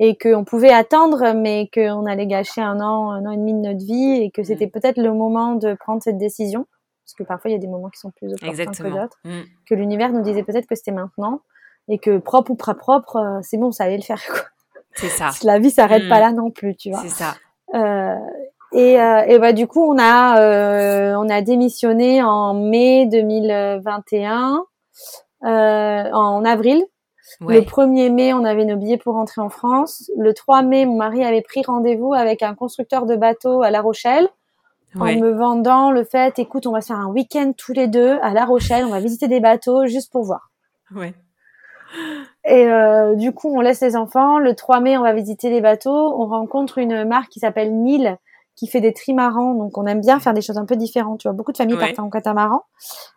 et 0.00 0.16
qu'on 0.16 0.44
pouvait 0.44 0.72
attendre, 0.72 1.34
mais 1.34 1.68
qu'on 1.72 2.06
allait 2.06 2.26
gâcher 2.26 2.60
un 2.60 2.80
an, 2.80 3.10
un 3.10 3.26
an 3.26 3.32
et 3.32 3.36
demi 3.36 3.52
de 3.52 3.58
notre 3.58 3.84
vie 3.84 4.22
et 4.22 4.30
que 4.30 4.42
c'était 4.42 4.66
mm. 4.66 4.70
peut-être 4.70 4.98
le 4.98 5.12
moment 5.12 5.54
de 5.54 5.74
prendre 5.74 6.02
cette 6.02 6.18
décision. 6.18 6.66
parce 7.04 7.14
que 7.14 7.22
parfois 7.24 7.50
il 7.50 7.54
y 7.54 7.56
a 7.56 7.60
des 7.60 7.68
moments 7.68 7.88
qui 7.88 7.98
sont 7.98 8.12
plus 8.12 8.32
opportuns 8.32 8.66
que 8.66 8.88
d'autres, 8.88 9.18
Mm. 9.24 9.40
que 9.68 9.74
l'univers 9.74 10.12
nous 10.12 10.22
disait 10.22 10.44
peut-être 10.44 10.66
que 10.66 10.74
c'était 10.74 10.92
maintenant 10.92 11.40
et 11.88 11.98
que 11.98 12.18
propre 12.18 12.52
ou 12.52 12.54
pas 12.54 12.74
propre, 12.74 13.16
euh, 13.16 13.40
c'est 13.42 13.58
bon, 13.58 13.72
ça 13.72 13.84
allait 13.84 13.96
le 13.96 14.02
faire. 14.02 14.20
Quoi. 14.28 14.40
C'est 15.00 15.08
ça. 15.08 15.30
La 15.44 15.58
vie 15.58 15.70
s'arrête 15.70 16.04
Mm. 16.04 16.08
pas 16.08 16.20
là 16.20 16.32
non 16.32 16.50
plus, 16.50 16.76
tu 16.76 16.90
vois. 16.90 17.00
C'est 17.02 17.08
ça. 17.08 17.34
Euh, 17.74 18.14
et, 18.72 19.00
euh, 19.00 19.20
et 19.26 19.38
bah 19.38 19.52
du 19.52 19.66
coup 19.66 19.82
on 19.82 19.98
a 19.98 20.40
euh, 20.40 21.14
on 21.16 21.28
a 21.28 21.40
démissionné 21.42 22.22
en 22.22 22.52
mai 22.54 23.06
2021, 23.06 24.64
euh, 25.44 26.10
en 26.12 26.44
avril. 26.44 26.82
Ouais. 27.42 27.56
Le 27.56 27.60
1er 27.62 28.10
mai, 28.10 28.32
on 28.32 28.44
avait 28.44 28.64
nos 28.64 28.76
billets 28.76 28.96
pour 28.96 29.14
rentrer 29.14 29.40
en 29.42 29.50
France. 29.50 30.10
Le 30.16 30.32
3 30.34 30.62
mai, 30.62 30.86
mon 30.86 30.96
mari 30.96 31.24
avait 31.24 31.42
pris 31.42 31.62
rendez-vous 31.66 32.14
avec 32.14 32.42
un 32.42 32.54
constructeur 32.54 33.04
de 33.06 33.16
bateaux 33.16 33.62
à 33.62 33.70
La 33.70 33.80
Rochelle 33.82 34.28
Ouais. 34.94 35.16
en 35.16 35.20
me 35.20 35.30
vendant 35.32 35.90
le 35.90 36.02
fait, 36.02 36.38
écoute, 36.38 36.66
on 36.66 36.72
va 36.72 36.80
se 36.80 36.86
faire 36.86 36.96
un 36.98 37.08
week-end 37.08 37.52
tous 37.54 37.74
les 37.74 37.88
deux 37.88 38.18
à 38.22 38.32
La 38.32 38.46
Rochelle, 38.46 38.86
on 38.86 38.90
va 38.90 39.00
visiter 39.00 39.28
des 39.28 39.38
bateaux 39.40 39.86
juste 39.86 40.10
pour 40.10 40.24
voir. 40.24 40.48
Ouais. 40.94 41.12
Et 42.44 42.66
euh, 42.66 43.14
du 43.14 43.32
coup, 43.32 43.48
on 43.54 43.60
laisse 43.60 43.80
les 43.80 43.96
enfants. 43.96 44.38
Le 44.38 44.54
3 44.54 44.80
mai, 44.80 44.96
on 44.96 45.02
va 45.02 45.12
visiter 45.12 45.50
les 45.50 45.60
bateaux. 45.60 45.90
On 46.20 46.26
rencontre 46.26 46.78
une 46.78 47.04
marque 47.04 47.28
qui 47.30 47.40
s'appelle 47.40 47.72
Nil, 47.74 48.16
qui 48.56 48.66
fait 48.66 48.80
des 48.80 48.92
trimarans. 48.92 49.54
Donc, 49.54 49.76
on 49.78 49.86
aime 49.86 50.00
bien 50.00 50.18
faire 50.20 50.34
des 50.34 50.40
choses 50.40 50.58
un 50.58 50.64
peu 50.66 50.76
différentes. 50.76 51.20
Tu 51.20 51.28
vois, 51.28 51.34
beaucoup 51.34 51.52
de 51.52 51.56
familles 51.56 51.74
Ouais. 51.76 51.80
partent 51.92 51.98
en 52.00 52.10
catamaran. 52.10 52.62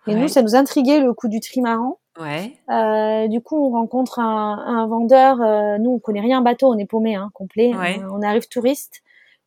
Et 0.07 0.13
Ouais. 0.13 0.19
nous, 0.21 0.27
ça 0.27 0.41
nous 0.41 0.55
intriguait 0.55 0.99
le 0.99 1.13
coup 1.13 1.27
du 1.27 1.39
trimaran. 1.39 1.97
Ouais. 2.19 2.53
Euh, 2.69 3.27
du 3.29 3.41
coup, 3.41 3.55
on 3.67 3.71
rencontre 3.71 4.19
un, 4.19 4.57
un 4.65 4.85
vendeur. 4.87 5.41
euh, 5.41 5.77
nous, 5.77 5.91
on 5.91 5.99
connaît 5.99 6.19
rien 6.21 6.39
en 6.39 6.41
bateau, 6.41 6.67
on 6.73 6.77
est 6.77 6.85
paumé, 6.85 7.15
hein, 7.15 7.31
complet. 7.33 7.73
Ouais. 7.75 8.01
On 8.11 8.21
arrive 8.21 8.47
touriste. 8.49 9.01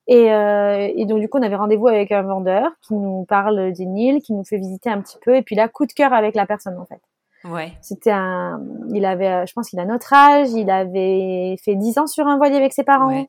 Et, 0.06 0.32
euh, 0.32 0.90
et 0.94 1.06
donc, 1.06 1.20
du 1.20 1.28
coup, 1.28 1.38
on 1.38 1.42
avait 1.42 1.56
rendez-vous 1.56 1.88
avec 1.88 2.12
un 2.12 2.22
vendeur 2.22 2.70
qui 2.82 2.94
nous 2.94 3.24
parle 3.24 3.72
des 3.72 3.86
Nil, 3.86 4.20
qui 4.22 4.32
nous 4.34 4.44
fait 4.44 4.58
visiter 4.58 4.90
un 4.90 5.00
petit 5.00 5.16
peu. 5.22 5.36
Et 5.36 5.42
puis 5.42 5.54
là, 5.56 5.68
coup 5.68 5.86
de 5.86 5.92
cœur 5.92 6.12
avec 6.12 6.34
la 6.34 6.44
personne, 6.46 6.78
en 6.78 6.84
fait. 6.86 7.00
Ouais. 7.44 7.72
C'était 7.82 8.10
un, 8.10 8.60
il 8.92 9.04
avait, 9.04 9.28
euh, 9.28 9.46
je 9.46 9.52
pense 9.52 9.68
qu'il 9.70 9.78
a 9.80 9.84
notre 9.84 10.12
âge, 10.12 10.50
il 10.52 10.70
avait 10.70 11.56
fait 11.62 11.74
10 11.74 11.98
ans 11.98 12.06
sur 12.06 12.26
un 12.26 12.36
voilier 12.38 12.56
avec 12.56 12.72
ses 12.72 12.84
parents. 12.84 13.08
Ouais. 13.08 13.28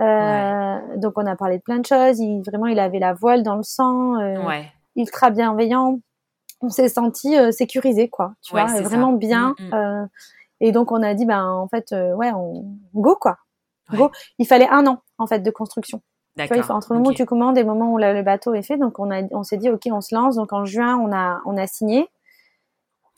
Euh, 0.00 0.78
Donc 0.96 1.12
on 1.16 1.26
a 1.26 1.36
parlé 1.36 1.58
de 1.58 1.62
plein 1.62 1.78
de 1.78 1.86
choses. 1.86 2.18
Il, 2.18 2.42
vraiment, 2.42 2.66
il 2.66 2.78
avait 2.80 2.98
la 2.98 3.12
voile 3.12 3.42
dans 3.42 3.56
le 3.56 3.62
sang, 3.62 4.16
euh, 4.20 4.44
Ouais. 4.46 4.66
ultra 4.96 5.30
bienveillant. 5.30 5.98
On 6.60 6.68
s'est 6.68 6.88
senti 6.88 7.36
euh, 7.38 7.50
sécurisé, 7.52 8.08
quoi. 8.08 8.32
Tu 8.42 8.54
Ouais, 8.54 8.64
vois, 8.66 8.80
vraiment 8.80 9.12
ça. 9.12 9.16
bien. 9.18 9.54
Mm, 9.60 9.64
mm. 9.68 9.74
euh, 9.74 10.06
et 10.60 10.72
donc 10.72 10.92
on 10.92 11.02
a 11.02 11.14
dit, 11.14 11.26
ben 11.26 11.44
en 11.46 11.68
fait, 11.68 11.92
euh, 11.92 12.14
ouais, 12.14 12.32
on 12.32 12.64
go 12.94 13.16
quoi. 13.20 13.36
Go. 13.92 14.10
Il 14.38 14.46
fallait 14.46 14.68
un 14.68 14.86
an 14.86 14.98
en 15.18 15.26
fait 15.26 15.40
de 15.40 15.50
construction. 15.50 15.98
Tu 15.98 16.02
vois, 16.38 16.44
il 16.46 16.48
D'accord. 16.48 16.64
faut, 16.64 16.72
entre 16.72 16.92
le 16.94 16.98
moment 16.98 17.10
où 17.10 17.14
tu 17.14 17.26
commandes 17.26 17.56
et 17.58 17.62
le 17.62 17.66
moment 17.68 17.92
où 17.92 17.98
le, 17.98 18.12
le 18.14 18.22
bateau 18.22 18.54
est 18.54 18.62
fait. 18.62 18.76
Donc 18.78 18.98
on 18.98 19.10
a, 19.10 19.22
on 19.32 19.42
s'est 19.44 19.58
dit, 19.58 19.68
ok, 19.70 19.82
on 19.92 20.00
se 20.00 20.14
lance. 20.14 20.36
Donc 20.36 20.52
en 20.52 20.64
juin, 20.64 20.96
on 20.96 21.12
a, 21.14 21.40
on 21.44 21.56
a 21.56 21.66
signé. 21.66 22.08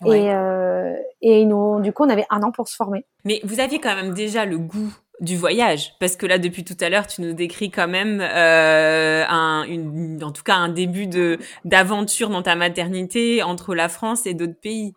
Ouais. 0.03 0.23
Et, 0.25 0.31
euh, 0.31 0.95
et 1.23 1.45
nous, 1.47 1.81
du 1.81 1.93
coup, 1.93 2.05
on 2.05 2.09
avait 2.11 2.27
un 2.31 2.43
an 2.43 2.53
pour 2.53 2.69
se 2.69 2.77
former. 2.77 3.05
Mais 3.25 3.41
vous 3.45 3.61
aviez 3.61 3.79
quand 3.81 3.95
même 3.95 4.13
déjà 4.13 4.45
le 4.45 4.59
goût 4.59 4.93
du 5.21 5.37
voyage, 5.39 5.95
parce 5.99 6.15
que 6.17 6.27
là, 6.27 6.39
depuis 6.39 6.63
tout 6.63 6.77
à 6.81 6.91
l'heure, 6.91 7.07
tu 7.07 7.23
nous 7.23 7.33
décris 7.33 7.71
quand 7.71 7.89
même 7.89 8.21
euh, 8.21 9.25
un, 9.27 9.65
une, 9.67 10.23
en 10.23 10.31
tout 10.31 10.43
cas 10.43 10.57
un 10.57 10.69
début 10.69 11.07
de 11.07 11.39
d'aventure 11.65 12.29
dans 12.29 12.43
ta 12.43 12.55
maternité 12.55 13.43
entre 13.43 13.75
la 13.75 13.89
France 13.89 14.27
et 14.27 14.35
d'autres 14.35 14.61
pays. 14.61 14.93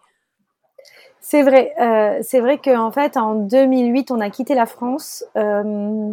C'est 1.21 1.43
vrai, 1.43 1.73
euh, 1.79 2.19
c'est 2.21 2.41
vrai 2.41 2.57
qu'en 2.57 2.91
fait, 2.91 3.15
en 3.15 3.35
2008, 3.35 4.12
on 4.12 4.19
a 4.19 4.29
quitté 4.29 4.55
la 4.55 4.65
France. 4.65 5.23
Euh, 5.38 6.12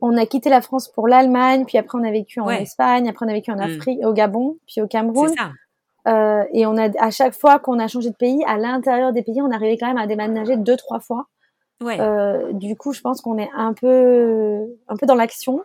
on 0.00 0.16
a 0.16 0.26
quitté 0.26 0.50
la 0.50 0.60
France 0.60 0.88
pour 0.88 1.06
l'Allemagne, 1.08 1.64
puis 1.66 1.78
après 1.78 1.96
on 1.98 2.04
a 2.04 2.10
vécu 2.10 2.40
en 2.40 2.46
Ouais. 2.46 2.62
Espagne, 2.62 3.08
après 3.08 3.24
on 3.26 3.28
a 3.28 3.32
vécu 3.32 3.50
en 3.52 3.56
Mm. 3.56 3.60
Afrique, 3.60 3.98
au 4.04 4.12
Gabon, 4.12 4.56
puis 4.66 4.80
au 4.80 4.86
Cameroun. 4.88 5.28
C'est 5.28 5.36
ça. 5.40 5.50
Euh, 6.08 6.44
et 6.52 6.66
on 6.66 6.76
a 6.76 6.88
à 7.00 7.10
chaque 7.10 7.34
fois 7.34 7.58
qu'on 7.58 7.78
a 7.78 7.88
changé 7.88 8.10
de 8.10 8.16
pays, 8.16 8.42
à 8.46 8.56
l'intérieur 8.56 9.12
des 9.12 9.22
pays, 9.22 9.40
on 9.40 9.50
arrivait 9.50 9.76
quand 9.76 9.86
même 9.86 9.98
à 9.98 10.06
déménager 10.06 10.56
deux 10.56 10.76
trois 10.76 11.00
fois. 11.00 11.26
Ouais. 11.82 12.00
Euh, 12.00 12.52
du 12.52 12.76
coup, 12.76 12.92
je 12.92 13.00
pense 13.00 13.20
qu'on 13.20 13.38
est 13.38 13.50
un 13.56 13.72
peu 13.72 14.60
un 14.88 14.96
peu 14.96 15.06
dans 15.06 15.14
l'action, 15.14 15.62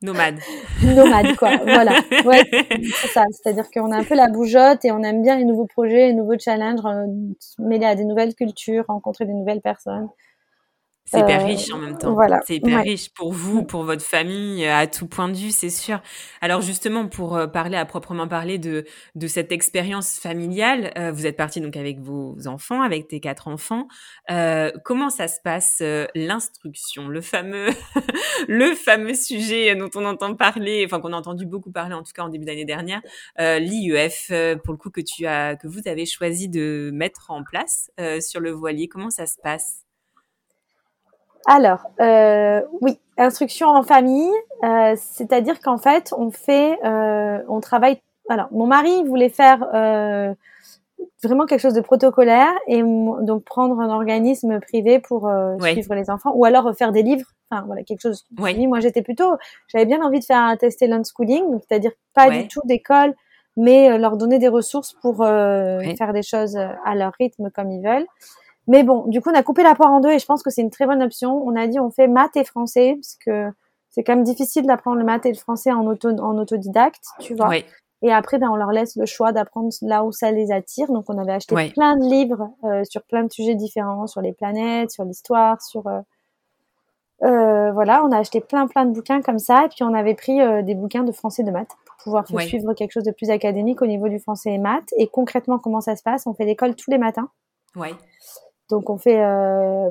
Nomade. 0.00 0.38
nomade 0.84 1.34
quoi. 1.36 1.56
voilà. 1.56 2.00
Ouais, 2.24 2.44
c'est 3.00 3.08
ça. 3.08 3.24
C'est-à-dire 3.32 3.68
qu'on 3.70 3.90
a 3.90 3.96
un 3.96 4.04
peu 4.04 4.14
la 4.14 4.28
bougeotte 4.28 4.84
et 4.84 4.92
on 4.92 5.02
aime 5.02 5.22
bien 5.22 5.36
les 5.36 5.44
nouveaux 5.44 5.66
projets, 5.66 6.08
les 6.08 6.14
nouveaux 6.14 6.38
challenges, 6.38 6.84
euh, 6.84 7.06
mêler 7.58 7.86
à 7.86 7.96
des 7.96 8.04
nouvelles 8.04 8.34
cultures, 8.34 8.84
rencontrer 8.86 9.24
des 9.24 9.32
nouvelles 9.32 9.60
personnes. 9.60 10.08
C'est 11.10 11.20
hyper 11.20 11.40
Euh, 11.40 11.44
riche 11.44 11.72
en 11.72 11.78
même 11.78 11.96
temps. 11.96 12.14
voilà. 12.14 12.40
C'est 12.40 12.56
hyper 12.56 12.80
Ouais. 12.80 12.82
riche 12.82 13.10
pour 13.14 13.32
vous, 13.32 13.64
pour 13.64 13.82
votre 13.84 14.02
famille, 14.04 14.64
euh, 14.64 14.74
à 14.76 14.86
tout 14.86 15.06
point 15.08 15.28
de 15.28 15.36
vue, 15.36 15.50
c'est 15.50 15.70
sûr. 15.70 16.00
Alors 16.40 16.60
justement, 16.62 17.08
pour 17.08 17.36
euh, 17.36 17.46
parler 17.46 17.76
à 17.76 17.84
proprement 17.84 18.28
parler 18.28 18.58
de 18.58 18.84
de 19.14 19.26
cette 19.26 19.50
expérience 19.52 20.18
familiale, 20.18 20.92
euh, 20.96 21.10
vous 21.12 21.26
êtes 21.26 21.36
parti 21.36 21.60
donc 21.60 21.76
avec 21.76 21.98
vos 22.00 22.46
enfants, 22.46 22.82
avec 22.82 23.08
tes 23.08 23.20
quatre 23.20 23.48
enfants. 23.48 23.88
Euh, 24.30 24.70
comment 24.84 25.10
ça 25.10 25.28
se 25.28 25.40
passe 25.42 25.78
euh, 25.82 26.06
l'instruction, 26.14 27.08
le 27.08 27.20
fameux 27.22 27.68
le 28.48 28.74
fameux 28.74 29.14
sujet 29.14 29.74
dont 29.74 29.90
on 29.94 30.04
entend 30.04 30.34
parler, 30.36 30.84
enfin 30.86 31.00
qu'on 31.00 31.12
a 31.12 31.16
entendu 31.16 31.46
beaucoup 31.46 31.72
parler 31.72 31.94
en 31.94 32.02
tout 32.02 32.12
cas 32.14 32.22
en 32.22 32.28
début 32.28 32.44
d'année 32.46 32.64
dernière, 32.66 33.00
euh, 33.40 33.58
l'IEF 33.58 34.28
euh, 34.30 34.56
pour 34.56 34.72
le 34.74 34.78
coup 34.78 34.90
que 34.90 35.00
tu 35.00 35.26
as 35.26 35.56
que 35.56 35.66
vous 35.68 35.80
avez 35.86 36.06
choisi 36.06 36.48
de 36.48 36.90
mettre 36.94 37.30
en 37.30 37.42
place 37.44 37.90
euh, 38.00 38.20
sur 38.20 38.40
le 38.40 38.50
voilier? 38.52 38.88
Comment 38.88 39.10
ça 39.10 39.26
se 39.26 39.36
passe? 39.42 39.87
Alors, 41.46 41.90
euh, 42.00 42.62
oui, 42.80 42.98
instruction 43.16 43.68
en 43.68 43.82
famille, 43.82 44.30
euh, 44.64 44.94
c'est-à-dire 44.96 45.60
qu'en 45.60 45.78
fait, 45.78 46.12
on 46.16 46.30
fait, 46.30 46.78
euh, 46.84 47.38
on 47.48 47.60
travaille. 47.60 48.00
Alors, 48.28 48.48
mon 48.52 48.66
mari 48.66 49.02
voulait 49.04 49.30
faire 49.30 49.66
euh, 49.74 50.34
vraiment 51.22 51.46
quelque 51.46 51.60
chose 51.60 51.72
de 51.74 51.80
protocolaire 51.80 52.52
et 52.66 52.82
donc 52.82 53.44
prendre 53.44 53.80
un 53.80 53.88
organisme 53.88 54.60
privé 54.60 54.98
pour 54.98 55.26
euh, 55.28 55.54
Ouais. 55.56 55.72
suivre 55.72 55.94
les 55.94 56.10
enfants, 56.10 56.32
ou 56.34 56.44
alors 56.44 56.74
faire 56.76 56.92
des 56.92 57.02
livres. 57.02 57.26
Enfin, 57.50 57.64
voilà, 57.66 57.82
quelque 57.82 58.00
chose. 58.02 58.26
Ouais. 58.38 58.54
Oui, 58.54 58.66
Moi, 58.66 58.80
j'étais 58.80 59.00
plutôt, 59.02 59.36
j'avais 59.68 59.86
bien 59.86 60.02
envie 60.02 60.20
de 60.20 60.24
faire 60.24 60.38
un 60.42 60.56
tester 60.56 60.86
l'unschooling, 60.86 61.44
c'est-à-dire 61.66 61.92
pas 62.14 62.28
Ouais. 62.28 62.42
du 62.42 62.48
tout 62.48 62.60
d'école, 62.66 63.14
mais 63.56 63.90
euh, 63.90 63.96
leur 63.96 64.18
donner 64.18 64.38
des 64.38 64.48
ressources 64.48 64.92
pour 65.00 65.16
faire 65.24 66.12
des 66.12 66.22
choses 66.22 66.56
à 66.84 66.94
leur 66.94 67.12
rythme 67.18 67.50
comme 67.50 67.70
ils 67.70 67.82
veulent. 67.82 68.06
Mais 68.68 68.84
bon, 68.84 69.04
du 69.06 69.20
coup, 69.20 69.30
on 69.30 69.34
a 69.34 69.42
coupé 69.42 69.62
la 69.62 69.74
poire 69.74 69.90
en 69.90 70.00
deux 70.00 70.10
et 70.10 70.18
je 70.18 70.26
pense 70.26 70.42
que 70.42 70.50
c'est 70.50 70.62
une 70.62 70.70
très 70.70 70.86
bonne 70.86 71.02
option. 71.02 71.42
On 71.44 71.56
a 71.56 71.66
dit 71.66 71.80
on 71.80 71.90
fait 71.90 72.06
maths 72.06 72.36
et 72.36 72.44
français 72.44 72.94
parce 72.96 73.16
que 73.24 73.50
c'est 73.90 74.04
quand 74.04 74.14
même 74.14 74.24
difficile 74.24 74.66
d'apprendre 74.66 74.98
le 74.98 75.04
maths 75.04 75.26
et 75.26 75.32
le 75.32 75.38
français 75.38 75.72
en, 75.72 75.86
auto, 75.86 76.10
en 76.10 76.36
autodidacte, 76.38 77.04
tu 77.18 77.34
vois. 77.34 77.48
Et 78.02 78.12
après, 78.12 78.38
ben, 78.38 78.48
on 78.50 78.56
leur 78.56 78.70
laisse 78.70 78.94
le 78.94 79.06
choix 79.06 79.32
d'apprendre 79.32 79.70
là 79.82 80.04
où 80.04 80.12
ça 80.12 80.30
les 80.30 80.52
attire. 80.52 80.86
Donc, 80.88 81.06
on 81.08 81.18
avait 81.18 81.32
acheté 81.32 81.54
plein 81.70 81.96
de 81.96 82.04
livres 82.04 82.50
euh, 82.64 82.84
sur 82.84 83.02
plein 83.02 83.24
de 83.24 83.32
sujets 83.32 83.56
différents, 83.56 84.06
sur 84.06 84.20
les 84.20 84.32
planètes, 84.32 84.92
sur 84.92 85.04
l'histoire, 85.04 85.60
sur... 85.60 85.86
euh, 85.88 86.00
euh, 87.24 87.72
voilà, 87.72 88.04
on 88.04 88.12
a 88.12 88.18
acheté 88.18 88.40
plein 88.40 88.68
plein 88.68 88.84
de 88.84 88.92
bouquins 88.92 89.20
comme 89.20 89.40
ça. 89.40 89.64
Et 89.64 89.68
puis, 89.68 89.82
on 89.82 89.94
avait 89.94 90.14
pris 90.14 90.38
des 90.62 90.74
bouquins 90.76 91.02
de 91.02 91.10
français 91.10 91.42
et 91.42 91.44
de 91.44 91.50
maths 91.50 91.74
pour 91.86 91.96
pouvoir 92.04 92.28
suivre 92.28 92.72
quelque 92.74 92.92
chose 92.92 93.02
de 93.02 93.10
plus 93.10 93.30
académique 93.30 93.82
au 93.82 93.86
niveau 93.86 94.08
du 94.08 94.20
français 94.20 94.52
et 94.52 94.58
maths. 94.58 94.94
Et 94.96 95.08
concrètement, 95.08 95.58
comment 95.58 95.80
ça 95.80 95.96
se 95.96 96.04
passe? 96.04 96.28
On 96.28 96.34
fait 96.34 96.44
l'école 96.44 96.76
tous 96.76 96.92
les 96.92 96.98
matins. 96.98 97.30
Ouais. 97.74 97.94
Donc 98.68 98.90
on 98.90 98.98
fait, 98.98 99.22
euh, 99.22 99.90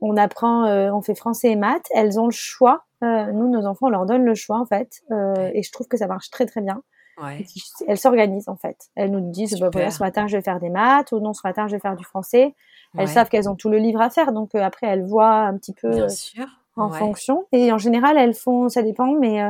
on 0.00 0.16
apprend, 0.16 0.64
euh, 0.66 0.90
on 0.92 1.00
fait 1.02 1.14
français 1.14 1.50
et 1.52 1.56
maths. 1.56 1.86
Elles 1.94 2.20
ont 2.20 2.26
le 2.26 2.32
choix. 2.32 2.84
Euh, 3.02 3.32
nous, 3.32 3.48
nos 3.48 3.64
enfants, 3.66 3.86
on 3.86 3.90
leur 3.90 4.06
donne 4.06 4.24
le 4.24 4.34
choix 4.34 4.58
en 4.58 4.66
fait, 4.66 5.00
euh, 5.10 5.50
et 5.54 5.62
je 5.62 5.72
trouve 5.72 5.88
que 5.88 5.96
ça 5.96 6.06
marche 6.06 6.30
très 6.30 6.46
très 6.46 6.60
bien. 6.60 6.82
Ouais. 7.20 7.44
Elles 7.88 7.98
s'organisent 7.98 8.48
en 8.48 8.56
fait. 8.56 8.76
Elles 8.94 9.10
nous 9.10 9.20
disent, 9.32 9.58
bah, 9.58 9.70
voilà, 9.72 9.90
ce 9.90 10.02
matin 10.02 10.26
je 10.28 10.36
vais 10.36 10.42
faire 10.42 10.60
des 10.60 10.70
maths, 10.70 11.10
ou 11.12 11.18
non, 11.20 11.32
ce 11.34 11.40
matin 11.44 11.66
je 11.66 11.72
vais 11.74 11.80
faire 11.80 11.96
du 11.96 12.04
français. 12.04 12.54
Elles 12.96 13.00
Ouais. 13.00 13.12
savent 13.12 13.28
qu'elles 13.28 13.48
ont 13.48 13.56
tout 13.56 13.70
le 13.70 13.78
livre 13.78 14.00
à 14.00 14.08
faire, 14.10 14.32
donc 14.32 14.54
euh, 14.54 14.62
après 14.62 14.86
elles 14.86 15.04
voient 15.04 15.34
un 15.40 15.56
petit 15.56 15.72
peu 15.72 15.90
Bien 15.90 16.04
euh, 16.04 16.08
sûr. 16.08 16.46
en 16.76 16.90
Ouais. 16.90 16.98
fonction. 16.98 17.46
Et 17.52 17.72
en 17.72 17.78
général, 17.78 18.16
elles 18.18 18.34
font, 18.34 18.68
ça 18.68 18.82
dépend, 18.82 19.14
mais 19.18 19.40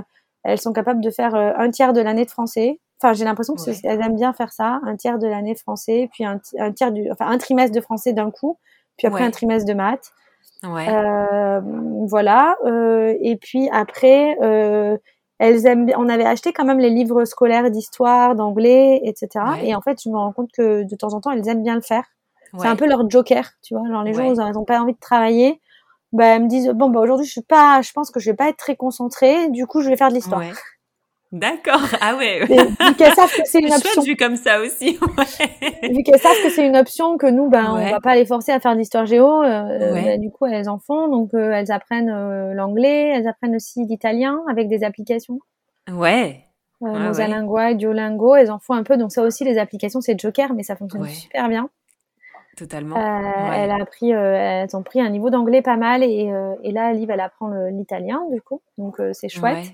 elles 0.45 0.61
sont 0.61 0.72
capables 0.72 1.01
de 1.03 1.11
faire 1.11 1.34
un 1.34 1.70
tiers 1.70 1.93
de 1.93 2.01
l'année 2.01 2.24
de 2.24 2.30
français. 2.30 2.80
Enfin, 3.03 3.12
j'ai 3.14 3.24
l'impression 3.24 3.55
que 3.55 3.61
Ouais. 3.62 3.72
c'est- 3.74 3.86
elles 3.86 4.00
aiment 4.00 4.14
bien 4.16 4.32
faire 4.32 4.53
ça, 4.53 4.80
un 4.84 4.96
tiers 4.96 5.18
de 5.18 5.26
l'année 5.26 5.55
français, 5.57 6.09
puis 6.12 6.24
un, 6.24 6.38
ti- 6.38 6.59
un 6.61 6.70
tiers 6.72 6.92
du, 6.92 7.11
enfin 7.11 7.26
un 7.26 7.38
trimestre 7.38 7.74
de 7.74 7.80
français 7.80 8.12
d'un 8.12 8.30
coup, 8.30 8.59
puis 8.96 9.07
après 9.09 9.20
Ouais. 9.22 9.26
un 9.26 9.30
trimestre 9.30 9.66
de 9.68 9.74
maths. 9.74 10.11
Ouais. 10.64 10.86
Euh, 10.88 11.61
voilà. 12.07 12.57
Euh, 12.64 13.14
et 13.20 13.36
puis 13.36 13.68
après, 13.72 14.36
euh, 14.42 14.96
elles 15.38 15.66
aiment. 15.66 15.90
On 15.96 16.09
avait 16.09 16.24
acheté 16.24 16.53
quand 16.53 16.64
même 16.64 16.78
les 16.78 16.90
livres 16.90 17.24
scolaires 17.24 17.68
d'histoire, 17.70 18.36
d'anglais, 18.36 19.00
etc. 19.05 19.44
Ouais. 19.61 19.66
Et 19.68 19.74
en 19.74 19.80
fait, 19.80 19.98
je 20.03 20.09
me 20.09 20.16
rends 20.16 20.32
compte 20.32 20.50
que 20.57 20.84
de 20.84 20.94
temps 20.96 21.14
en 21.14 21.20
temps, 21.20 21.32
elles 21.32 21.48
aiment 21.48 21.64
bien 21.64 21.74
le 21.74 21.80
faire. 21.80 22.05
C'est 22.53 22.59
Ouais. 22.61 22.66
un 22.68 22.76
peu 22.76 22.86
leur 22.86 23.09
joker, 23.11 23.50
tu 23.62 23.74
vois. 23.74 23.88
Genre 23.88 24.03
les 24.05 24.12
jours 24.14 24.26
où 24.26 24.40
elles 24.40 24.53
n'ont 24.53 24.64
pas 24.64 24.78
envie 24.80 24.92
de 24.92 24.98
travailler, 25.00 25.61
bah 26.12 26.26
elles 26.36 26.42
me 26.42 26.48
disent 26.48 26.68
bon 26.68 26.90
bah 26.90 27.00
aujourd'hui 27.00 27.24
je 27.26 27.32
suis 27.32 27.40
pas, 27.42 27.80
je 27.82 27.90
pense 27.92 28.11
que 28.11 28.20
je 28.20 28.30
vais 28.30 28.36
pas 28.36 28.48
être 28.50 28.59
très 28.59 28.76
concentrée. 28.76 29.48
Du 29.48 29.66
coup, 29.66 29.80
je 29.80 29.88
vais 29.88 29.96
faire 29.96 30.11
de 30.11 30.14
l'histoire. 30.14 30.42
D'accord. 31.33 31.80
Ah 32.03 32.14
ouais. 32.16 32.41
Et 32.43 32.57
Vu 32.57 32.95
qu'elles 32.99 33.14
savent 33.14 33.33
que 33.35 33.41
c'est 33.47 33.59
une 33.61 33.68
chouette 33.68 33.87
option, 33.87 34.03
vu 34.03 34.16
comme 34.16 34.37
ça 34.37 34.61
aussi. 34.61 34.99
Ouais. 35.18 35.89
vu 35.91 36.03
qu'elles 36.03 36.20
savent 36.20 36.41
que 36.43 36.51
c'est 36.51 36.66
une 36.66 36.76
option 36.76 37.16
que 37.16 37.26
nous, 37.26 37.49
ben 37.49 37.74
Ouais. 37.74 37.87
on 37.89 37.91
va 37.91 38.01
pas 38.01 38.14
les 38.16 38.26
forcer 38.26 38.53
à 38.53 38.61
faire 38.61 38.74
de 38.74 38.78
l'histoire 38.78 39.07
géo. 39.07 39.43
euh, 39.43 39.93
Ouais. 39.95 40.05
bah, 40.05 40.16
du 40.18 40.30
coup, 40.30 40.45
elles 40.47 40.68
en 40.68 40.78
font. 40.78 41.09
Donc 41.09 41.33
euh, 41.33 41.53
elles 41.53 41.72
apprennent 41.72 42.11
euh, 42.11 42.53
l'anglais, 42.53 43.12
elles 43.14 43.26
apprennent 43.26 43.57
aussi 43.57 43.85
l'italien 43.87 44.43
avec 44.51 44.68
des 44.68 44.85
applications. 44.85 45.39
Ouais. 45.91 46.45
euh, 46.85 46.87
Mosalingua, 46.99 47.74
Duolingo, 47.74 48.35
elles 48.35 48.51
en 48.51 48.59
font 48.59 48.74
un 48.74 48.83
peu. 48.83 48.99
Donc 48.99 49.11
ça 49.12 49.22
aussi, 49.22 49.45
les 49.45 49.57
applications, 49.57 50.03
c'est 50.03 50.18
Joker, 50.20 50.53
mais 50.53 50.62
ça 50.64 50.76
fonctionne 50.76 51.07
super 51.09 51.49
bien. 51.49 51.70
Totalement. 52.59 52.97
Elle 52.99 53.70
a 53.70 53.76
appris, 53.80 54.11
elles 54.11 54.76
ont 54.76 54.83
pris 54.83 55.01
un 55.01 55.09
niveau 55.09 55.30
d'anglais 55.30 55.62
pas 55.62 55.76
mal 55.78 56.03
et, 56.03 56.30
et 56.62 56.70
là, 56.72 56.93
Liv, 56.93 57.09
elle 57.11 57.20
apprend 57.20 57.49
l'italien 57.70 58.20
du 58.30 58.43
coup, 58.43 58.61
donc 58.76 59.01
c'est 59.12 59.30
chouette. 59.30 59.72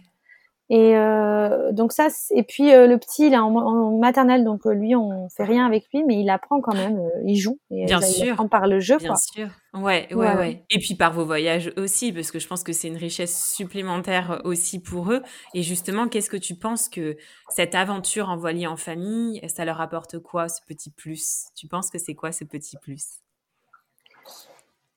Et 0.70 0.98
euh, 0.98 1.72
donc 1.72 1.92
ça, 1.92 2.08
et 2.30 2.42
puis 2.42 2.74
euh, 2.74 2.86
le 2.86 2.98
petit, 2.98 3.28
il 3.28 3.32
est 3.32 3.38
en, 3.38 3.98
maternelle, 3.98 4.44
donc 4.44 4.66
euh, 4.66 4.74
lui, 4.74 4.94
on 4.94 5.28
fait 5.30 5.44
rien 5.44 5.64
avec 5.64 5.86
lui, 5.94 6.04
mais 6.04 6.20
il 6.20 6.28
apprend 6.28 6.60
quand 6.60 6.74
même, 6.74 7.00
il 7.24 7.36
joue. 7.36 7.58
Et, 7.70 7.86
Bien 7.86 8.02
sûr. 8.02 8.26
Il 8.26 8.30
apprend 8.30 8.48
par 8.48 8.66
le 8.66 8.78
jeu. 8.78 8.98
Bien 8.98 9.16
sûr. 9.16 9.48
Ouais, 9.72 10.08
ouais, 10.12 10.34
ouais, 10.36 10.64
Et 10.68 10.78
puis 10.78 10.94
par 10.94 11.12
vos 11.14 11.24
voyages 11.24 11.72
aussi, 11.76 12.12
parce 12.12 12.30
que 12.30 12.38
je 12.38 12.46
pense 12.46 12.64
que 12.64 12.72
c'est 12.74 12.88
une 12.88 12.96
richesse 12.96 13.54
supplémentaire 13.54 14.42
aussi 14.44 14.78
pour 14.78 15.10
eux. 15.10 15.22
Et 15.54 15.62
justement, 15.62 16.06
qu'est-ce 16.06 16.30
que 16.30 16.36
tu 16.36 16.54
penses 16.54 16.90
que 16.90 17.16
cette 17.48 17.74
aventure 17.74 18.28
envoyée 18.28 18.66
en 18.66 18.76
famille, 18.76 19.40
ça 19.48 19.64
leur 19.64 19.80
apporte 19.80 20.18
quoi, 20.18 20.48
ce 20.48 20.60
petit 20.66 20.90
plus? 20.90 21.46
Tu 21.54 21.66
penses 21.66 21.90
que 21.90 21.98
c'est 21.98 22.14
quoi 22.14 22.30
ce 22.32 22.44
petit 22.44 22.76
plus? 22.76 23.20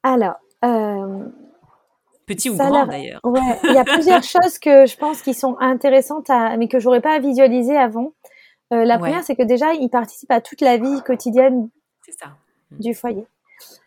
Alors, 0.03 0.35
Petit 2.31 2.49
ou 2.49 2.55
grand 2.55 2.85
d'ailleurs. 2.85 3.19
Ouais, 3.23 3.41
il 3.63 3.73
y 3.73 3.77
a 3.77 3.83
plusieurs 3.83 4.23
choses 4.41 4.57
que 4.59 4.85
je 4.85 4.95
pense 4.95 5.21
qui 5.21 5.33
sont 5.33 5.57
intéressantes, 5.59 6.29
à, 6.29 6.55
mais 6.57 6.67
que 6.67 6.79
j'aurais 6.79 7.01
pas 7.01 7.13
à 7.13 7.19
visualiser 7.19 7.77
avant. 7.77 8.13
Euh, 8.73 8.85
la 8.85 8.97
première, 8.97 9.23
c'est 9.23 9.35
que 9.35 9.43
déjà, 9.43 9.73
ils 9.73 9.89
participent 9.89 10.31
à 10.31 10.39
toute 10.39 10.61
la 10.61 10.77
vie 10.77 11.01
quotidienne 11.05 11.69
ça. 12.07 12.27
du 12.71 12.93
foyer. 12.93 13.25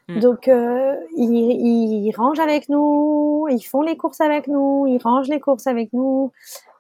Mm. 0.08 0.20
Donc, 0.20 0.48
euh, 0.48 0.96
ils, 1.16 2.06
ils, 2.06 2.12
rangent 2.14 2.40
avec 2.40 2.68
nous, 2.68 3.46
ils 3.50 3.62
font 3.62 3.80
les 3.80 3.96
courses 3.96 4.20
avec 4.20 4.46
nous, 4.46 4.86
ils 4.86 4.98
rangent 4.98 5.28
les 5.28 5.40
courses 5.40 5.66
avec 5.66 5.92
nous, 5.94 6.32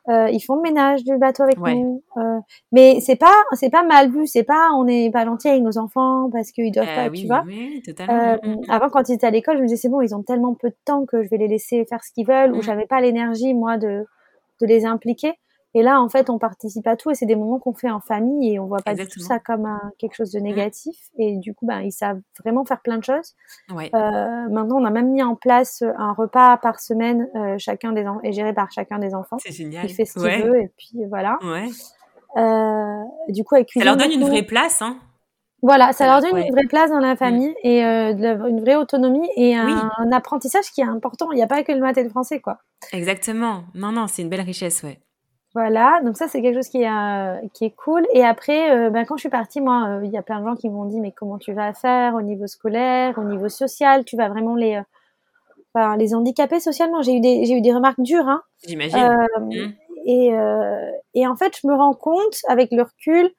euh, 0.08 0.28
ils 0.30 0.40
font 0.40 0.56
le 0.56 0.62
ménage 0.62 1.02
du 1.02 1.16
bateau 1.16 1.44
avec 1.44 1.58
nous. 1.58 2.02
Euh, 2.18 2.38
mais 2.72 3.00
c'est 3.00 3.16
pas, 3.16 3.34
c'est 3.52 3.70
pas 3.70 3.82
mal 3.82 4.10
vu. 4.10 4.26
C'est 4.26 4.42
pas, 4.42 4.70
on 4.74 4.84
n'est 4.84 5.10
pas 5.10 5.24
gentil 5.24 5.48
avec 5.48 5.62
nos 5.62 5.78
enfants 5.78 6.28
parce 6.30 6.52
qu'ils 6.52 6.72
doivent 6.72 6.88
euh, 6.88 7.04
pas, 7.04 7.08
oui, 7.08 7.20
tu 7.22 7.26
vois. 7.26 7.42
Oui, 7.46 7.82
totalement. 7.84 8.38
Euh, 8.44 8.56
avant, 8.68 8.90
quand 8.90 9.08
ils 9.08 9.14
étaient 9.14 9.26
à 9.26 9.30
l'école, 9.30 9.56
je 9.56 9.62
me 9.62 9.66
disais 9.66 9.80
c'est 9.80 9.88
bon, 9.88 10.02
ils 10.02 10.14
ont 10.14 10.22
tellement 10.22 10.54
peu 10.54 10.68
de 10.68 10.76
temps 10.84 11.06
que 11.06 11.22
je 11.22 11.30
vais 11.30 11.38
les 11.38 11.48
laisser 11.48 11.86
faire 11.86 12.04
ce 12.04 12.12
qu'ils 12.12 12.26
veulent, 12.26 12.52
ou 12.52 12.58
mm. 12.58 12.62
j'avais 12.62 12.86
pas 12.86 13.00
l'énergie 13.00 13.54
moi 13.54 13.78
de 13.78 14.04
de 14.60 14.66
les 14.66 14.84
impliquer. 14.84 15.32
Et 15.76 15.82
là, 15.82 16.00
en 16.00 16.08
fait, 16.08 16.30
on 16.30 16.38
participe 16.38 16.86
à 16.86 16.96
tout 16.96 17.10
et 17.10 17.14
c'est 17.14 17.26
des 17.26 17.34
moments 17.34 17.58
qu'on 17.58 17.74
fait 17.74 17.90
en 17.90 18.00
famille 18.00 18.54
et 18.54 18.60
on 18.60 18.66
voit 18.66 18.78
pas 18.78 18.94
du 18.94 19.08
tout 19.08 19.18
ça 19.18 19.40
comme 19.40 19.66
un, 19.66 19.92
quelque 19.98 20.14
chose 20.14 20.30
de 20.30 20.38
mmh. 20.38 20.44
négatif. 20.44 20.96
Et 21.18 21.36
du 21.36 21.52
coup, 21.52 21.66
ben, 21.66 21.80
ils 21.80 21.90
savent 21.90 22.20
vraiment 22.40 22.64
faire 22.64 22.80
plein 22.80 22.96
de 22.96 23.02
choses. 23.04 23.34
Ouais. 23.74 23.90
Euh, 23.92 24.48
maintenant, 24.50 24.76
on 24.80 24.84
a 24.84 24.90
même 24.90 25.10
mis 25.10 25.22
en 25.22 25.34
place 25.34 25.82
un 25.98 26.12
repas 26.12 26.58
par 26.58 26.78
semaine, 26.78 27.28
euh, 27.34 27.56
chacun 27.58 27.92
des 27.92 28.04
est 28.22 28.32
géré 28.32 28.52
par 28.52 28.70
chacun 28.70 29.00
des 29.00 29.14
enfants. 29.14 29.36
C'est 29.40 29.52
génial. 29.52 29.86
Il 29.86 29.94
fait 29.94 30.04
ce 30.04 30.14
qu'il 30.14 30.44
veut 30.44 30.60
et 30.60 30.70
puis 30.76 31.06
voilà. 31.08 31.38
Ouais. 31.42 31.68
Euh, 32.36 33.02
du 33.28 33.42
coup, 33.42 33.56
avec 33.56 33.70
ça 33.72 33.84
leur 33.84 33.96
donne 33.96 34.12
une 34.12 34.24
vraie 34.24 34.42
place, 34.42 34.80
hein. 34.80 34.98
Voilà, 35.62 35.92
ça, 35.92 36.04
leur 36.04 36.20
donne 36.20 36.36
une 36.36 36.52
vraie 36.52 36.66
place 36.68 36.90
dans 36.90 37.00
la 37.00 37.14
mmh. 37.14 37.16
famille 37.16 37.54
et 37.62 37.82
euh, 37.86 38.12
une 38.12 38.60
vraie 38.60 38.76
autonomie 38.76 39.26
et 39.34 39.56
un, 39.56 39.90
un, 39.96 40.12
apprentissage 40.12 40.70
qui 40.70 40.82
est 40.82 40.86
important. 40.86 41.32
Il 41.32 41.36
n'y 41.36 41.42
a 41.42 41.46
pas 41.46 41.62
que 41.62 41.72
le 41.72 41.80
maths 41.80 41.96
et 41.96 42.02
le 42.02 42.10
français, 42.10 42.40
quoi. 42.40 42.58
Exactement. 42.92 43.64
Non, 43.74 43.90
non, 43.90 44.06
c'est 44.06 44.20
une 44.20 44.28
belle 44.28 44.42
richesse, 44.42 44.82
ouais. 44.82 45.00
Voilà, 45.54 46.00
donc 46.02 46.16
ça 46.16 46.26
c'est 46.26 46.42
quelque 46.42 46.56
chose 46.56 46.68
qui 46.68 46.82
est 46.82 46.90
euh, 46.90 47.36
qui 47.52 47.64
est 47.64 47.70
cool. 47.76 48.04
Et 48.12 48.24
après, 48.24 48.72
euh, 48.76 48.90
ben, 48.90 49.04
quand 49.04 49.16
je 49.16 49.20
suis 49.20 49.28
partie, 49.28 49.60
moi, 49.60 49.86
euh, 49.88 50.04
il 50.04 50.10
y 50.10 50.16
a 50.16 50.22
plein 50.22 50.40
de 50.40 50.44
gens 50.44 50.56
qui 50.56 50.68
m'ont 50.68 50.84
dit 50.84 51.00
mais 51.00 51.12
comment 51.12 51.38
tu 51.38 51.52
vas 51.52 51.72
faire 51.72 52.16
au 52.16 52.22
niveau 52.22 52.48
scolaire, 52.48 53.16
au 53.18 53.22
niveau 53.22 53.48
social, 53.48 54.04
tu 54.04 54.16
vas 54.16 54.28
vraiment 54.28 54.56
les 54.56 54.80
enfin, 55.72 55.96
les 55.96 56.12
handicaper 56.12 56.58
socialement. 56.58 57.02
J'ai 57.02 57.14
eu 57.14 57.20
des 57.20 57.44
j'ai 57.44 57.54
eu 57.54 57.60
des 57.60 57.72
remarques 57.72 58.00
dures, 58.00 58.28
hein. 58.28 58.42
J'imagine. 58.66 58.98
Mmh. 59.38 59.54
Et 60.06 60.32
et 61.14 61.26
en 61.28 61.36
fait, 61.36 61.56
je 61.62 61.68
me 61.68 61.74
rends 61.74 61.94
compte 61.94 62.36
avec 62.48 62.72
le 62.72 62.82
recul 62.82 63.30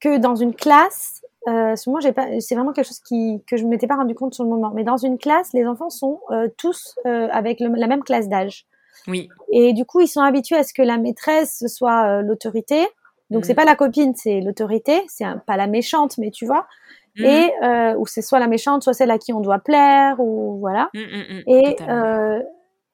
que 0.00 0.18
dans 0.18 0.36
une 0.36 0.54
classe, 0.54 1.22
j'ai 1.46 2.12
pas, 2.12 2.26
c'est 2.40 2.54
vraiment 2.54 2.74
quelque 2.74 2.86
chose 2.86 3.00
qui 3.00 3.42
que 3.46 3.56
je 3.56 3.64
m'étais 3.64 3.86
pas 3.86 3.96
rendu 3.96 4.14
compte 4.14 4.34
sur 4.34 4.44
le 4.44 4.50
moment. 4.50 4.72
Mais 4.74 4.84
dans 4.84 4.98
une 4.98 5.16
classe, 5.16 5.54
les 5.54 5.66
enfants 5.66 5.88
sont 5.88 6.20
tous 6.58 6.98
avec 7.04 7.60
la 7.60 7.86
même 7.86 8.04
classe 8.04 8.28
d'âge. 8.28 8.66
Oui. 9.06 9.28
Et 9.52 9.72
du 9.72 9.84
coup, 9.84 10.00
ils 10.00 10.08
sont 10.08 10.20
habitués 10.20 10.56
à 10.56 10.62
ce 10.62 10.72
que 10.72 10.82
la 10.82 10.98
maîtresse 10.98 11.64
soit 11.66 12.06
euh, 12.06 12.22
l'autorité. 12.22 12.86
Donc, 13.30 13.44
c'est 13.44 13.52
mm. 13.52 13.56
pas 13.56 13.64
la 13.64 13.76
copine, 13.76 14.14
c'est 14.16 14.40
l'autorité. 14.40 15.02
C'est 15.08 15.24
pas 15.46 15.56
la 15.56 15.66
méchante, 15.66 16.18
mais 16.18 16.30
tu 16.30 16.46
vois. 16.46 16.66
Mm. 17.16 17.24
Et 17.24 17.52
euh, 17.62 17.94
ou 17.98 18.06
c'est 18.06 18.22
soit 18.22 18.38
la 18.38 18.46
méchante, 18.46 18.82
soit 18.82 18.94
celle 18.94 19.10
à 19.10 19.18
qui 19.18 19.32
on 19.32 19.40
doit 19.40 19.58
plaire, 19.58 20.20
ou 20.20 20.58
voilà. 20.58 20.90
Mm, 20.94 21.42
et 21.46 21.76
euh, 21.88 22.42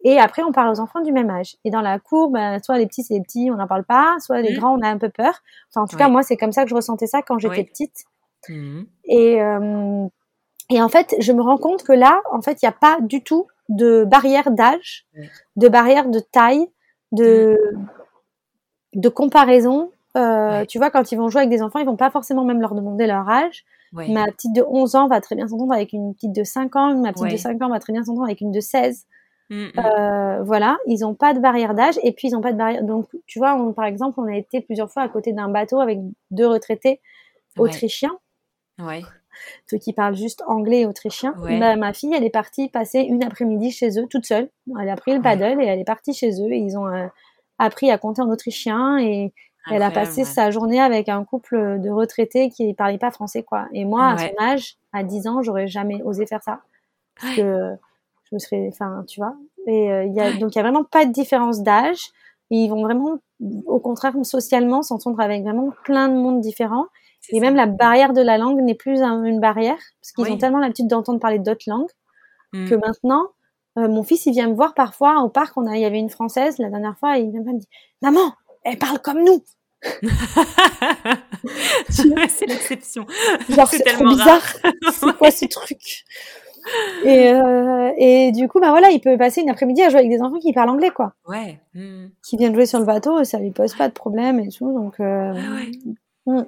et 0.07 0.19
après, 0.19 0.43
on 0.43 0.53
parle 0.53 0.71
aux 0.71 0.81
enfants 0.81 1.01
du 1.01 1.13
même 1.13 1.31
âge. 1.31 1.57
Et 1.65 1.71
dans 1.71 1.81
la 1.81 1.99
cour, 1.99 2.29
ben, 2.29 2.61
soit 2.63 2.77
les 2.77 2.87
petits, 2.87 3.03
c'est 3.03 3.15
les 3.15 3.23
petits, 3.23 3.51
on 3.51 3.57
n'en 3.57 3.67
parle 3.67 3.85
pas. 3.85 4.17
Soit 4.21 4.43
les 4.43 4.53
grands, 4.53 4.79
on 4.79 4.83
a 4.83 4.89
un 4.89 4.99
peu 4.99 5.09
peur. 5.09 5.41
Enfin, 5.71 5.83
en 5.83 5.87
tout 5.87 5.97
cas, 5.97 6.09
moi, 6.09 6.23
c'est 6.23 6.37
comme 6.37 6.53
ça 6.53 6.65
que 6.65 6.69
je 6.69 6.75
ressentais 6.75 7.07
ça 7.07 7.23
quand 7.23 7.39
j'étais 7.39 7.65
petite. 7.65 8.05
Et 9.05 9.41
et 10.71 10.81
en 10.81 10.89
fait, 10.89 11.15
je 11.21 11.33
me 11.33 11.43
rends 11.43 11.59
compte 11.59 11.83
que 11.83 11.93
là, 11.93 12.21
en 12.31 12.41
fait, 12.41 12.63
il 12.63 12.67
n'y 12.67 12.69
a 12.69 12.73
pas 12.73 12.99
du 13.01 13.23
tout 13.23 13.47
de 13.69 14.05
barrière 14.05 14.51
d'âge, 14.51 15.07
de 15.57 15.69
barrière 15.69 16.09
de 16.09 16.21
taille, 16.21 16.67
de, 17.13 17.59
mm. 17.73 19.01
de 19.01 19.09
comparaison. 19.09 19.91
Euh, 20.17 20.65
Tu 20.67 20.79
vois, 20.79 20.91
quand 20.91 21.11
ils 21.13 21.17
vont 21.17 21.29
jouer 21.29 21.43
avec 21.43 21.51
des 21.51 21.63
enfants, 21.63 21.79
ils 21.79 21.87
vont 21.87 21.97
pas 21.97 22.11
forcément 22.11 22.45
même 22.45 22.61
leur 22.61 22.75
demander 22.75 23.07
leur 23.07 23.29
âge. 23.29 23.65
Ma 23.93 24.27
petite 24.27 24.53
de 24.53 24.65
11 24.67 24.97
ans 24.97 25.07
va 25.07 25.21
très 25.21 25.37
bien 25.37 25.47
s'entendre 25.47 25.73
avec 25.73 25.93
une 25.93 26.15
petite 26.15 26.33
de 26.33 26.43
5 26.43 26.75
ans, 26.75 26.97
ma 26.97 27.13
petite 27.13 27.31
de 27.31 27.37
5 27.37 27.63
ans 27.63 27.69
va 27.69 27.79
très 27.79 27.93
bien 27.93 28.03
s'entendre 28.03 28.27
avec 28.27 28.41
une 28.41 28.51
de 28.51 28.59
16. 28.59 29.07
Mm, 29.51 29.55
mm. 29.55 29.71
euh, 29.79 30.43
voilà, 30.43 30.79
ils 30.87 31.01
n'ont 31.01 31.15
pas 31.15 31.33
de 31.33 31.39
barrière 31.39 31.75
d'âge 31.75 31.95
et 32.03 32.13
puis 32.13 32.29
ils 32.29 32.33
n'ont 32.33 32.41
pas 32.41 32.53
de 32.53 32.59
barrière. 32.59 32.83
Donc, 32.83 33.07
tu 33.27 33.39
vois, 33.39 33.55
on, 33.55 33.73
par 33.73 33.85
exemple, 33.85 34.19
on 34.19 34.27
a 34.27 34.37
été 34.37 34.61
plusieurs 34.61 34.91
fois 34.91 35.03
à 35.03 35.09
côté 35.09 35.33
d'un 35.33 35.49
bateau 35.49 35.81
avec 35.81 36.01
deux 36.33 36.47
retraités 36.47 37.01
autrichiens. 37.57 38.19
Ouais 38.81 39.03
ceux 39.67 39.79
qui 39.79 39.93
parlent 39.93 40.17
juste 40.17 40.43
anglais 40.47 40.81
et 40.81 40.87
autrichien. 40.87 41.35
Bah, 41.39 41.77
ma 41.77 41.93
fille, 41.93 42.13
elle 42.15 42.25
est 42.25 42.31
partie 42.31 42.69
passer 42.69 43.01
une 43.01 43.23
après-midi 43.23 43.71
chez 43.71 43.99
eux, 43.99 44.07
toute 44.09 44.27
seule. 44.27 44.49
Elle 44.81 44.89
a 44.89 44.97
pris 44.97 45.15
le 45.15 45.23
paddle 45.23 45.61
et 45.61 45.67
elle 45.67 45.79
est 45.79 45.85
partie 45.85 46.15
chez 46.15 46.31
eux. 46.43 46.53
Et 46.53 46.59
ils 46.59 46.77
ont 46.77 46.87
euh, 46.87 47.07
appris 47.59 47.91
à 47.91 47.99
compter 47.99 48.23
en 48.23 48.31
autrichien 48.31 48.99
et 48.99 49.33
elle 49.71 49.83
a 49.83 49.91
passé 49.91 50.25
sa 50.25 50.51
journée 50.51 50.81
avec 50.81 51.09
un 51.09 51.25
couple 51.25 51.81
de 51.81 51.91
retraités 51.91 52.51
qui 52.51 52.69
ne 52.69 52.75
parlaient 52.75 52.99
pas 52.99 53.11
français, 53.11 53.43
quoi. 53.43 53.67
Et 53.73 53.85
moi, 53.85 54.09
à 54.09 54.19
son 54.19 54.35
âge, 54.39 54.77
à 54.93 55.03
10 55.03 55.27
ans, 55.27 55.43
j'aurais 55.43 55.67
jamais 55.67 56.03
osé 56.03 56.27
faire 56.27 56.43
ça. 56.43 56.61
Parce 57.19 57.37
que 57.37 57.75
je 58.25 58.35
me 58.35 58.39
serais, 58.39 58.69
enfin, 58.69 59.05
tu 59.09 59.21
vois. 59.21 59.35
Et 59.67 59.91
euh, 59.91 60.05
il 60.05 60.13
y 60.13 60.21
a, 60.21 60.33
donc, 60.35 60.55
il 60.55 60.57
y 60.57 60.59
a 60.59 60.63
vraiment 60.63 60.85
pas 60.85 61.07
de 61.07 61.13
différence 61.13 61.63
d'âge. 61.63 62.11
Ils 62.51 62.69
vont 62.69 62.83
vraiment, 62.83 63.19
au 63.67 63.79
contraire, 63.79 64.13
socialement, 64.23 64.83
s'entendre 64.83 65.21
avec 65.21 65.43
vraiment 65.43 65.71
plein 65.85 66.09
de 66.09 66.15
monde 66.15 66.41
différents. 66.41 66.87
Et 67.31 67.41
même 67.41 67.55
la 67.55 67.67
barrière 67.67 68.13
de 68.13 68.21
la 68.21 68.39
langue 68.39 68.61
n'est 68.61 68.75
plus 68.75 69.01
une 69.03 69.41
barrière, 69.41 69.79
parce 70.01 70.13
qu'ils 70.13 70.33
ont 70.33 70.39
tellement 70.39 70.59
l'habitude 70.59 70.89
d'entendre 70.89 71.21
parler 71.21 71.39
d'autres 71.39 71.65
langues, 71.67 71.91
mm. 72.53 72.69
que 72.69 72.75
maintenant, 72.75 73.29
euh, 73.79 73.89
mon 73.89 74.03
fils, 74.03 74.27
il 74.27 74.33
vient 74.33 74.49
me 74.49 74.55
voir 74.55 74.75
parfois 74.75 75.23
au 75.23 75.29
parc, 75.29 75.57
on 75.57 75.67
a, 75.67 75.77
il 75.77 75.83
y 75.83 75.85
avait 75.85 75.99
une 75.99 76.11
française 76.11 76.59
la 76.59 76.71
dernière 76.71 76.99
fois, 76.99 77.19
et 77.19 77.23
il 77.23 77.31
vient 77.31 77.41
me 77.41 77.59
dire, 77.59 77.69
maman, 78.03 78.33
elle 78.65 78.79
parle 78.79 79.01
comme 79.01 79.25
nous. 79.25 79.43
c'est 81.91 82.47
l'exception. 82.47 83.07
Genre, 83.51 83.69
c'est 83.69 83.83
trop 83.85 84.07
bizarre. 84.07 84.43
c'est 84.93 85.17
quoi 85.17 85.31
ce 85.31 85.45
truc? 85.47 86.05
Et, 87.05 87.31
euh, 87.33 87.93
et 87.99 88.33
du 88.33 88.49
coup, 88.49 88.59
bah 88.61 88.71
voilà, 88.71 88.91
il 88.91 89.01
peut 89.01 89.19
passer 89.19 89.43
une 89.43 89.51
après-midi 89.51 89.83
à 89.83 89.91
jouer 89.91 89.99
avec 89.99 90.11
des 90.11 90.23
enfants 90.23 90.39
qui 90.39 90.53
parlent 90.53 90.71
anglais, 90.71 90.91
quoi. 90.91 91.13
Ouais. 91.27 91.61
Mm. 91.75 92.07
Qui 92.23 92.37
viennent 92.39 92.55
jouer 92.55 92.65
sur 92.67 92.79
le 92.79 92.87
bateau, 92.87 93.23
ça 93.25 93.39
lui 93.39 93.51
pose 93.51 93.75
pas 93.75 93.89
de 93.89 93.93
problème 93.93 94.41
et 94.41 94.49
tout. 94.49 94.73
Donc, 94.73 94.99
euh, 95.01 95.33
ouais. 95.33 95.71
Mm. 96.27 96.43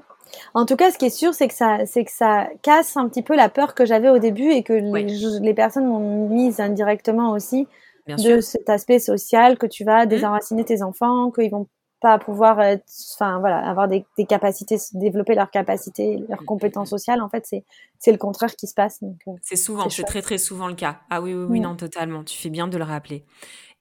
En 0.55 0.67
tout 0.67 0.77
cas, 0.77 0.91
ce 0.91 0.99
qui 0.99 1.07
est 1.07 1.11
sûr, 1.11 1.35
c'est 1.35 1.49
que 1.49 1.55
ça, 1.55 1.87
c'est 1.87 2.05
que 2.05 2.11
ça 2.11 2.49
casse 2.63 2.97
un 2.97 3.09
petit 3.09 3.23
peu 3.23 3.37
la 3.37 3.49
peur 3.49 3.75
que 3.75 3.87
j'avais 3.87 4.11
au 4.11 4.19
début 4.19 4.51
et 4.51 4.63
que 4.63 4.73
les, 4.73 5.55
personnes 5.55 5.87
m'ont 5.87 6.29
mise 6.29 6.61
indirectement 6.61 7.33
aussi 7.33 7.69
de 8.09 8.41
cet 8.41 8.69
aspect 8.69 8.99
social 8.99 9.59
que 9.59 9.67
tu 9.67 9.85
vas 9.85 10.05
mmh. 10.05 10.09
désenraciner 10.09 10.65
tes 10.65 10.83
enfants, 10.83 11.31
qu'ils 11.31 11.51
vont 11.51 11.69
pas 12.01 12.19
pouvoir 12.19 12.61
être, 12.61 12.85
enfin 13.15 13.41
voilà, 13.41 13.59
avoir 13.59 13.89
des, 13.89 14.05
capacités, 14.29 14.77
développer 14.93 15.35
leurs 15.35 15.51
capacités, 15.51 16.19
leurs 16.29 16.43
mmh, 16.43 16.47
compétences 16.47 16.91
sociales. 16.91 17.23
En 17.23 17.29
fait, 17.29 17.45
c'est 17.47 17.65
c'est 17.99 18.13
le 18.13 18.19
contraire 18.19 18.55
qui 18.55 18.67
se 18.67 18.75
passe. 18.75 19.01
Euh, 19.03 19.33
c'est 19.43 19.57
souvent, 19.57 19.89
c'est 19.89 20.05
très 20.05 20.23
très 20.23 20.39
souvent 20.39 20.69
le 20.69 20.75
cas. 20.75 21.01
Ah 21.11 21.21
oui 21.21 21.35
oui 21.35 21.47
oui 21.49 21.61
non 21.61 21.77
totalement. 21.77 22.23
Tu 22.25 22.37
fais 22.37 22.51
bien 22.51 22.69
de 22.69 22.77
le 22.77 22.85
rappeler. 22.85 23.25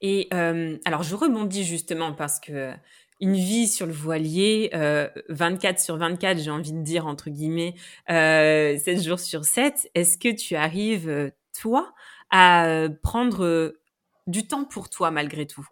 Et 0.00 0.28
euh, 0.32 0.76
alors 0.84 1.02
je 1.02 1.14
rebondis 1.14 1.64
justement 1.64 2.12
parce 2.12 2.40
que 2.40 2.72
une 3.20 3.34
vie 3.34 3.66
sur 3.66 3.86
le 3.86 3.92
voilier, 3.92 4.70
euh, 4.74 5.08
24 5.28 5.78
sur 5.78 5.96
24, 5.96 6.38
j'ai 6.38 6.50
envie 6.50 6.72
de 6.72 6.82
dire 6.82 7.06
entre 7.06 7.30
guillemets, 7.30 7.74
euh, 8.10 8.76
7 8.78 9.02
jours 9.02 9.20
sur 9.20 9.44
7. 9.44 9.90
Est-ce 9.94 10.18
que 10.18 10.34
tu 10.34 10.54
arrives, 10.56 11.08
euh, 11.08 11.30
toi, 11.58 11.92
à 12.30 12.66
euh, 12.66 12.88
prendre 13.02 13.44
euh, 13.44 13.80
du 14.26 14.46
temps 14.46 14.64
pour 14.64 14.90
toi 14.90 15.10
malgré 15.10 15.46
tout? 15.46 15.66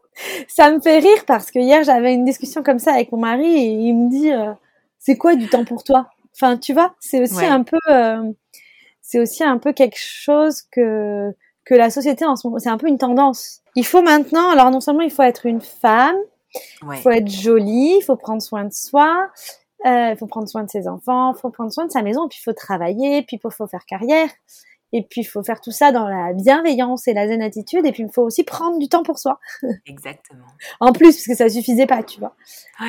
Ça 0.49 0.70
me 0.70 0.80
fait 0.80 0.99
rire 0.99 1.24
parce 1.26 1.51
que 1.51 1.59
hier 1.59 1.82
j'avais 1.84 2.14
une 2.14 2.24
discussion 2.24 2.62
comme 2.62 2.78
ça 2.78 2.92
avec 2.92 3.12
mon 3.12 3.18
mari 3.18 3.47
et 3.47 3.70
il 3.72 3.95
me 3.95 4.11
dit 4.11 4.30
c'est 4.99 5.16
quoi 5.18 5.34
du 5.34 5.49
temps 5.49 5.64
pour 5.64 5.82
toi? 5.82 6.09
Enfin, 6.34 6.57
tu 6.57 6.72
vois, 6.72 6.95
c'est 7.01 7.20
aussi 7.20 7.45
un 7.45 7.64
peu, 7.64 7.78
c'est 9.03 9.18
aussi 9.18 9.42
un 9.42 9.59
peu 9.59 9.72
quelque 9.72 9.99
chose 9.99 10.62
que 10.70 11.32
que 11.64 11.74
la 11.74 11.90
société 11.90 12.24
en 12.24 12.36
ce 12.36 12.47
moment, 12.47 12.59
c'est 12.59 12.68
un 12.68 12.78
peu 12.78 12.88
une 12.88 12.99
tendance. 12.99 13.62
Il 13.74 13.86
faut 13.86 14.03
maintenant, 14.03 14.51
alors 14.51 14.70
non 14.70 14.80
seulement 14.80 15.01
il 15.01 15.11
faut 15.11 15.22
être 15.22 15.47
une 15.47 15.61
femme, 15.61 16.16
Il 16.83 16.97
faut 16.99 17.11
être 17.11 17.29
joli, 17.29 17.97
il 17.99 18.03
faut 18.03 18.17
prendre 18.17 18.43
soin 18.43 18.65
de 18.65 18.73
soi, 18.73 19.31
il 19.85 20.17
faut 20.19 20.27
prendre 20.27 20.49
soin 20.49 20.65
de 20.65 20.71
ses 20.71 20.89
enfants, 20.89 21.35
il 21.35 21.39
faut 21.39 21.51
prendre 21.51 21.73
soin 21.73 21.87
de 21.87 21.91
sa 21.91 22.03
maison, 22.03 22.29
puis 22.29 22.39
il 22.41 22.45
faut 22.45 22.53
travailler, 22.53 23.23
puis 23.23 23.37
il 23.37 23.41
faut 23.41 23.67
faire 23.67 23.85
carrière. 23.87 24.29
Et 24.97 25.03
puis, 25.03 25.23
il 25.23 25.25
faut 25.25 25.43
faire 25.43 25.61
tout 25.61 25.73
ça 25.73 25.91
dans 25.91 26.07
la 26.07 26.33
bienveillance 26.33 27.09
et 27.09 27.15
la 27.15 27.27
zen 27.27 27.43
attitude. 27.43 27.85
Et 27.85 27.91
puis, 27.91 28.05
il 28.05 28.13
faut 28.13 28.23
aussi 28.23 28.45
prendre 28.45 28.79
du 28.79 28.89
temps 28.89 29.03
pour 29.03 29.19
soi. 29.19 29.41
Exactement. 29.87 30.47
en 30.79 30.93
plus, 30.93 31.17
parce 31.17 31.27
que 31.27 31.35
ça 31.35 31.49
suffisait 31.49 31.87
pas, 31.87 32.05
tu 32.05 32.21
vois. 32.21 32.37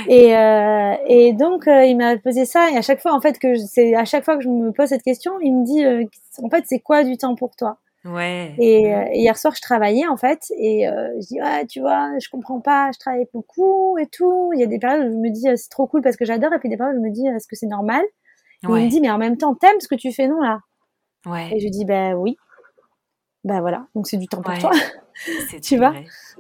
Et, 0.07 0.38
euh, 0.38 0.93
et 1.07 1.34
donc, 1.34 1.68
euh, 1.68 1.84
il 1.84 1.97
m'a 1.97 2.16
posé 2.18 2.45
ça. 2.45 2.70
Et 2.70 2.78
à 2.78 2.84
chaque 2.84 3.01
fois, 3.01 3.11
en 3.11 3.22
fait, 3.22 3.39
que 3.39 3.55
c'est 3.55 3.95
à 3.95 4.05
chaque 4.05 4.24
fois 4.24 4.38
que 4.38 4.43
je 4.43 4.49
me 4.49 4.72
pose 4.72 4.89
cette 4.89 5.01
question, 5.01 5.39
il 5.41 5.51
me 5.51 5.66
dit, 5.66 5.84
euh, 5.84 6.03
en 6.43 6.49
fait, 6.51 6.66
c'est 6.68 6.80
quoi 6.80 7.03
du 7.03 7.18
temps 7.18 7.34
pour 7.34 7.55
toi? 7.55 7.80
Ouais. 8.05 8.55
Et, 8.59 8.93
euh, 8.93 9.05
hier 9.13 9.37
soir, 9.37 9.53
je 9.55 9.61
travaillais 9.61 10.07
en 10.07 10.17
fait, 10.17 10.45
et 10.57 10.85
je 10.85 11.27
dis 11.27 11.41
ouais, 11.41 11.65
tu 11.65 11.81
vois, 11.81 12.11
je 12.19 12.29
comprends 12.29 12.61
pas, 12.61 12.91
je 12.93 12.99
travaille 12.99 13.27
beaucoup 13.33 13.97
et 13.97 14.05
tout. 14.07 14.51
Il 14.53 14.59
y 14.59 14.63
a 14.63 14.67
des 14.67 14.79
périodes 14.79 15.07
où 15.07 15.11
je 15.11 15.17
me 15.17 15.29
dis 15.29 15.47
c'est 15.57 15.69
trop 15.69 15.87
cool 15.87 16.01
parce 16.01 16.15
que 16.15 16.25
j'adore, 16.25 16.53
et 16.53 16.59
puis 16.59 16.69
des 16.69 16.77
périodes 16.77 16.95
où 16.97 17.03
je 17.03 17.09
me 17.09 17.11
dis 17.11 17.27
est-ce 17.27 17.47
que 17.47 17.55
c'est 17.55 17.67
normal? 17.67 18.03
Et 18.63 18.67
Il 18.67 18.69
me 18.69 18.89
dit 18.89 19.01
mais 19.01 19.11
en 19.11 19.17
même 19.17 19.37
temps 19.37 19.55
t'aimes 19.55 19.79
ce 19.79 19.87
que 19.87 19.95
tu 19.95 20.11
fais 20.11 20.27
non 20.27 20.39
là? 20.39 20.59
Et 21.51 21.59
je 21.59 21.69
dis, 21.69 21.85
ben 21.85 22.13
oui. 22.13 22.37
Ben 23.43 23.61
voilà, 23.61 23.87
donc 23.93 24.07
c'est 24.07 24.17
du 24.17 24.27
temps 24.27 24.41
pour 24.41 24.57
toi. 24.57 24.71
tu 25.61 25.77
vois? 25.77 25.93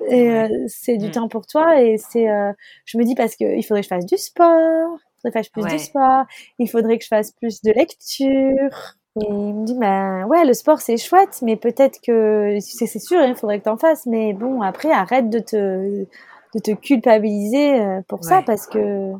Et 0.09 0.29
euh, 0.29 0.49
c'est 0.67 0.97
du 0.97 1.07
mm. 1.07 1.11
temps 1.11 1.27
pour 1.27 1.47
toi. 1.47 1.81
Et 1.81 1.97
c'est, 1.97 2.29
euh, 2.29 2.51
je 2.85 2.97
me 2.97 3.03
dis, 3.03 3.15
parce 3.15 3.35
qu'il 3.35 3.63
faudrait 3.63 3.81
que 3.81 3.85
je 3.85 3.89
fasse 3.89 4.05
du 4.05 4.17
sport, 4.17 4.97
il 5.17 5.21
faudrait 5.21 5.31
que 5.31 5.31
je 5.31 5.33
fasse 5.33 5.49
plus 5.49 5.73
de 5.73 5.77
sport, 5.77 6.25
il 6.59 6.69
faudrait 6.69 6.97
que 6.97 7.03
je 7.03 7.07
fasse 7.07 7.31
plus 7.31 7.61
de 7.61 7.71
lecture. 7.71 8.95
Et 9.21 9.25
il 9.29 9.53
me 9.53 9.65
dit, 9.65 9.75
ben 9.75 10.25
ouais, 10.25 10.43
le 10.45 10.53
sport 10.53 10.81
c'est 10.81 10.97
chouette, 10.97 11.39
mais 11.41 11.55
peut-être 11.55 11.99
que, 12.05 12.57
c'est 12.59 12.99
sûr, 12.99 13.21
il 13.23 13.35
faudrait 13.35 13.59
que 13.59 13.63
tu 13.63 13.69
en 13.69 13.77
fasses, 13.77 14.05
mais 14.05 14.33
bon, 14.33 14.61
après, 14.61 14.91
arrête 14.91 15.29
de 15.29 15.39
te, 15.39 16.05
de 16.55 16.59
te 16.59 16.71
culpabiliser 16.71 17.79
euh, 17.79 18.01
pour 18.07 18.23
ça, 18.25 18.41
parce 18.45 18.67
que 18.67 19.13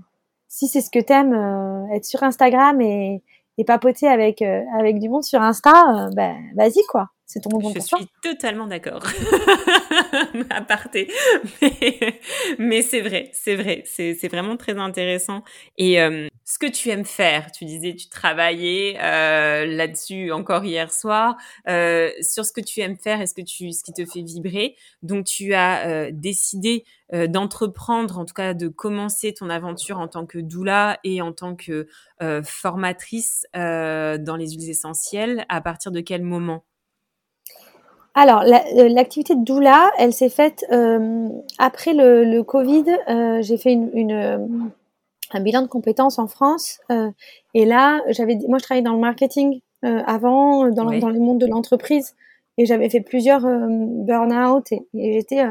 si 0.50 0.68
c'est 0.68 0.82
ce 0.82 0.90
que 0.90 1.00
t'aimes, 1.00 1.88
être 1.94 2.06
sur 2.06 2.24
Instagram 2.24 2.82
et, 2.82 3.22
et 3.58 3.64
papoter 3.64 4.08
avec 4.08 4.42
euh, 4.42 4.62
avec 4.78 5.00
du 5.00 5.10
monde 5.10 5.24
sur 5.24 5.42
Insta, 5.42 5.72
euh, 5.72 6.10
ben 6.16 6.36
vas-y 6.56 6.84
quoi. 6.90 7.10
C'est 7.26 7.40
ton 7.40 7.50
moment 7.52 7.72
Je 7.74 7.80
suis 7.80 8.08
totalement 8.22 8.68
d'accord. 8.68 9.02
Aparté. 10.52 11.10
Mais, 11.62 12.20
mais 12.60 12.82
c'est 12.84 13.02
vrai, 13.02 13.32
c'est 13.34 13.56
vrai. 13.56 13.82
C'est 13.86 14.28
vraiment 14.28 14.58
très 14.58 14.78
intéressant. 14.78 15.44
Et 15.78 16.00
euh, 16.00 16.28
ce 16.48 16.60
que 16.60 16.68
tu 16.68 16.90
aimes 16.90 17.06
faire, 17.06 17.52
tu 17.52 17.66
disais, 17.66 17.96
tu 17.96 18.08
travaillais 18.08 18.98
euh, 19.02 19.66
là-dessus 19.66 20.32
encore 20.32 20.64
hier 20.64 20.94
soir, 20.94 21.36
euh, 21.68 22.12
sur 22.22 22.46
ce 22.46 22.54
que 22.54 22.62
tu 22.62 22.82
aimes 22.82 22.98
faire 22.98 23.20
et 23.20 23.26
ce, 23.26 23.34
que 23.34 23.42
tu, 23.42 23.72
ce 23.72 23.84
qui 23.84 23.94
te 23.94 24.06
fait 24.06 24.22
vibrer. 24.22 24.76
Donc, 25.02 25.26
tu 25.26 25.56
as 25.56 25.88
euh, 25.88 26.12
décidé 26.14 26.86
d'entreprendre, 27.12 28.18
en 28.18 28.26
tout 28.26 28.34
cas 28.34 28.56
de 28.56 28.68
commencer 28.68 29.32
ton 29.32 29.52
aventure 29.52 30.00
en 30.00 30.08
tant 30.08 30.26
que 30.26 30.40
doula 30.40 30.98
et 31.04 31.22
en 31.22 31.34
tant 31.34 31.56
que 31.56 31.88
formatrice 32.44 33.46
dans 33.54 34.36
les 34.36 34.50
huiles 34.50 34.72
essentielles. 34.72 35.46
À 35.48 35.62
partir 35.62 35.92
de 35.92 36.02
quel 36.02 36.24
moment? 36.24 36.64
Alors, 38.16 38.44
l'activité 38.44 39.36
de 39.36 39.44
doula, 39.44 39.92
elle 40.00 40.14
s'est 40.14 40.30
faite 40.30 40.66
après 41.60 41.94
le, 41.94 42.24
le 42.24 42.42
Covid. 42.42 42.86
J'ai 43.42 43.58
fait 43.60 43.74
une, 43.74 44.72
un 45.32 45.40
bilan 45.40 45.62
de 45.62 45.68
compétences 45.68 46.20
en 46.20 46.28
France. 46.28 46.80
Euh, 46.92 47.10
et 47.54 47.66
là, 47.66 48.02
j'avais, 48.10 48.38
moi, 48.48 48.58
je 48.58 48.64
travaillais 48.64 48.84
dans 48.84 48.94
le 48.94 49.00
marketing 49.00 49.62
avant, 49.84 50.68
dans, 50.72 50.86
dans 50.98 51.10
le 51.10 51.20
monde 51.20 51.40
de 51.40 51.46
l'entreprise. 51.46 52.16
Et 52.58 52.66
j'avais 52.66 52.90
fait 52.90 53.02
plusieurs 53.02 53.42
burn-out 53.42 54.72
et, 54.72 54.82
et 54.96 55.14
j'étais 55.14 55.44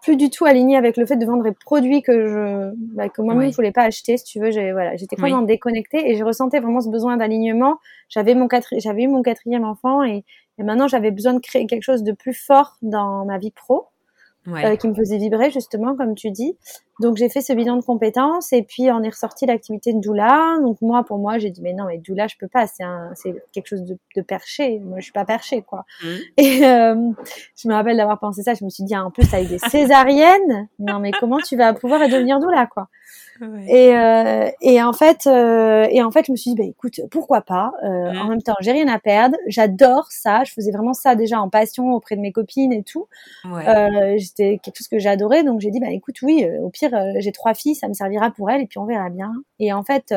plus 0.00 0.16
du 0.16 0.30
tout 0.30 0.44
alignée 0.44 0.76
avec 0.76 0.96
le 0.96 1.06
fait 1.06 1.16
de 1.16 1.24
vendre 1.24 1.44
des 1.44 1.52
produits 1.52 2.02
que 2.02 2.26
je 2.26 2.72
bah, 2.94 3.08
que 3.08 3.20
moi-même 3.22 3.50
je 3.50 3.56
voulais 3.56 3.72
pas 3.72 3.82
acheter 3.82 4.16
si 4.16 4.24
tu 4.24 4.40
veux 4.40 4.50
j'ai 4.50 4.72
voilà 4.72 4.96
j'étais 4.96 5.16
complètement 5.16 5.42
déconnectée 5.42 6.10
et 6.10 6.16
je 6.16 6.24
ressentais 6.24 6.60
vraiment 6.60 6.80
ce 6.80 6.88
besoin 6.88 7.18
d'alignement 7.18 7.78
j'avais 8.08 8.34
mon 8.34 8.48
j'avais 8.78 9.02
eu 9.02 9.08
mon 9.08 9.22
quatrième 9.22 9.64
enfant 9.64 10.02
et, 10.02 10.24
et 10.58 10.62
maintenant 10.62 10.88
j'avais 10.88 11.10
besoin 11.10 11.34
de 11.34 11.40
créer 11.40 11.66
quelque 11.66 11.82
chose 11.82 12.02
de 12.02 12.12
plus 12.12 12.34
fort 12.34 12.78
dans 12.80 13.24
ma 13.26 13.38
vie 13.38 13.50
pro 13.50 13.88
euh, 14.48 14.74
qui 14.74 14.88
me 14.88 14.94
faisait 14.94 15.18
vibrer 15.18 15.52
justement, 15.52 15.94
comme 15.94 16.16
tu 16.16 16.32
dis. 16.32 16.56
Donc 17.00 17.16
j'ai 17.16 17.28
fait 17.28 17.40
ce 17.40 17.52
bilan 17.52 17.76
de 17.76 17.82
compétences 17.82 18.52
et 18.52 18.62
puis 18.62 18.90
on 18.90 19.02
est 19.02 19.08
ressorti 19.08 19.46
l'activité 19.46 19.92
de 19.92 20.00
doula. 20.00 20.58
Donc 20.62 20.80
moi, 20.82 21.04
pour 21.04 21.18
moi, 21.18 21.38
j'ai 21.38 21.50
dit 21.50 21.62
mais 21.62 21.72
non, 21.72 21.86
mais 21.86 21.98
doula, 21.98 22.26
je 22.26 22.36
peux 22.38 22.48
pas. 22.48 22.66
C'est 22.66 22.84
un, 22.84 23.10
c'est 23.14 23.34
quelque 23.52 23.66
chose 23.66 23.82
de, 23.82 23.98
de, 24.16 24.22
perché. 24.22 24.78
Moi, 24.78 24.98
je 24.98 25.04
suis 25.04 25.12
pas 25.12 25.24
perché, 25.24 25.62
quoi. 25.62 25.84
Mmh. 26.02 26.06
Et 26.36 26.66
euh, 26.66 27.10
je 27.56 27.68
me 27.68 27.74
rappelle 27.74 27.96
d'avoir 27.96 28.18
pensé 28.18 28.42
ça. 28.42 28.54
Je 28.54 28.64
me 28.64 28.70
suis 28.70 28.84
dit, 28.84 28.94
ah, 28.94 29.04
en 29.04 29.10
plus, 29.10 29.32
avec 29.32 29.48
des 29.48 29.58
césariennes, 29.70 30.68
non 30.78 31.00
mais 31.00 31.10
comment 31.12 31.38
tu 31.38 31.56
vas 31.56 31.72
pouvoir 31.72 32.08
devenir 32.08 32.38
doula, 32.38 32.66
quoi? 32.66 32.88
Et, 33.68 33.96
euh, 33.96 34.48
et 34.60 34.82
en 34.82 34.92
fait, 34.92 35.26
euh, 35.26 35.86
et 35.90 36.02
en 36.02 36.10
fait, 36.10 36.26
je 36.26 36.32
me 36.32 36.36
suis 36.36 36.50
dit, 36.52 36.56
bah, 36.56 36.64
écoute, 36.64 37.00
pourquoi 37.10 37.40
pas? 37.40 37.72
Euh, 37.82 38.14
En 38.14 38.28
même 38.28 38.42
temps, 38.42 38.54
j'ai 38.60 38.72
rien 38.72 38.86
à 38.88 38.98
perdre. 38.98 39.36
J'adore 39.46 40.06
ça. 40.10 40.44
Je 40.44 40.52
faisais 40.52 40.70
vraiment 40.70 40.92
ça 40.92 41.14
déjà 41.14 41.40
en 41.40 41.48
passion 41.48 41.92
auprès 41.92 42.16
de 42.16 42.20
mes 42.20 42.32
copines 42.32 42.72
et 42.72 42.82
tout. 42.82 43.08
Ouais. 43.44 44.18
J'étais 44.18 44.60
quelque 44.62 44.76
chose 44.76 44.88
que 44.88 44.98
j'adorais. 44.98 45.44
Donc 45.44 45.60
j'ai 45.60 45.70
dit, 45.70 45.80
bah 45.80 45.90
écoute, 45.90 46.16
oui, 46.22 46.46
au 46.62 46.70
pire, 46.70 46.81
euh, 46.86 47.12
j'ai 47.18 47.32
trois 47.32 47.54
filles, 47.54 47.74
ça 47.74 47.88
me 47.88 47.94
servira 47.94 48.30
pour 48.30 48.50
elles 48.50 48.62
et 48.62 48.66
puis 48.66 48.78
on 48.78 48.86
verra 48.86 49.10
bien. 49.10 49.32
Et 49.58 49.72
en 49.72 49.82
fait, 49.82 50.14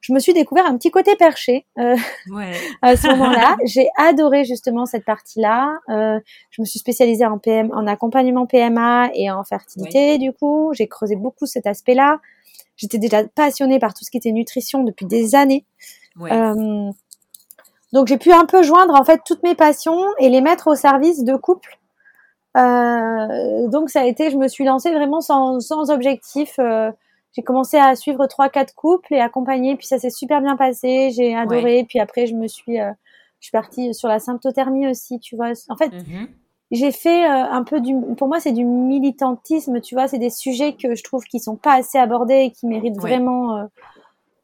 je 0.00 0.12
me 0.12 0.18
suis 0.18 0.32
découvert 0.32 0.66
un 0.66 0.76
petit 0.76 0.90
côté 0.90 1.16
perché 1.16 1.66
ouais. 1.76 2.52
à 2.82 2.96
ce 2.96 3.08
moment-là. 3.08 3.56
J'ai 3.64 3.88
adoré 3.98 4.44
justement 4.44 4.86
cette 4.86 5.04
partie-là. 5.04 5.78
Euh, 5.88 6.20
je 6.50 6.62
me 6.62 6.66
suis 6.66 6.78
spécialisée 6.78 7.26
en 7.26 7.38
PM, 7.38 7.72
en 7.72 7.86
accompagnement 7.86 8.46
PMA 8.46 9.10
et 9.14 9.30
en 9.30 9.42
fertilité. 9.42 10.12
Ouais. 10.12 10.18
Du 10.18 10.32
coup, 10.32 10.72
j'ai 10.74 10.86
creusé 10.86 11.16
beaucoup 11.16 11.46
cet 11.46 11.66
aspect-là. 11.66 12.20
J'étais 12.76 12.98
déjà 12.98 13.24
passionnée 13.24 13.78
par 13.78 13.94
tout 13.94 14.04
ce 14.04 14.10
qui 14.10 14.18
était 14.18 14.32
nutrition 14.32 14.84
depuis 14.84 15.06
des 15.06 15.34
années. 15.34 15.64
Ouais. 16.18 16.32
Euh, 16.32 16.90
donc 17.92 18.08
j'ai 18.08 18.18
pu 18.18 18.32
un 18.32 18.44
peu 18.44 18.62
joindre 18.62 18.94
en 18.94 19.04
fait 19.04 19.22
toutes 19.24 19.42
mes 19.42 19.54
passions 19.54 20.02
et 20.18 20.28
les 20.28 20.40
mettre 20.40 20.68
au 20.68 20.74
service 20.74 21.24
de 21.24 21.34
couples. 21.36 21.78
Euh, 22.56 23.68
donc 23.68 23.90
ça 23.90 24.00
a 24.00 24.04
été, 24.04 24.30
je 24.30 24.36
me 24.36 24.48
suis 24.48 24.64
lancée 24.64 24.92
vraiment 24.92 25.20
sans, 25.20 25.60
sans 25.60 25.90
objectif. 25.90 26.58
Euh, 26.58 26.90
j'ai 27.32 27.42
commencé 27.42 27.76
à 27.76 27.94
suivre 27.96 28.26
trois 28.26 28.48
quatre 28.48 28.74
couples 28.74 29.12
et 29.12 29.20
accompagner, 29.20 29.76
puis 29.76 29.86
ça 29.86 29.98
s'est 29.98 30.10
super 30.10 30.40
bien 30.40 30.56
passé. 30.56 31.10
J'ai 31.10 31.34
adoré. 31.34 31.62
Ouais. 31.62 31.86
Puis 31.88 32.00
après 32.00 32.26
je 32.26 32.34
me 32.34 32.48
suis, 32.48 32.80
euh, 32.80 32.90
je 33.40 33.46
suis 33.48 33.52
partie 33.52 33.94
sur 33.94 34.08
la 34.08 34.18
symptothermie 34.18 34.88
aussi, 34.88 35.20
tu 35.20 35.36
vois. 35.36 35.52
En 35.68 35.76
fait, 35.76 35.88
mm 35.88 35.98
-hmm 35.98 36.26
j'ai 36.70 36.92
fait 36.92 37.24
euh, 37.24 37.50
un 37.50 37.62
peu 37.62 37.80
du 37.80 37.94
pour 38.16 38.28
moi 38.28 38.40
c'est 38.40 38.52
du 38.52 38.64
militantisme 38.64 39.80
tu 39.80 39.94
vois 39.94 40.08
c'est 40.08 40.18
des 40.18 40.30
sujets 40.30 40.74
que 40.74 40.94
je 40.94 41.04
trouve 41.04 41.24
qui 41.24 41.38
sont 41.38 41.56
pas 41.56 41.74
assez 41.74 41.98
abordés 41.98 42.46
et 42.46 42.50
qui 42.50 42.66
méritent 42.66 42.96
ouais. 42.96 43.10
vraiment 43.10 43.56
euh, 43.56 43.64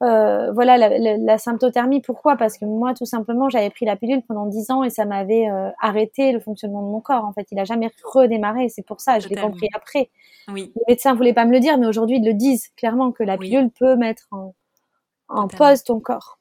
euh, 0.03 0.51
voilà 0.53 0.79
la, 0.79 0.99
la, 0.99 1.17
la, 1.17 1.39
symptothermie. 1.39 2.01
Pourquoi? 2.01 2.37
Parce 2.37 2.59
que 2.59 2.65
moi 2.65 2.93
tout 2.95 3.05
simplement 3.05 3.49
j'avais 3.49 3.71
pris 3.71 3.85
la 3.85 3.97
pilule 3.97 4.23
pendant 4.27 4.47
dix 4.47 4.71
ans 4.71 4.83
et 4.83 4.91
ça 4.91 5.05
m'avait 5.05 5.49
euh, 5.49 5.71
arrêté 5.81 6.33
le 6.33 6.41
fonctionnement 6.41 6.83
de 6.83 6.89
mon 6.89 7.01
corps 7.01 7.25
en 7.25 7.33
fait. 7.33 7.47
Il 7.53 7.59
a 7.59 7.65
jamais 7.65 7.91
redémarré. 8.05 8.69
C'est 8.69 8.85
pour 8.85 9.01
ça 9.01 9.21
je 9.21 9.29
l'ai 9.29 9.37
compris 9.37 9.69
après. 9.75 10.11
Oui. 10.49 10.73
les 10.75 10.83
médecins 10.89 11.15
voulaient 11.15 11.35
pas 11.35 11.45
me 11.45 11.53
le 11.53 11.61
dire 11.61 11.79
mais 11.79 11.87
aujourd'hui 11.87 12.17
ils 12.17 12.27
le 12.27 12.35
disent 12.35 12.69
clairement 12.77 13.13
que 13.13 13.23
la 13.23 13.39
pilule 13.39 13.67
oui. 13.67 13.73
peut 13.79 13.95
mettre 13.95 14.27
en, 14.33 14.55
en 15.29 15.47
pause 15.47 15.85
ton 15.85 16.01
corps 16.01 16.39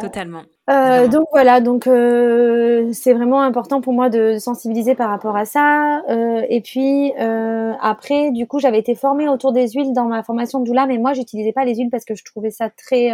Totalement. 0.00 0.42
Euh, 0.68 1.08
donc 1.08 1.26
voilà, 1.32 1.60
donc 1.60 1.86
euh, 1.86 2.90
c'est 2.92 3.12
vraiment 3.12 3.42
important 3.42 3.80
pour 3.80 3.92
moi 3.92 4.08
de 4.08 4.38
sensibiliser 4.38 4.94
par 4.94 5.08
rapport 5.08 5.36
à 5.36 5.44
ça. 5.44 6.02
Euh, 6.08 6.42
et 6.48 6.60
puis 6.60 7.12
euh, 7.18 7.72
après, 7.80 8.30
du 8.30 8.46
coup, 8.46 8.58
j'avais 8.58 8.78
été 8.78 8.94
formée 8.94 9.28
autour 9.28 9.52
des 9.52 9.68
huiles 9.68 9.92
dans 9.92 10.06
ma 10.06 10.22
formation 10.22 10.60
de 10.60 10.64
doula, 10.64 10.86
mais 10.86 10.98
moi, 10.98 11.12
j'utilisais 11.12 11.52
pas 11.52 11.64
les 11.64 11.76
huiles 11.76 11.90
parce 11.90 12.04
que 12.04 12.14
je 12.14 12.24
trouvais 12.24 12.50
ça 12.50 12.68
très. 12.70 13.10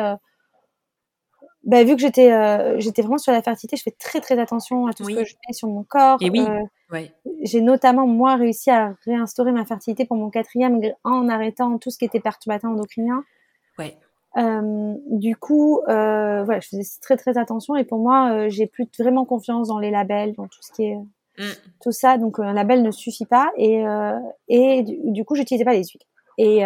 Bah, 1.64 1.82
vu 1.82 1.96
que 1.96 2.00
j'étais 2.00 2.30
j'étais 2.78 3.02
vraiment 3.02 3.18
sur 3.18 3.32
la 3.32 3.42
fertilité, 3.42 3.76
je 3.76 3.82
fais 3.82 3.96
très 3.98 4.20
très 4.20 4.38
attention 4.38 4.86
à 4.86 4.92
tout 4.92 5.04
oui. 5.04 5.14
ce 5.14 5.18
que 5.20 5.24
je 5.24 5.34
mets 5.46 5.52
sur 5.52 5.68
mon 5.68 5.84
corps. 5.84 6.18
Et 6.20 6.30
oui. 6.30 6.46
Ouais. 6.90 7.12
J'ai 7.42 7.61
notamment 7.61 8.07
moi 8.07 8.36
réussi 8.36 8.70
à 8.70 8.94
réinstaurer 9.04 9.52
ma 9.52 9.64
fertilité 9.64 10.04
pour 10.04 10.16
mon 10.16 10.30
quatrième 10.30 10.80
en 11.04 11.28
arrêtant 11.28 11.78
tout 11.78 11.90
ce 11.90 11.98
qui 11.98 12.04
était 12.04 12.20
perturbateur 12.20 12.70
endocrinien. 12.70 13.24
Ouais. 13.78 13.96
Euh, 14.37 14.95
du 15.11 15.37
coup, 15.37 15.80
euh, 15.89 16.45
voilà, 16.45 16.61
je 16.61 16.68
faisais 16.68 16.82
très 17.01 17.16
très 17.16 17.39
attention 17.39 17.74
et 17.76 17.84
pour 17.84 17.99
moi, 17.99 18.32
euh, 18.32 18.49
j'ai 18.51 18.66
plus 18.66 18.87
vraiment 18.99 19.24
confiance 19.24 19.68
dans 19.68 19.78
les 19.78 19.91
labels, 19.91 20.34
dans 20.34 20.47
tout 20.47 20.61
ce 20.61 20.72
qui 20.72 20.84
est 20.84 20.97
mm. 21.39 21.53
tout 21.80 21.93
ça. 21.93 22.18
Donc 22.18 22.39
un 22.39 22.53
label 22.53 22.82
ne 22.82 22.91
suffit 22.91 23.26
pas 23.26 23.51
et 23.57 23.84
et 24.49 24.82
du, 24.82 24.99
du 25.05 25.24
coup, 25.24 25.34
j'utilisais 25.34 25.64
pas 25.64 25.72
les 25.72 25.84
huiles. 25.84 26.03
Et 26.39 26.62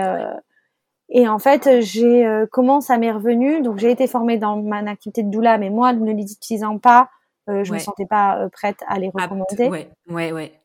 et 1.12 1.28
en 1.28 1.38
fait, 1.38 1.80
j'ai 1.80 2.44
comment 2.50 2.80
ça 2.80 2.98
m'est 2.98 3.12
revenu. 3.12 3.62
Donc 3.62 3.78
j'ai 3.78 3.90
été 3.90 4.06
formée 4.06 4.38
dans 4.38 4.56
ma 4.56 4.78
activité 4.78 5.22
de 5.22 5.30
doula, 5.30 5.58
mais 5.58 5.70
moi, 5.70 5.92
ne 5.92 6.12
les 6.12 6.32
utilisant 6.32 6.78
pas, 6.78 7.08
je 7.46 7.52
ouais. 7.52 7.70
me 7.70 7.78
sentais 7.78 8.06
pas 8.06 8.48
prête 8.52 8.82
à 8.88 8.98
les 8.98 9.10
recommander. 9.10 9.68
ouais, 9.68 9.90
ouais, 10.08 10.32
ouais. 10.32 10.59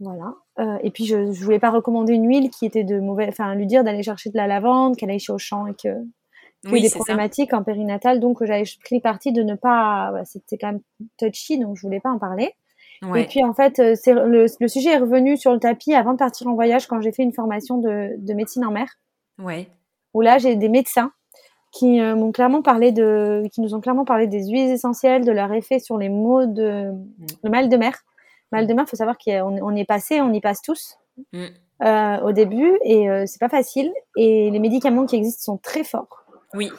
Voilà. 0.00 0.34
Euh, 0.58 0.78
et 0.82 0.90
puis 0.90 1.06
je, 1.06 1.32
je 1.32 1.44
voulais 1.44 1.58
pas 1.58 1.70
recommander 1.70 2.14
une 2.14 2.26
huile 2.28 2.50
qui 2.50 2.66
était 2.66 2.84
de 2.84 2.98
mauvais, 3.00 3.26
enfin 3.28 3.54
lui 3.54 3.66
dire 3.66 3.84
d'aller 3.84 4.02
chercher 4.02 4.30
de 4.30 4.36
la 4.36 4.46
lavande, 4.46 4.96
qu'elle 4.96 5.10
aille 5.10 5.20
chez 5.20 5.32
Auchan 5.32 5.66
et 5.66 5.74
que 5.74 5.88
qu'il 6.62 6.72
oui, 6.72 6.82
des 6.82 6.90
problématiques 6.90 7.50
ça. 7.50 7.58
en 7.58 7.62
périnatal. 7.62 8.20
Donc 8.20 8.42
j'avais 8.44 8.64
pris 8.82 9.00
parti 9.00 9.32
de 9.32 9.42
ne 9.42 9.54
pas, 9.54 10.12
c'était 10.24 10.56
quand 10.56 10.72
même 10.72 10.80
touchy, 11.18 11.58
donc 11.58 11.76
je 11.76 11.82
voulais 11.82 12.00
pas 12.00 12.10
en 12.10 12.18
parler. 12.18 12.52
Et 13.16 13.26
puis 13.26 13.44
en 13.44 13.52
fait, 13.52 13.96
c'est 13.96 14.14
le, 14.14 14.46
le, 14.58 14.68
sujet 14.68 14.92
est 14.92 14.96
revenu 14.96 15.36
sur 15.36 15.52
le 15.52 15.58
tapis 15.58 15.92
avant 15.92 16.12
de 16.12 16.16
partir 16.16 16.46
en 16.46 16.54
voyage 16.54 16.86
quand 16.86 17.02
j'ai 17.02 17.12
fait 17.12 17.22
une 17.22 17.34
formation 17.34 17.76
de, 17.76 18.14
de 18.16 18.32
médecine 18.32 18.64
en 18.64 18.70
mer. 18.70 18.88
Ouais. 19.38 19.68
Où 20.14 20.22
là, 20.22 20.38
j'ai 20.38 20.56
des 20.56 20.70
médecins 20.70 21.12
qui 21.70 22.00
m'ont 22.00 22.32
clairement 22.32 22.62
parlé 22.62 22.92
de, 22.92 23.42
qui 23.52 23.60
nous 23.60 23.74
ont 23.74 23.80
clairement 23.82 24.06
parlé 24.06 24.26
des 24.26 24.48
huiles 24.48 24.70
essentielles, 24.70 25.26
de 25.26 25.32
leur 25.32 25.52
effet 25.52 25.80
sur 25.80 25.98
les 25.98 26.08
maux 26.08 26.46
de 26.46 26.92
mmh. 26.92 27.26
le 27.42 27.50
mal 27.50 27.68
de 27.68 27.76
mer. 27.76 27.92
Mal 28.52 28.66
de 28.66 28.74
mer, 28.74 28.88
faut 28.88 28.96
savoir 28.96 29.16
qu'on 29.18 29.58
on 29.62 29.76
est 29.76 29.84
passé, 29.84 30.20
on 30.20 30.32
y 30.32 30.40
passe 30.40 30.62
tous. 30.62 30.98
Mmh. 31.32 31.44
Euh, 31.84 32.20
au 32.20 32.32
début 32.32 32.78
et 32.84 33.10
euh, 33.10 33.24
c'est 33.26 33.40
pas 33.40 33.48
facile 33.48 33.92
et 34.16 34.50
les 34.50 34.58
médicaments 34.60 35.06
qui 35.06 35.16
existent 35.16 35.42
sont 35.52 35.58
très 35.58 35.82
forts. 35.82 36.24
Oui. 36.54 36.70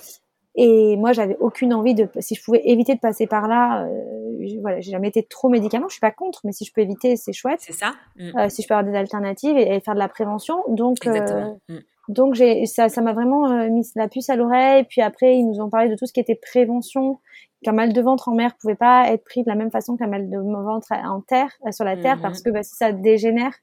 Et 0.58 0.96
moi, 0.96 1.12
j'avais 1.12 1.36
aucune 1.40 1.74
envie 1.74 1.94
de, 1.94 2.08
si 2.20 2.34
je 2.36 2.42
pouvais 2.42 2.62
éviter 2.64 2.96
de 2.96 3.00
passer 3.00 3.28
par 3.28 3.48
là, 3.48 3.86
euh, 3.86 4.60
voilà, 4.62 4.80
j'ai 4.80 4.92
jamais 4.92 5.10
été 5.10 5.22
trop 5.24 5.50
médicament. 5.50 5.88
Je 5.90 5.96
suis 5.96 6.02
pas 6.02 6.12
contre, 6.12 6.40
mais 6.46 6.54
si 6.54 6.64
je 6.64 6.72
peux 6.72 6.82
éviter, 6.82 7.18
c'est 7.18 7.34
chouette. 7.34 7.60
C'est 7.60 7.74
ça? 7.74 7.94
Mm. 8.16 8.38
Euh, 8.38 8.50
si 8.50 8.62
je 8.62 8.68
peux 8.68 8.74
avoir 8.74 8.90
des 8.90 8.98
alternatives 8.98 9.58
et, 9.58 9.80
faire 9.82 9.96
de 9.96 10.00
la 10.00 10.08
prévention, 10.08 10.64
donc 10.70 11.06
euh, 11.08 11.54
mm. 11.68 11.80
donc 12.08 12.36
j'ai 12.36 12.66
ça, 12.68 12.88
ça 12.88 13.02
m'a 13.02 13.12
vraiment 13.12 13.68
mis 13.68 13.86
la 13.96 14.08
puce 14.08 14.30
à 14.30 14.38
l'oreille. 14.38 14.86
Puis 14.86 15.02
après, 15.02 15.36
ils 15.36 15.46
nous 15.46 15.60
ont 15.60 15.70
parlé 15.70 15.90
de 15.90 15.96
tout 15.96 16.06
ce 16.06 16.14
qui 16.14 16.22
était 16.22 16.40
prévention. 16.42 17.20
Qu'un 17.66 17.74
mal 17.74 17.94
de 17.94 18.02
ventre 18.02 18.30
en 18.30 18.36
mer 18.36 18.56
pouvait 18.62 18.76
pas 18.76 19.12
être 19.12 19.24
pris 19.24 19.44
de 19.44 19.50
la 19.50 19.56
même 19.56 19.72
façon 19.72 19.98
qu'un 19.98 20.08
mal 20.08 20.30
de 20.30 20.38
ventre 20.38 20.92
en 20.92 21.22
terre, 21.22 21.50
sur 21.72 21.84
la 21.84 21.98
terre, 21.98 22.18
mm-hmm. 22.18 22.22
parce 22.22 22.42
que 22.42 22.52
bah, 22.52 22.64
si 22.64 22.76
ça 22.76 22.92
dégénère, 22.92 23.54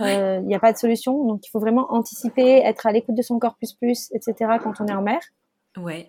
il 0.00 0.44
n'y 0.46 0.54
a 0.54 0.58
pas 0.58 0.72
de 0.72 0.78
solution. 0.78 1.24
Donc 1.24 1.46
il 1.46 1.50
faut 1.50 1.60
vraiment 1.60 1.86
anticiper, 1.90 2.62
être 2.64 2.86
à 2.86 2.92
l'écoute 2.92 3.14
de 3.14 3.22
son 3.22 3.38
corps 3.38 3.56
plus 3.56 3.74
plus, 3.74 4.10
etc. 4.12 4.56
quand 4.62 4.80
on 4.80 4.86
est 4.86 4.94
en 4.94 5.02
mer. 5.02 5.20
Ouais. 5.76 6.06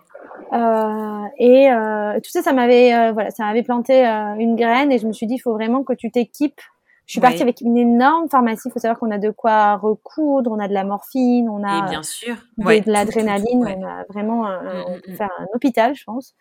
Euh, 0.53 1.25
et 1.38 1.69
euh, 1.69 2.15
tout 2.15 2.30
ça, 2.30 2.41
ça 2.41 2.53
m'avait 2.53 2.93
euh, 2.93 3.11
voilà, 3.11 3.32
ça 3.32 3.43
m'avait 3.43 3.63
planté 3.63 4.07
euh, 4.07 4.36
une 4.36 4.55
graine 4.55 4.91
et 4.91 4.97
je 4.97 5.07
me 5.07 5.13
suis 5.13 5.28
dit, 5.28 5.36
il 5.36 5.39
faut 5.39 5.53
vraiment 5.53 5.84
que 5.84 5.93
tu 5.93 6.09
t'équipes. 6.11 6.61
Je 7.08 7.14
suis 7.14 7.22
partie 7.22 7.41
avec 7.41 7.62
une 7.62 7.78
énorme 7.78 8.30
pharmacie. 8.30 8.68
Il 8.68 8.72
faut 8.72 8.80
savoir 8.80 8.99
qu'on 8.99 9.12
a 9.12 9.18
de 9.18 9.32
quoi 9.32 9.78
recoudre, 9.78 10.51
on 10.51 10.60
a 10.60 10.68
de 10.68 10.74
la 10.74 10.84
morphine, 10.84 11.49
on 11.49 11.64
a 11.64 11.89
bien 11.89 12.03
sûr. 12.03 12.36
de 12.58 12.91
l'adrénaline, 12.91 13.66
on 13.66 13.88
a 13.88 14.03
vraiment 14.10 14.45
un, 14.45 14.62
mm, 14.62 14.84
on 14.88 14.93
peut 14.93 15.01
mm, 15.08 15.14
mm. 15.14 15.16
faire 15.16 15.30
un 15.39 15.45
hôpital, 15.55 15.95
je 15.95 16.03
pense. 16.03 16.36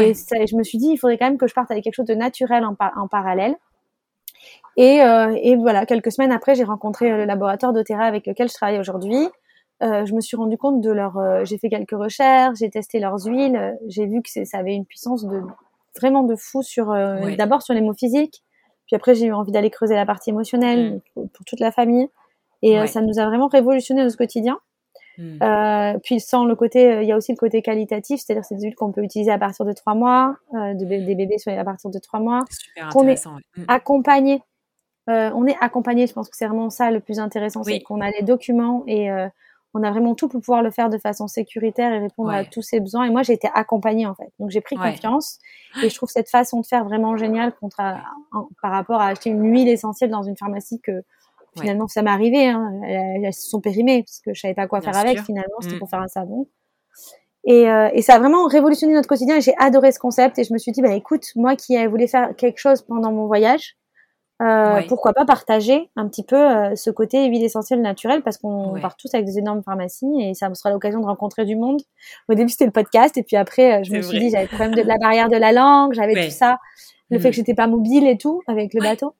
Et 0.00 0.14
ça, 0.14 0.36
je 0.44 0.56
me 0.56 0.64
suis 0.64 0.78
dit, 0.78 0.88
il 0.88 0.96
faudrait 0.98 1.18
quand 1.18 1.26
même 1.26 1.38
que 1.38 1.46
je 1.46 1.54
parte 1.54 1.70
avec 1.70 1.84
quelque 1.84 1.94
chose 1.94 2.06
de 2.06 2.14
naturel 2.14 2.64
en, 2.64 2.76
en 2.96 3.08
parallèle. 3.08 3.54
Et, 4.76 5.02
euh, 5.02 5.36
et, 5.40 5.56
voilà, 5.56 5.86
quelques 5.86 6.12
semaines 6.12 6.32
après, 6.32 6.54
j'ai 6.54 6.64
rencontré 6.64 7.10
le 7.10 7.24
laboratoire 7.24 7.72
d'Otera 7.72 8.04
avec 8.04 8.26
lequel 8.26 8.48
je 8.48 8.54
travaille 8.54 8.78
aujourd'hui. 8.78 9.28
Euh, 9.82 10.04
je 10.06 10.14
me 10.14 10.20
suis 10.20 10.36
rendu 10.36 10.58
compte 10.58 10.80
de 10.80 10.90
leur. 10.90 11.18
Euh, 11.18 11.44
j'ai 11.44 11.58
fait 11.58 11.68
quelques 11.68 11.92
recherches, 11.92 12.58
j'ai 12.58 12.70
testé 12.70 12.98
leurs 12.98 13.24
huiles, 13.26 13.56
euh, 13.56 13.72
j'ai 13.86 14.06
vu 14.06 14.22
que 14.22 14.44
ça 14.44 14.58
avait 14.58 14.74
une 14.74 14.84
puissance 14.84 15.24
de 15.24 15.40
vraiment 15.96 16.24
de 16.24 16.34
fou 16.34 16.62
sur 16.62 16.90
euh, 16.90 17.36
d'abord 17.36 17.62
sur 17.62 17.74
les 17.74 17.80
mots 17.80 17.94
physiques, 17.94 18.42
puis 18.88 18.96
après 18.96 19.14
j'ai 19.14 19.26
eu 19.26 19.32
envie 19.32 19.52
d'aller 19.52 19.70
creuser 19.70 19.94
la 19.94 20.04
partie 20.04 20.30
émotionnelle 20.30 21.00
mm. 21.16 21.28
pour, 21.28 21.44
toute 21.46 21.60
la 21.60 21.70
famille, 21.70 22.08
et 22.62 22.84
ça 22.88 23.00
nous 23.00 23.20
a 23.20 23.26
vraiment 23.26 23.46
révolutionné 23.46 24.02
notre 24.02 24.16
quotidien. 24.16 24.58
Mm. 25.18 25.98
puis 26.02 26.20
sans 26.20 26.44
le 26.44 26.54
côté, 26.56 27.02
il 27.02 27.08
y 27.08 27.12
a 27.12 27.16
aussi 27.16 27.32
le 27.32 27.36
côté 27.36 27.62
qualitatif, 27.62 28.20
c'est-à-dire 28.20 28.44
c'est 28.44 28.56
des 28.56 28.62
huiles 28.62 28.74
qu'on 28.74 28.90
peut 28.90 29.02
utiliser 29.02 29.30
à 29.30 29.38
partir 29.38 29.64
de 29.64 29.72
trois 29.72 29.94
mois, 29.94 30.36
de, 30.52 30.84
des 30.84 31.14
bébés 31.14 31.38
sur 31.38 31.56
à 31.56 31.64
partir 31.64 31.90
de 31.90 31.98
trois 31.98 32.20
mois, 32.20 32.44
est 33.08 33.26
mm. 33.26 33.64
accompagné. 33.68 34.42
on 35.06 35.46
est 35.46 35.56
accompagné, 35.60 36.06
je 36.08 36.12
pense 36.12 36.28
que 36.28 36.36
c'est 36.36 36.46
vraiment 36.46 36.70
ça 36.70 36.90
le 36.90 37.00
plus 37.00 37.20
intéressant, 37.20 37.62
c'est 37.62 37.80
qu'on 37.80 38.00
a 38.00 38.10
les 38.10 38.22
documents 38.22 38.82
et 38.86 39.08
on 39.74 39.82
a 39.82 39.90
vraiment 39.90 40.14
tout 40.14 40.28
pour 40.28 40.40
pouvoir 40.40 40.62
le 40.62 40.70
faire 40.70 40.88
de 40.88 40.98
façon 40.98 41.28
sécuritaire 41.28 41.92
et 41.92 41.98
répondre 41.98 42.30
à 42.30 42.44
tous 42.44 42.62
ses 42.62 42.80
besoins. 42.80 43.04
Et 43.04 43.10
moi, 43.10 43.22
j'ai 43.22 43.34
été 43.34 43.48
accompagnée 43.54 44.06
en 44.06 44.14
fait. 44.14 44.32
Donc 44.38 44.50
j'ai 44.50 44.60
pris 44.60 44.76
confiance 44.76 45.38
et 45.82 45.90
je 45.90 45.94
trouve 45.94 46.08
cette 46.08 46.30
façon 46.30 46.60
de 46.60 46.66
faire 46.66 46.84
vraiment 46.84 47.16
géniale 47.16 47.54
contre, 47.54 47.76
par 47.76 48.72
rapport 48.72 49.00
à 49.00 49.08
acheter 49.08 49.30
une 49.30 49.44
huile 49.52 49.68
essentielle 49.68 50.10
dans 50.10 50.22
une 50.22 50.36
pharmacie 50.36 50.80
que 50.80 51.02
finalement 51.58 51.88
ça 51.88 52.02
m'est 52.02 52.10
arrivé. 52.10 52.46
Hein. 52.46 52.80
Elles, 52.84 53.32
se 53.34 53.48
sont 53.48 53.60
périmées 53.60 54.02
parce 54.02 54.20
que 54.20 54.32
je 54.32 54.40
savais 54.40 54.54
pas 54.54 54.66
quoi 54.66 54.80
faire 54.80 54.96
avec. 54.96 55.20
Finalement, 55.20 55.56
c'était 55.60 55.76
mm. 55.76 55.78
pour 55.78 55.90
faire 55.90 56.00
un 56.00 56.08
savon. 56.08 56.48
Et, 57.44 57.70
euh, 57.70 57.88
et, 57.92 58.02
ça 58.02 58.16
a 58.16 58.18
vraiment 58.18 58.46
révolutionné 58.46 58.94
notre 58.94 59.08
quotidien 59.08 59.38
j'ai 59.38 59.54
adoré 59.58 59.92
ce 59.92 60.00
concept 60.00 60.38
et 60.38 60.44
je 60.44 60.52
me 60.52 60.58
suis 60.58 60.72
dit 60.72 60.82
bah 60.82 60.92
écoute 60.92 61.24
moi 61.36 61.54
qui 61.54 61.82
voulais 61.86 62.08
faire 62.08 62.34
quelque 62.36 62.58
chose 62.58 62.82
pendant 62.82 63.12
mon 63.12 63.26
voyage 63.26 63.77
euh, 64.40 64.82
pourquoi 64.86 65.14
pas 65.14 65.24
partager 65.24 65.90
un 65.96 66.06
petit 66.06 66.22
peu 66.22 66.36
euh, 66.36 66.76
ce 66.76 66.90
côté 66.90 67.26
huile 67.26 67.42
essentielle 67.42 67.82
naturelle 67.82 68.22
parce 68.22 68.38
qu'on 68.38 68.78
part 68.80 68.96
tous 68.96 69.12
avec 69.12 69.26
des 69.26 69.38
énormes 69.38 69.64
pharmacies 69.64 70.06
et 70.20 70.34
ça 70.34 70.48
me 70.48 70.54
sera 70.54 70.70
l'occasion 70.70 71.00
de 71.00 71.06
rencontrer 71.06 71.44
du 71.44 71.56
monde. 71.56 71.80
Au 72.28 72.34
début 72.34 72.48
c'était 72.48 72.66
le 72.66 72.70
podcast 72.70 73.16
et 73.16 73.24
puis 73.24 73.34
après 73.34 73.80
euh, 73.80 73.82
je 73.82 73.92
me 73.92 74.00
suis 74.00 74.20
dit 74.20 74.30
j'avais 74.30 74.44
le 74.44 74.48
problème 74.48 74.76
de 74.76 74.82
la 74.82 74.96
barrière 74.96 75.28
de 75.28 75.36
la 75.36 75.50
langue, 75.50 75.92
j'avais 75.92 76.26
tout 76.26 76.30
ça, 76.30 76.58
le 77.10 77.18
fait 77.18 77.28
mm. 77.28 77.30
que 77.30 77.36
j'étais 77.36 77.54
pas 77.54 77.66
mobile 77.66 78.06
et 78.06 78.16
tout 78.16 78.42
avec 78.46 78.74
le 78.74 78.80
bateau. 78.80 79.14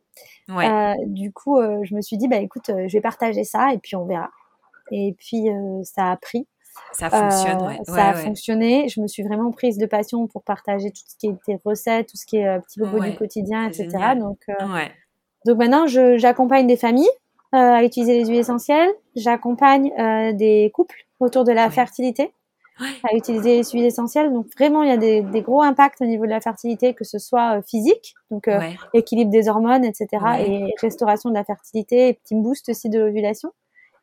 du 1.06 1.32
coup 1.32 1.60
je 1.82 1.94
me 1.96 2.00
suis 2.00 2.16
dit 2.16 2.28
bah 2.28 2.36
écoute 2.36 2.66
je 2.68 2.92
vais 2.92 3.00
partager 3.00 3.42
ça 3.42 3.72
et 3.72 3.78
puis 3.78 3.96
on 3.96 4.04
verra. 4.04 4.30
Et 4.92 5.16
puis 5.18 5.46
ça 5.82 6.12
a 6.12 6.16
pris. 6.16 6.46
Ça 6.92 7.10
fonctionne, 7.10 7.60
ouais. 7.66 7.78
Ça 7.82 8.10
a 8.10 8.14
fonctionné. 8.14 8.88
Je 8.88 9.00
me 9.00 9.08
suis 9.08 9.24
vraiment 9.24 9.50
prise 9.50 9.78
de 9.78 9.86
passion 9.86 10.28
pour 10.28 10.44
partager 10.44 10.92
tout 10.92 11.02
ce 11.08 11.16
qui 11.16 11.26
était 11.26 11.60
recettes, 11.64 12.10
tout 12.10 12.16
ce 12.16 12.24
qui 12.24 12.36
est 12.36 12.60
petit 12.60 12.78
bobo 12.78 13.00
du 13.00 13.16
quotidien, 13.16 13.66
etc. 13.66 13.88
Donc, 14.16 14.38
donc 15.48 15.56
maintenant, 15.56 15.86
j'accompagne 15.86 16.66
des 16.66 16.76
familles 16.76 17.08
euh, 17.54 17.58
à 17.58 17.82
utiliser 17.82 18.18
les 18.18 18.26
huiles 18.26 18.40
essentielles. 18.40 18.90
J'accompagne 19.16 19.90
euh, 19.98 20.32
des 20.34 20.70
couples 20.74 21.06
autour 21.20 21.44
de 21.44 21.52
la 21.52 21.70
fertilité 21.70 22.34
à 22.78 23.16
utiliser 23.16 23.56
les 23.56 23.64
huiles 23.64 23.86
essentielles. 23.86 24.30
Donc 24.30 24.46
vraiment, 24.58 24.82
il 24.82 24.90
y 24.90 24.92
a 24.92 24.98
des, 24.98 25.22
des, 25.22 25.40
gros 25.40 25.62
impacts 25.62 26.02
au 26.02 26.04
niveau 26.04 26.26
de 26.26 26.30
la 26.30 26.42
fertilité, 26.42 26.92
que 26.92 27.04
ce 27.04 27.18
soit 27.18 27.56
euh, 27.56 27.62
physique, 27.62 28.14
donc 28.30 28.46
équilibre 28.92 29.30
des 29.30 29.48
hormones, 29.48 29.86
etc., 29.86 30.06
et 30.46 30.74
restauration 30.82 31.30
de 31.30 31.34
la 31.34 31.44
fertilité, 31.44 32.08
et 32.08 32.12
petit 32.12 32.34
boost 32.34 32.68
aussi 32.68 32.90
de 32.90 32.98
l'ovulation. 33.00 33.50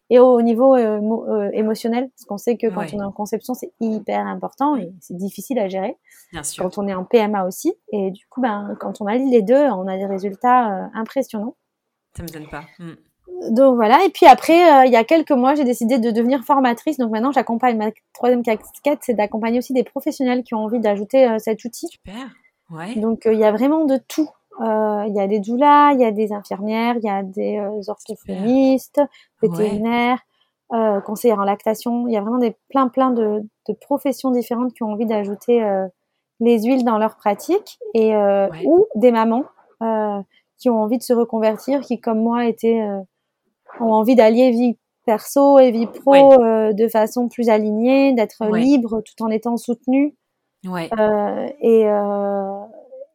Et 0.10 0.20
au, 0.20 0.42
niveau 0.42 0.76
euh, 0.76 1.00
euh, 1.02 1.50
émotionnel, 1.54 2.10
parce 2.10 2.26
qu'on 2.26 2.38
sait 2.38 2.58
que 2.58 2.68
quand 2.68 2.86
on 2.94 3.00
est 3.00 3.04
en 3.04 3.12
conception, 3.12 3.56
c'est 3.56 3.72
hyper 3.80 4.26
important 4.28 4.76
et 4.76 4.92
c'est 5.02 5.18
difficile 5.18 5.58
à 5.58 5.68
gérer. 5.68 5.98
Bien 6.32 6.44
sûr. 6.44 6.64
Quand 6.64 6.78
on 6.78 6.88
est 6.88 6.94
en 6.94 7.04
PMA 7.04 7.46
aussi. 7.46 7.74
Et 7.92 8.12
du 8.12 8.26
coup, 8.28 8.40
ben, 8.42 8.78
quand 8.80 9.02
on 9.02 9.08
allie 9.08 9.30
les 9.32 9.42
deux, 9.42 9.56
on 9.56 9.88
a 9.88 9.98
des 9.98 10.06
résultats 10.06 10.72
euh, 10.72 10.88
impressionnants. 10.94 11.56
Ça 12.16 12.22
me 12.22 12.28
donne 12.28 12.48
pas. 12.48 12.66
Hmm. 12.78 12.94
Donc 13.50 13.76
voilà. 13.76 14.06
Et 14.06 14.10
puis 14.10 14.28
après, 14.28 14.88
il 14.88 14.94
y 14.94 14.96
a 14.96 15.04
quelques 15.04 15.32
mois, 15.32 15.56
j'ai 15.56 15.64
décidé 15.64 15.98
de 15.98 16.12
devenir 16.12 16.44
formatrice. 16.44 16.98
Donc 16.98 17.12
maintenant, 17.12 17.32
j'accompagne 17.32 17.76
ma 17.76 17.90
troisième 18.14 18.44
casquette, 18.44 19.00
c'est 19.02 19.16
d'accompagner 19.16 19.58
aussi 19.58 19.74
des 19.74 19.84
professionnels 19.84 20.44
qui 20.44 20.54
ont 20.54 20.60
envie 20.60 20.80
d'ajouter 20.80 21.28
cet 21.40 21.66
outil. 21.66 21.88
Super. 21.88 22.30
Ouais. 22.70 22.96
Donc 22.96 23.24
il 23.26 23.38
y 23.38 23.44
a 23.44 23.52
vraiment 23.52 23.86
de 23.86 24.00
tout. 24.08 24.30
Euh, 24.62 25.04
il 25.08 25.14
y 25.14 25.20
a 25.20 25.28
des 25.28 25.40
doulas, 25.40 25.94
il 25.94 26.00
y 26.00 26.06
a 26.06 26.12
des 26.12 26.32
infirmières, 26.32 26.96
il 26.98 27.06
y 27.06 27.10
a 27.10 27.24
des 27.24 27.58
euh, 27.58 27.82
orthophonistes, 27.88 29.02
vétérinaires, 29.42 30.20
euh, 30.74 31.02
conseillères 31.02 31.40
en 31.40 31.44
lactation. 31.44 32.08
Il 32.08 32.14
y 32.14 32.18
a 32.18 32.22
vraiment 32.22 32.38
des 32.38 32.56
plein 32.70 32.88
plein 32.88 33.12
de, 33.12 33.42
de 33.68 33.74
professions 33.74 34.32
différentes 34.32 34.74
qui 34.74 34.84
ont 34.84 34.92
envie 34.94 35.06
d'ajouter 35.06 35.62
euh, 35.62 35.88
les 36.40 36.64
huiles 36.64 36.86
dans 36.86 36.98
leur 36.98 37.18
pratique 37.18 37.80
et 37.94 38.14
ou 38.66 38.88
des 38.96 39.12
mamans 39.12 39.46
qui 40.58 40.70
ont 40.70 40.82
envie 40.82 40.98
de 40.98 41.04
se 41.04 41.14
reconvertir, 41.14 41.82
qui 41.82 42.00
comme 42.00 42.20
moi 42.20 42.46
étaient 42.46 42.82
ont 43.80 43.94
envie 43.94 44.16
d'allier 44.16 44.52
vie 44.52 44.78
perso 45.06 45.60
et 45.60 45.72
vie 45.72 45.88
pro 45.88 46.38
de 46.74 46.88
façon 46.90 47.30
plus 47.30 47.48
alignée, 47.48 48.14
d'être 48.14 48.46
libre 48.54 49.02
tout 49.02 49.24
en 49.24 49.30
étant 49.30 49.56
soutenu. 49.56 50.16
Ouais. 50.66 50.90
et 51.62 51.86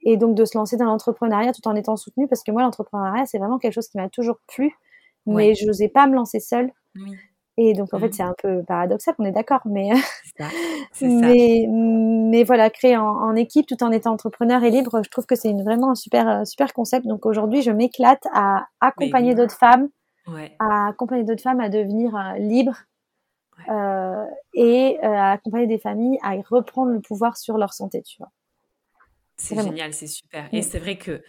et 0.02 0.16
donc 0.16 0.34
de 0.34 0.44
se 0.44 0.56
lancer 0.56 0.76
dans 0.76 0.86
l'entrepreneuriat 0.86 1.52
tout 1.52 1.66
en 1.68 1.74
étant 1.74 1.96
soutenu 1.96 2.26
parce 2.28 2.42
que 2.42 2.50
moi 2.50 2.62
l'entrepreneuriat 2.62 3.26
c'est 3.26 3.38
vraiment 3.38 3.58
quelque 3.58 3.74
chose 3.74 3.88
qui 3.88 3.98
m'a 3.98 4.08
toujours 4.08 4.38
plu 4.46 4.72
mais 5.26 5.54
je 5.54 5.66
n'osais 5.66 5.88
pas 5.88 6.06
me 6.06 6.14
lancer 6.14 6.40
seule. 6.40 6.72
Et 7.56 7.74
donc 7.74 7.92
en 7.92 7.98
fait 7.98 8.14
c'est 8.14 8.22
un 8.22 8.34
peu 8.42 8.62
paradoxal 8.62 9.14
on 9.18 9.24
est 9.24 9.32
d'accord 9.32 9.60
mais 9.64 9.90
ça, 10.38 10.46
mais 11.02 11.66
mais 11.68 12.42
voilà 12.44 12.70
créer 12.70 12.96
en, 12.96 13.34
équipe 13.36 13.66
tout 13.66 13.82
en 13.82 13.90
étant 13.90 14.12
entrepreneur 14.12 14.62
et 14.64 14.70
libre 14.70 15.02
je 15.04 15.10
trouve 15.10 15.26
que 15.26 15.36
c'est 15.36 15.52
vraiment 15.52 15.90
un 15.90 15.94
super 15.94 16.46
super 16.46 16.72
concept. 16.72 17.06
Donc 17.06 17.26
aujourd'hui 17.26 17.62
je 17.62 17.70
m'éclate 17.70 18.22
à 18.32 18.66
accompagner 18.80 19.34
d'autres 19.34 19.56
femmes 19.56 19.88
à 20.58 20.88
accompagner 20.88 21.24
d'autres 21.24 21.42
femmes 21.42 21.60
à 21.60 21.68
devenir 21.68 22.14
euh, 22.14 22.38
libres 22.38 22.78
euh, 23.68 24.24
et 24.54 24.98
euh, 25.02 25.06
à 25.06 25.32
accompagner 25.32 25.66
des 25.66 25.78
familles 25.78 26.18
à 26.22 26.34
reprendre 26.48 26.92
le 26.92 27.00
pouvoir 27.00 27.36
sur 27.36 27.58
leur 27.58 27.72
santé 27.72 28.02
tu 28.02 28.18
vois 28.18 28.30
c'est 29.40 29.62
génial, 29.62 29.94
c'est 29.94 30.06
super. 30.06 30.48
Et 30.52 30.62
c'est 30.62 30.78
vrai 30.78 30.96
que 30.96 31.22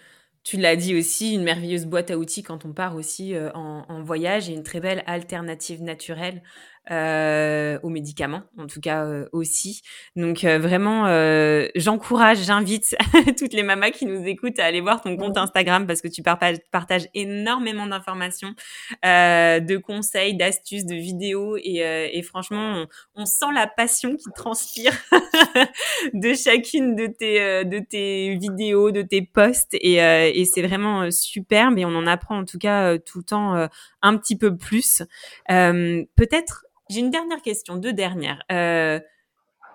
tu 0.44 0.58
l'as 0.58 0.76
dit 0.76 0.96
aussi, 0.98 1.36
une 1.36 1.44
merveilleuse 1.44 1.86
boîte 1.86 2.12
à 2.12 2.18
outils 2.18 2.44
quand 2.44 2.66
on 2.66 2.74
part 2.74 2.96
aussi 2.96 3.36
euh, 3.36 3.52
en, 3.54 4.02
voyage 4.02 4.50
et 4.50 4.54
une 4.54 4.64
très 4.64 4.80
belle 4.80 5.04
alternative 5.06 5.84
naturelle 5.84 6.42
euh, 6.90 7.78
aux 7.84 7.90
médicaments, 7.90 8.42
en 8.58 8.66
tout 8.66 8.82
cas 8.82 9.06
euh, 9.06 9.30
aussi. 9.34 9.84
Donc 10.16 10.44
euh, 10.44 10.58
vraiment, 10.58 11.06
euh, 11.06 11.68
j'encourage, 11.76 12.40
j'invite 12.40 12.96
toutes 13.38 13.54
les 13.54 13.62
mamas 13.62 13.92
qui 13.92 14.08
nous 14.08 14.26
écoutent 14.26 14.58
à 14.58 14.66
aller 14.66 14.82
voir 14.82 15.02
ton 15.02 15.16
compte 15.16 15.38
Instagram 15.38 15.86
parce 15.86 16.02
que 16.02 16.08
tu 16.08 16.24
partages, 16.24 16.58
partages 16.72 17.08
énormément 17.14 17.86
d'informations, 17.86 18.56
de 19.04 19.78
conseils, 19.78 20.36
d'astuces, 20.36 20.86
de 20.86 20.96
vidéos 20.96 21.56
et, 21.58 21.84
et 22.14 22.24
franchement, 22.24 22.86
on, 23.16 23.22
on, 23.22 23.26
sent 23.26 23.54
la 23.54 23.68
passion 23.68 24.16
qui 24.16 24.30
transpire 24.36 24.94
de 26.14 26.34
chacune 26.34 26.96
de 26.96 27.06
tes, 27.06 27.64
de 27.64 27.80
tes 27.80 28.36
vidéos, 28.38 28.90
de 28.92 29.04
tes 29.04 29.22
posts 29.22 29.76
et, 29.76 29.98
et 29.98 30.46
c'est 30.46 30.64
vraiment 30.64 31.12
superbe 31.12 31.78
et 31.78 31.86
on 31.86 31.96
en 31.96 32.08
apprend 32.08 32.40
en 32.40 32.46
tout 32.46 32.58
cas 32.58 32.98
tout 32.98 33.20
le 33.20 33.24
temps 33.24 33.68
un 34.02 34.18
petit 34.18 34.36
peu 34.36 34.58
plus. 34.58 35.04
Peut-être 35.48 36.66
j'ai 36.92 37.00
une 37.00 37.10
dernière 37.10 37.42
question, 37.42 37.76
deux 37.76 37.94
dernières. 37.94 38.44
Euh, 38.52 39.00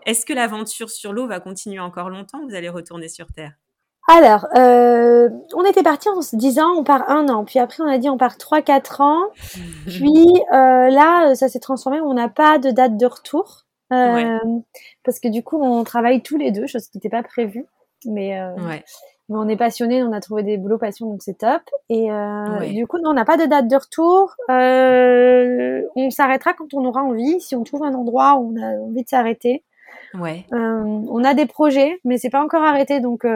est-ce 0.04 0.24
que 0.24 0.32
l'aventure 0.32 0.90
sur 0.90 1.12
l'eau 1.12 1.26
va 1.26 1.40
continuer 1.40 1.80
encore 1.80 2.10
longtemps 2.10 2.38
ou 2.40 2.48
vous 2.48 2.54
allez 2.54 2.68
retourner 2.68 3.08
sur 3.08 3.26
Terre? 3.32 3.52
Alors, 4.08 4.46
euh, 4.56 5.28
on 5.54 5.64
était 5.64 5.82
parti 5.82 6.08
en 6.08 6.22
se 6.22 6.36
disant 6.36 6.74
on 6.76 6.84
part 6.84 7.10
un 7.10 7.28
an, 7.28 7.44
puis 7.44 7.58
après 7.58 7.82
on 7.82 7.88
a 7.88 7.98
dit 7.98 8.08
on 8.08 8.16
part 8.16 8.38
trois, 8.38 8.62
quatre 8.62 9.00
ans, 9.00 9.30
puis 9.86 10.28
euh, 10.52 10.90
là 10.90 11.34
ça 11.34 11.48
s'est 11.48 11.58
transformé, 11.58 12.00
on 12.00 12.14
n'a 12.14 12.28
pas 12.28 12.58
de 12.58 12.70
date 12.70 12.96
de 12.96 13.06
retour, 13.06 13.66
parce 13.88 15.18
que 15.20 15.28
du 15.28 15.42
coup 15.42 15.60
on 15.60 15.82
travaille 15.82 16.22
tous 16.22 16.36
les 16.36 16.52
deux, 16.52 16.68
chose 16.68 16.86
qui 16.86 16.98
n'était 16.98 17.08
pas 17.08 17.24
prévue, 17.24 17.66
mais 18.04 18.40
ouais 18.58 18.84
on 19.29 19.49
est 19.49 19.57
passionné, 19.57 20.03
on 20.03 20.12
a 20.12 20.20
trouvé 20.20 20.43
des 20.43 20.57
boulots 20.57 20.79
passion, 20.79 21.07
donc 21.07 21.22
c'est 21.22 21.39
top. 21.39 21.62
Et 21.89 22.11
euh, 22.11 22.61
du 22.72 22.87
coup, 22.87 22.99
on 23.05 23.12
n'a 23.12 23.24
pas 23.24 23.37
de 23.37 23.47
date 23.47 23.66
de 23.68 23.77
retour. 23.77 24.37
Euh, 24.51 25.83
on 25.97 26.11
s'arrêtera 26.11 26.53
quand 26.53 26.72
on 26.74 26.85
aura 26.85 27.03
envie, 27.03 27.41
si 27.41 27.57
on 27.57 27.64
trouve 27.64 27.83
un 27.83 27.95
endroit 27.95 28.37
où 28.37 28.55
on 28.55 28.62
a 28.62 28.79
envie 28.79 29.03
de 29.03 29.09
s'arrêter. 29.09 29.64
Ouais. 30.14 30.47
Euh, 30.53 30.83
on 30.85 31.24
a 31.24 31.35
des 31.35 31.47
projets, 31.47 31.99
mais 32.05 32.18
c'est 32.18 32.31
pas 32.31 32.43
encore 32.43 32.62
arrêté, 32.62 33.01
donc 33.01 33.27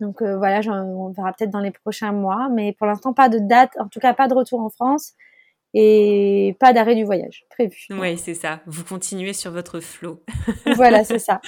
donc 0.00 0.20
voilà, 0.20 0.60
on 0.68 1.10
verra 1.10 1.32
peut-être 1.32 1.50
dans 1.50 1.60
les 1.60 1.70
prochains 1.70 2.10
mois, 2.10 2.48
mais 2.50 2.72
pour 2.72 2.88
l'instant 2.88 3.12
pas 3.12 3.28
de 3.28 3.38
date, 3.38 3.70
en 3.78 3.86
tout 3.86 4.00
cas 4.00 4.14
pas 4.14 4.26
de 4.26 4.34
retour 4.34 4.60
en 4.60 4.68
France 4.68 5.14
et 5.74 6.54
pas 6.60 6.72
d'arrêt 6.72 6.94
du 6.94 7.04
voyage 7.04 7.46
prévu. 7.48 7.86
Oui, 7.90 8.18
c'est 8.18 8.34
ça. 8.34 8.60
Vous 8.66 8.84
continuez 8.84 9.32
sur 9.32 9.50
votre 9.50 9.80
flot. 9.80 10.22
voilà, 10.76 11.02
c'est 11.02 11.18
ça. 11.18 11.40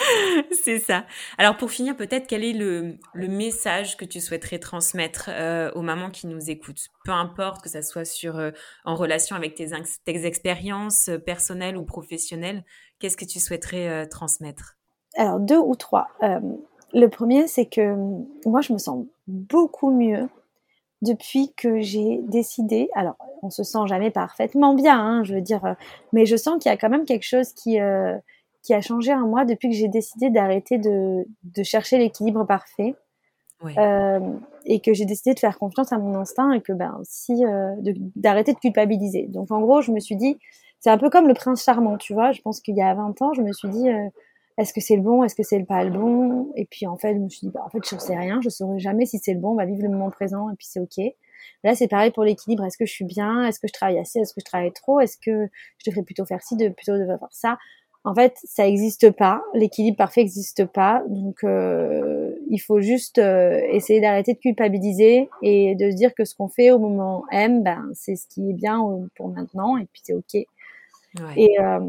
c'est 0.62 0.78
ça. 0.78 1.04
Alors 1.36 1.56
pour 1.56 1.70
finir, 1.70 1.96
peut-être 1.96 2.26
quel 2.26 2.42
est 2.42 2.54
le, 2.54 2.96
le, 3.12 3.28
message 3.28 3.96
que 3.96 4.04
tu 4.04 4.20
souhaiterais 4.20 4.58
transmettre 4.58 5.28
euh, 5.28 5.70
aux 5.74 5.82
mamans 5.82 6.10
qui 6.10 6.26
nous 6.26 6.50
écoutent? 6.50 6.88
Peu 7.04 7.12
importe 7.12 7.62
que 7.62 7.68
ça 7.68 7.82
soit 7.82 8.06
sur 8.06 8.38
euh, 8.38 8.50
en 8.84 8.94
relation 8.94 9.36
avec 9.36 9.54
tes, 9.56 9.70
tes 10.04 10.26
expériences 10.26 11.08
euh, 11.08 11.18
personnelles 11.18 11.76
ou 11.76 11.84
professionnelles, 11.84 12.64
qu'est-ce 12.98 13.18
que 13.18 13.26
tu 13.26 13.40
souhaiterais 13.40 14.06
transmettre? 14.08 14.76
Alors 15.16 15.38
deux 15.38 15.58
ou 15.58 15.74
trois. 15.76 16.08
le 16.92 17.06
premier, 17.08 17.46
c'est 17.46 17.66
que 17.66 17.94
moi, 18.46 18.62
je 18.62 18.72
me 18.72 18.78
sens 18.78 19.04
beaucoup 19.26 19.90
mieux 19.90 20.28
depuis 21.03 21.53
que 21.57 21.80
j'ai 21.80 22.20
décidé, 22.22 22.88
alors 22.95 23.16
on 23.42 23.51
se 23.51 23.62
sent 23.62 23.86
jamais 23.86 24.11
parfaitement 24.11 24.74
bien, 24.74 24.99
hein, 24.99 25.24
je 25.24 25.34
veux 25.34 25.40
dire, 25.40 25.64
euh, 25.64 25.74
mais 26.12 26.26
je 26.26 26.36
sens 26.36 26.62
qu'il 26.62 26.70
y 26.70 26.72
a 26.72 26.76
quand 26.76 26.88
même 26.88 27.05
quelque 27.05 27.26
chose 27.26 27.53
qui, 27.53 27.80
euh, 27.80 28.16
qui 28.62 28.74
a 28.74 28.80
changé 28.80 29.12
en 29.12 29.26
moi 29.26 29.45
depuis 29.45 29.68
que 29.68 29.74
j'ai 29.74 29.88
décidé 29.88 30.30
d'arrêter 30.30 30.78
de, 30.78 31.26
de 31.42 31.62
chercher 31.62 31.99
l'équilibre 31.99 32.45
parfait. 32.45 32.95
Euh, 33.78 34.20
et 34.66 34.80
que 34.80 34.92
j'ai 34.92 35.07
décidé 35.07 35.32
de 35.32 35.38
faire 35.38 35.59
confiance 35.59 35.90
à 35.90 35.97
mon 35.97 36.14
instinct 36.16 36.53
et 36.53 36.61
que 36.61 36.74
ben 36.74 37.01
si 37.03 37.45
d'arrêter 38.14 38.53
de, 38.53 38.59
culpabiliser. 38.59 39.26
Donc 39.28 39.51
en 39.51 39.62
gros, 39.62 39.80
je 39.80 39.90
me 39.90 40.01
suis 40.01 40.16
dit, 40.16 40.36
c'est 40.80 40.90
un 40.90 40.99
peu 40.99 41.09
comme 41.09 41.26
le 41.26 41.32
prince 41.32 41.64
charmant, 41.64 41.97
tu 41.97 42.12
vois. 42.12 42.32
Je 42.32 42.42
pense 42.42 42.61
qu'il 42.61 42.76
y 42.76 42.82
a 42.82 42.92
20 42.92 43.22
ans, 43.22 43.32
je 43.32 43.40
me 43.40 43.55
suis 43.55 43.70
dit, 43.70 43.88
est-ce 44.59 44.72
que 44.72 44.80
c'est 44.80 44.96
le 44.96 45.02
bon, 45.02 45.24
est-ce 45.24 45.34
que 45.34 45.42
c'est 45.42 45.62
pas 45.64 45.84
le 45.84 45.90
bon? 45.90 46.52
Et 46.57 46.64
puis 46.64 46.86
en 46.86 46.96
fait, 46.96 47.14
je 47.14 47.18
me 47.18 47.28
suis 47.28 47.46
dit, 47.46 47.50
bah, 47.52 47.62
en 47.64 47.70
fait, 47.70 47.80
je 47.84 47.96
sais 47.98 48.16
rien, 48.16 48.40
je 48.42 48.48
saurais 48.48 48.78
jamais 48.78 49.07
si 49.07 49.18
c'est 49.18 49.34
le 49.34 49.40
bon, 49.40 49.52
on 49.52 49.57
va 49.57 49.66
vivre 49.66 49.82
le 49.82 49.88
moment 49.88 50.11
présent 50.11 50.50
et 50.50 50.55
puis 50.57 50.66
c'est 50.70 50.80
ok. 50.80 51.12
Là, 51.62 51.74
c'est 51.74 51.88
pareil 51.88 52.11
pour 52.11 52.24
l'équilibre. 52.24 52.64
Est-ce 52.64 52.78
que 52.78 52.86
je 52.86 52.92
suis 52.92 53.05
bien? 53.05 53.44
Est-ce 53.46 53.59
que 53.59 53.68
je 53.68 53.72
travaille 53.72 53.98
assez? 53.98 54.20
Est-ce 54.20 54.34
que 54.34 54.40
je 54.40 54.44
travaille 54.44 54.72
trop? 54.72 55.00
Est-ce 55.00 55.16
que 55.16 55.48
je 55.78 55.90
devrais 55.90 56.02
plutôt 56.02 56.24
faire 56.24 56.42
ci, 56.42 56.57
de, 56.57 56.68
plutôt 56.68 56.96
de 56.96 57.05
faire 57.05 57.18
ça? 57.30 57.59
En 58.07 58.14
fait, 58.14 58.34
ça 58.44 58.64
n'existe 58.64 59.11
pas. 59.11 59.42
L'équilibre 59.55 59.96
parfait 59.96 60.20
n'existe 60.20 60.66
pas. 60.66 61.02
Donc, 61.09 61.42
euh, 61.42 62.34
il 62.50 62.59
faut 62.59 62.82
juste 62.82 63.18
euh, 63.18 63.59
essayer 63.70 64.00
d'arrêter 64.02 64.34
de 64.34 64.38
culpabiliser 64.38 65.30
et 65.42 65.74
de 65.74 65.90
se 65.90 65.96
dire 65.96 66.14
que 66.14 66.26
ce 66.26 66.34
qu'on 66.34 66.48
fait 66.48 66.70
au 66.70 66.78
moment 66.78 67.24
M, 67.32 67.62
ben, 67.62 67.82
c'est 67.94 68.14
ce 68.16 68.26
qui 68.28 68.50
est 68.50 68.52
bien 68.52 68.78
pour 69.16 69.28
maintenant 69.28 69.78
et 69.78 69.86
puis 69.86 70.02
c'est 70.05 70.12
ok. 70.12 70.46
Et 71.36 71.60
euh, 71.60 71.80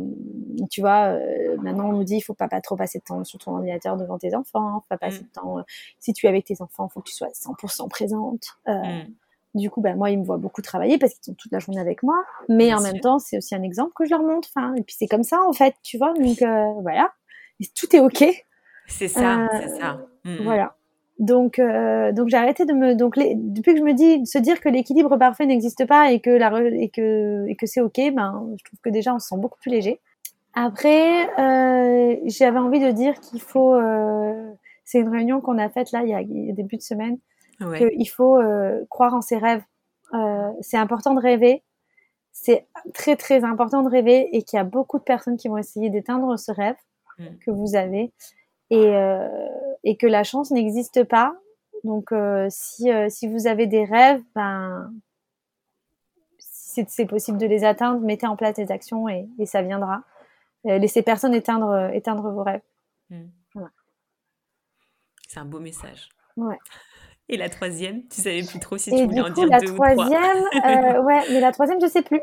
tu 0.69 0.81
vois, 0.81 1.07
euh, 1.07 1.57
maintenant 1.61 1.89
on 1.89 1.93
nous 1.93 2.03
dit 2.03 2.17
il 2.17 2.21
faut 2.21 2.33
pas, 2.33 2.47
pas 2.47 2.61
trop 2.61 2.75
passer 2.75 2.99
de 2.99 3.03
temps 3.03 3.23
sur 3.23 3.39
ton 3.39 3.53
ordinateur 3.55 3.97
devant 3.97 4.19
tes 4.19 4.35
enfants, 4.35 4.81
faut 4.81 4.87
pas 4.89 4.97
passer 4.97 5.21
mm. 5.21 5.23
de 5.23 5.29
temps. 5.29 5.59
Euh, 5.59 5.63
si 5.99 6.13
tu 6.13 6.25
es 6.25 6.29
avec 6.29 6.45
tes 6.45 6.61
enfants, 6.61 6.87
faut 6.89 7.01
que 7.01 7.09
tu 7.09 7.15
sois 7.15 7.29
100% 7.29 7.89
présente. 7.89 8.57
Mm. 8.67 9.03
Du 9.55 9.69
coup, 9.69 9.81
ben 9.81 9.95
moi, 9.95 10.11
ils 10.11 10.19
me 10.19 10.25
voient 10.25 10.37
beaucoup 10.37 10.61
travailler 10.61 10.97
parce 10.97 11.13
qu'ils 11.13 11.23
sont 11.23 11.33
toute 11.33 11.51
la 11.51 11.59
journée 11.59 11.79
avec 11.79 12.03
moi. 12.03 12.17
Mais 12.49 12.73
en 12.73 12.81
même 12.81 12.99
temps, 12.99 13.19
c'est 13.19 13.37
aussi 13.37 13.55
un 13.55 13.63
exemple 13.63 13.93
que 13.95 14.05
je 14.05 14.11
leur 14.11 14.21
montre. 14.21 14.49
Enfin, 14.53 14.75
et 14.75 14.83
puis 14.83 14.95
c'est 14.97 15.07
comme 15.07 15.23
ça 15.23 15.41
en 15.47 15.53
fait, 15.53 15.75
tu 15.81 15.97
vois. 15.97 16.13
Donc 16.13 16.39
voilà, 16.81 17.11
et 17.59 17.65
tout 17.73 17.95
est 17.95 17.99
ok. 17.99 18.25
C'est 18.87 19.07
ça, 19.07 19.47
c'est 19.51 19.79
ça. 19.79 20.05
Mm, 20.23 20.43
voilà. 20.43 20.75
Donc, 21.17 21.59
euh, 21.59 22.11
donc 22.11 22.27
j'ai 22.27 22.37
arrêté 22.37 22.65
de 22.65 22.73
me. 22.73 22.93
Donc, 22.93 23.15
les, 23.15 23.35
depuis 23.35 23.73
que 23.73 23.79
je 23.79 23.83
me 23.83 23.93
dis 23.93 24.19
de 24.19 24.25
se 24.25 24.37
dire 24.37 24.59
que 24.59 24.67
l'équilibre 24.67 25.15
parfait 25.17 25.45
n'existe 25.45 25.85
pas 25.85 26.11
et 26.11 26.19
que 26.19 26.29
la 26.29 26.51
et 26.61 26.89
que 26.89 27.45
et 27.47 27.55
que 27.55 27.65
c'est 27.65 27.81
ok, 27.81 27.99
ben 28.13 28.47
je 28.57 28.63
trouve 28.63 28.79
que 28.83 28.89
déjà 28.89 29.13
on 29.15 29.19
se 29.19 29.29
sent 29.29 29.37
beaucoup 29.37 29.59
plus 29.59 29.71
léger. 29.71 30.01
Après, 30.53 31.29
euh, 31.39 32.17
j'avais 32.25 32.59
envie 32.59 32.79
de 32.79 32.91
dire 32.91 33.19
qu'il 33.21 33.41
faut. 33.41 33.75
Euh, 33.75 34.51
c'est 34.83 34.99
une 34.99 35.09
réunion 35.09 35.41
qu'on 35.41 35.57
a 35.57 35.69
faite 35.69 35.91
là 35.91 36.03
il 36.03 36.09
y 36.09 36.13
a, 36.13 36.21
il 36.21 36.45
y 36.47 36.51
a 36.51 36.53
début 36.53 36.77
de 36.77 36.81
semaine. 36.81 37.17
Ouais. 37.61 37.89
Qu'il 37.95 38.09
faut 38.09 38.37
euh, 38.37 38.83
croire 38.89 39.13
en 39.13 39.21
ses 39.21 39.37
rêves. 39.37 39.63
Euh, 40.13 40.51
c'est 40.61 40.77
important 40.77 41.13
de 41.13 41.21
rêver. 41.21 41.63
C'est 42.33 42.67
très 42.93 43.15
très 43.15 43.45
important 43.45 43.81
de 43.81 43.89
rêver 43.89 44.27
et 44.33 44.43
qu'il 44.43 44.57
y 44.57 44.59
a 44.59 44.65
beaucoup 44.65 44.99
de 44.99 45.03
personnes 45.03 45.37
qui 45.37 45.47
vont 45.47 45.57
essayer 45.57 45.89
d'éteindre 45.89 46.37
ce 46.37 46.51
rêve 46.51 46.75
mm. 47.17 47.25
que 47.45 47.51
vous 47.51 47.75
avez 47.75 48.11
et, 48.69 48.87
euh, 48.87 49.27
et 49.85 49.95
que 49.95 50.07
la 50.07 50.23
chance 50.23 50.51
n'existe 50.51 51.05
pas. 51.05 51.33
Donc, 51.85 52.11
euh, 52.11 52.47
si, 52.49 52.91
euh, 52.91 53.07
si 53.09 53.27
vous 53.27 53.47
avez 53.47 53.67
des 53.67 53.85
rêves, 53.85 54.21
ben, 54.35 54.91
c'est 56.37 57.05
possible 57.05 57.37
de 57.37 57.45
les 57.45 57.63
atteindre, 57.63 58.01
mettez 58.01 58.27
en 58.27 58.35
place 58.35 58.55
des 58.55 58.71
actions 58.71 59.07
et, 59.07 59.29
et 59.39 59.45
ça 59.45 59.61
viendra. 59.61 60.03
laissez 60.65 61.01
personne 61.01 61.33
éteindre, 61.33 61.91
éteindre 61.93 62.29
vos 62.29 62.43
rêves. 62.43 62.61
Hmm. 63.09 63.29
C'est 65.27 65.39
un 65.39 65.45
beau 65.45 65.59
message. 65.59 66.09
Ouais. 66.37 66.57
Et 67.27 67.37
la 67.37 67.49
troisième, 67.49 68.03
tu 68.07 68.21
savais 68.21 68.43
plus 68.43 68.59
trop 68.59 68.77
si 68.77 68.91
tu 68.91 69.03
voulais 69.03 69.21
en 69.21 69.29
dire 69.31 69.47
la 69.47 69.59
deux 69.59 69.73
troisième, 69.73 70.05
ou 70.05 70.59
trois. 70.59 70.69
euh, 70.69 71.01
ouais, 71.01 71.21
mais 71.31 71.39
la 71.39 71.51
troisième, 71.51 71.81
je 71.81 71.87
sais 71.87 72.03
plus. 72.03 72.21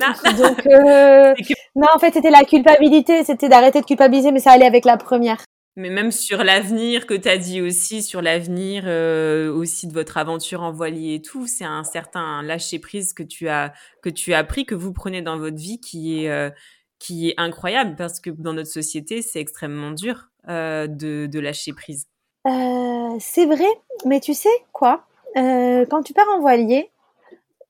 Ah. 0.00 0.14
Donc, 0.32 0.64
euh, 0.66 1.34
non, 1.74 1.88
en 1.94 1.98
fait, 1.98 2.12
c'était 2.12 2.30
la 2.30 2.44
culpabilité, 2.44 3.24
c'était 3.24 3.48
d'arrêter 3.48 3.80
de 3.80 3.86
culpabiliser, 3.86 4.30
mais 4.30 4.38
ça 4.38 4.52
allait 4.52 4.66
avec 4.66 4.84
la 4.84 4.96
première 4.96 5.38
mais 5.76 5.90
même 5.90 6.10
sur 6.10 6.42
l'avenir 6.42 7.06
que 7.06 7.12
tu 7.12 7.28
as 7.28 7.36
dit 7.36 7.60
aussi, 7.60 8.02
sur 8.02 8.22
l'avenir 8.22 8.84
euh, 8.86 9.52
aussi 9.52 9.86
de 9.86 9.92
votre 9.92 10.16
aventure 10.16 10.62
en 10.62 10.72
voilier 10.72 11.16
et 11.16 11.22
tout, 11.22 11.46
c'est 11.46 11.66
un 11.66 11.84
certain 11.84 12.42
lâcher 12.42 12.78
prise 12.78 13.12
que 13.12 13.22
tu 13.22 13.48
as 13.48 13.74
que 14.02 14.08
tu 14.08 14.32
as 14.32 14.38
appris, 14.38 14.64
que 14.64 14.74
vous 14.74 14.92
prenez 14.92 15.20
dans 15.20 15.38
votre 15.38 15.58
vie, 15.58 15.78
qui 15.78 16.24
est 16.24 16.30
euh, 16.30 16.50
qui 16.98 17.28
est 17.28 17.34
incroyable 17.36 17.94
parce 17.96 18.20
que 18.20 18.30
dans 18.30 18.54
notre 18.54 18.70
société, 18.70 19.20
c'est 19.20 19.38
extrêmement 19.38 19.90
dur 19.90 20.30
euh, 20.48 20.86
de, 20.86 21.26
de 21.26 21.40
lâcher 21.40 21.74
prise. 21.74 22.08
c'est 22.46 23.46
vrai, 23.46 23.68
mais 24.06 24.20
tu 24.20 24.32
sais 24.32 24.48
quoi? 24.72 25.06
Quand 25.34 26.02
tu 26.02 26.14
pars 26.14 26.28
en 26.34 26.40
voilier, 26.40 26.90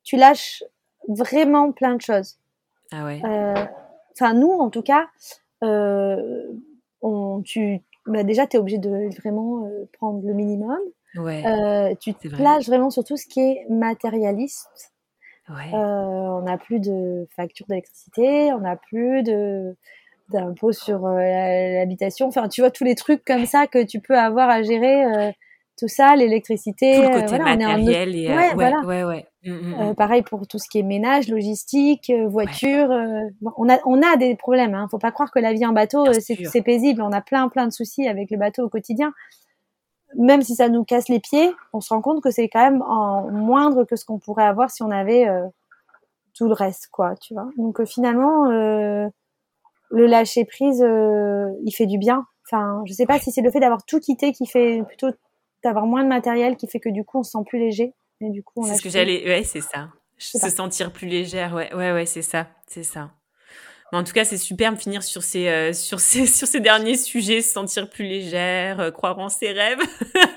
tu 0.05 0.17
lâches 0.17 0.63
vraiment 1.09 1.73
plein 1.73 1.97
de 1.97 2.01
choses. 2.01 2.37
Ah 2.93 3.05
ouais. 3.05 3.21
Enfin 4.13 4.35
nous, 4.35 4.53
en 4.53 4.71
tout 4.71 4.83
cas. 4.83 5.09
On, 7.03 7.43
tu, 7.43 7.83
bah 8.07 8.23
déjà, 8.23 8.47
tu 8.47 8.57
es 8.57 8.61
obligé 8.61 8.79
de 8.79 9.09
vraiment 9.21 9.67
euh, 9.67 9.89
prendre 9.93 10.27
le 10.27 10.35
minimum. 10.35 10.79
Ouais, 11.17 11.45
euh, 11.47 11.95
tu 12.01 12.13
te 12.15 12.29
plages 12.29 12.67
vraiment 12.67 12.91
sur 12.91 13.05
tout 13.05 13.17
ce 13.17 13.27
qui 13.27 13.41
est 13.41 13.67
matérialiste. 13.71 14.93
Ouais. 15.49 15.73
Euh, 15.73 15.77
on 15.77 16.43
n'a 16.43 16.59
plus 16.59 16.81
de 16.81 17.27
facture 17.35 17.67
d'électricité, 17.69 18.53
on 18.53 18.61
n'a 18.61 18.77
plus 18.77 19.23
de 19.23 19.77
d'impôts 20.31 20.73
sur 20.73 21.07
euh, 21.07 21.21
l'habitation. 21.21 22.27
Enfin, 22.27 22.49
tu 22.49 22.61
vois 22.61 22.71
tous 22.71 22.85
les 22.85 22.97
trucs 22.97 23.25
comme 23.25 23.47
ça 23.47 23.67
que 23.67 23.85
tu 23.85 24.01
peux 24.01 24.19
avoir 24.19 24.51
à 24.51 24.63
gérer. 24.63 25.33
Euh, 25.77 25.87
tout 25.87 25.89
ça, 25.89 26.17
l'électricité. 26.17 26.97
Tout 26.97 27.03
le 27.03 27.09
euh, 27.09 27.21
côté 27.21 27.27
voilà, 27.29 27.45
matériel 27.45 28.09
on 28.09 28.13
est 28.13 28.29
en... 28.29 28.33
et 28.33 28.37
ouais, 28.37 28.37
ouais, 28.37 28.55
voilà. 28.55 28.81
ouais, 28.81 29.05
ouais. 29.05 29.27
Mmh, 29.45 29.53
mmh, 29.53 29.91
mmh. 29.91 29.95
pareil 29.95 30.23
pour 30.23 30.47
tout 30.47 30.59
ce 30.59 30.69
qui 30.69 30.79
est 30.79 30.83
ménage, 30.83 31.29
logistique, 31.29 32.13
voiture. 32.27 32.89
Bon, 33.41 33.53
on 33.57 33.69
a 33.69 33.79
on 33.85 34.03
a 34.03 34.17
des 34.17 34.35
problèmes. 34.37 34.75
Hein. 34.75 34.89
Faut 34.91 34.99
pas 34.99 35.13
croire 35.13 35.31
que 35.31 35.39
la 35.39 35.53
vie 35.53 35.65
en 35.67 35.73
bateau 35.73 36.05
c'est 36.13 36.63
paisible. 36.63 37.03
On 37.03 37.13
a 37.13 37.21
plein 37.21 37.49
plein 37.49 37.67
de 37.67 37.73
soucis 37.73 38.09
avec 38.09 38.31
le 38.31 38.39
bateau 38.39 38.65
au 38.65 38.69
quotidien. 38.69 39.13
Même 40.17 40.43
si 40.43 40.55
ça 40.55 40.69
nous 40.69 40.85
casse 40.85 41.09
les 41.09 41.21
pieds, 41.21 41.53
on 41.73 41.81
se 41.81 41.93
rend 41.93 42.01
compte 42.01 42.23
que 42.23 42.31
c'est 42.31 42.49
quand 42.49 42.65
même 42.65 42.83
en 42.83 43.31
moindre 43.31 43.85
que 43.85 43.97
ce 43.97 44.05
qu'on 44.05 44.19
pourrait 44.19 44.47
avoir 44.47 44.71
si 44.71 44.83
on 44.83 44.91
avait 44.91 45.29
tout 46.35 46.49
le 46.49 46.55
reste, 46.55 46.89
quoi, 46.91 47.15
tu 47.17 47.35
vois. 47.35 47.49
Donc 47.57 47.85
finalement, 47.85 48.47
le 48.47 49.11
lâcher 49.91 50.45
prise, 50.45 50.85
il 51.65 51.73
fait 51.73 51.87
du 51.87 51.99
bien. 51.99 52.25
Enfin, 52.47 52.83
je 52.87 52.93
sais 52.93 53.07
pas 53.07 53.19
si 53.19 53.33
c'est 53.33 53.43
le 53.43 53.51
fait 53.51 53.61
d'avoir 53.61 53.85
tout 53.85 53.99
quitté 53.99 54.33
qui 54.33 54.47
fait 54.47 54.83
plutôt 54.87 55.09
d'avoir 55.67 55.87
moins 55.87 56.03
de 56.03 56.09
matériel 56.09 56.57
qui 56.57 56.67
fait 56.67 56.81
que 56.81 56.89
du 56.89 57.05
coup 57.05 57.19
on 57.19 57.23
se 57.23 57.33
sent 57.33 57.45
plus 57.47 57.59
léger. 57.59 57.95
Et 58.21 58.31
du 58.31 58.43
coup, 58.43 58.67
c'est 58.67 58.77
ce 58.77 58.83
que 58.83 58.89
j'allais. 58.89 59.25
Ouais, 59.27 59.45
c'est 59.45 59.61
ça. 59.61 59.91
Se 60.19 60.49
sentir 60.49 60.93
plus 60.93 61.07
légère. 61.07 61.53
Ouais, 61.53 61.73
ouais, 61.75 61.93
ouais, 61.93 62.07
c'est 62.07 62.23
ça, 62.23 62.49
c'est 62.67 62.83
ça. 62.83 63.11
Mais 63.93 63.99
en 63.99 64.05
tout 64.05 64.13
cas, 64.13 64.25
c'est 64.25 64.37
super 64.37 64.73
de 64.73 64.79
finir 64.79 65.03
sur 65.05 65.23
ces, 65.23 65.47
euh, 65.47 65.73
sur 65.73 66.01
ces, 66.01 66.27
sur 66.27 66.49
ces 66.49 66.61
derniers 66.61 66.97
sujets, 66.97 67.41
se 67.41 67.53
sentir 67.53 67.89
plus 67.89 68.05
légère, 68.05 68.81
euh, 68.81 68.91
croire 68.91 69.19
en 69.19 69.29
ses 69.29 69.53
rêves. 69.53 69.79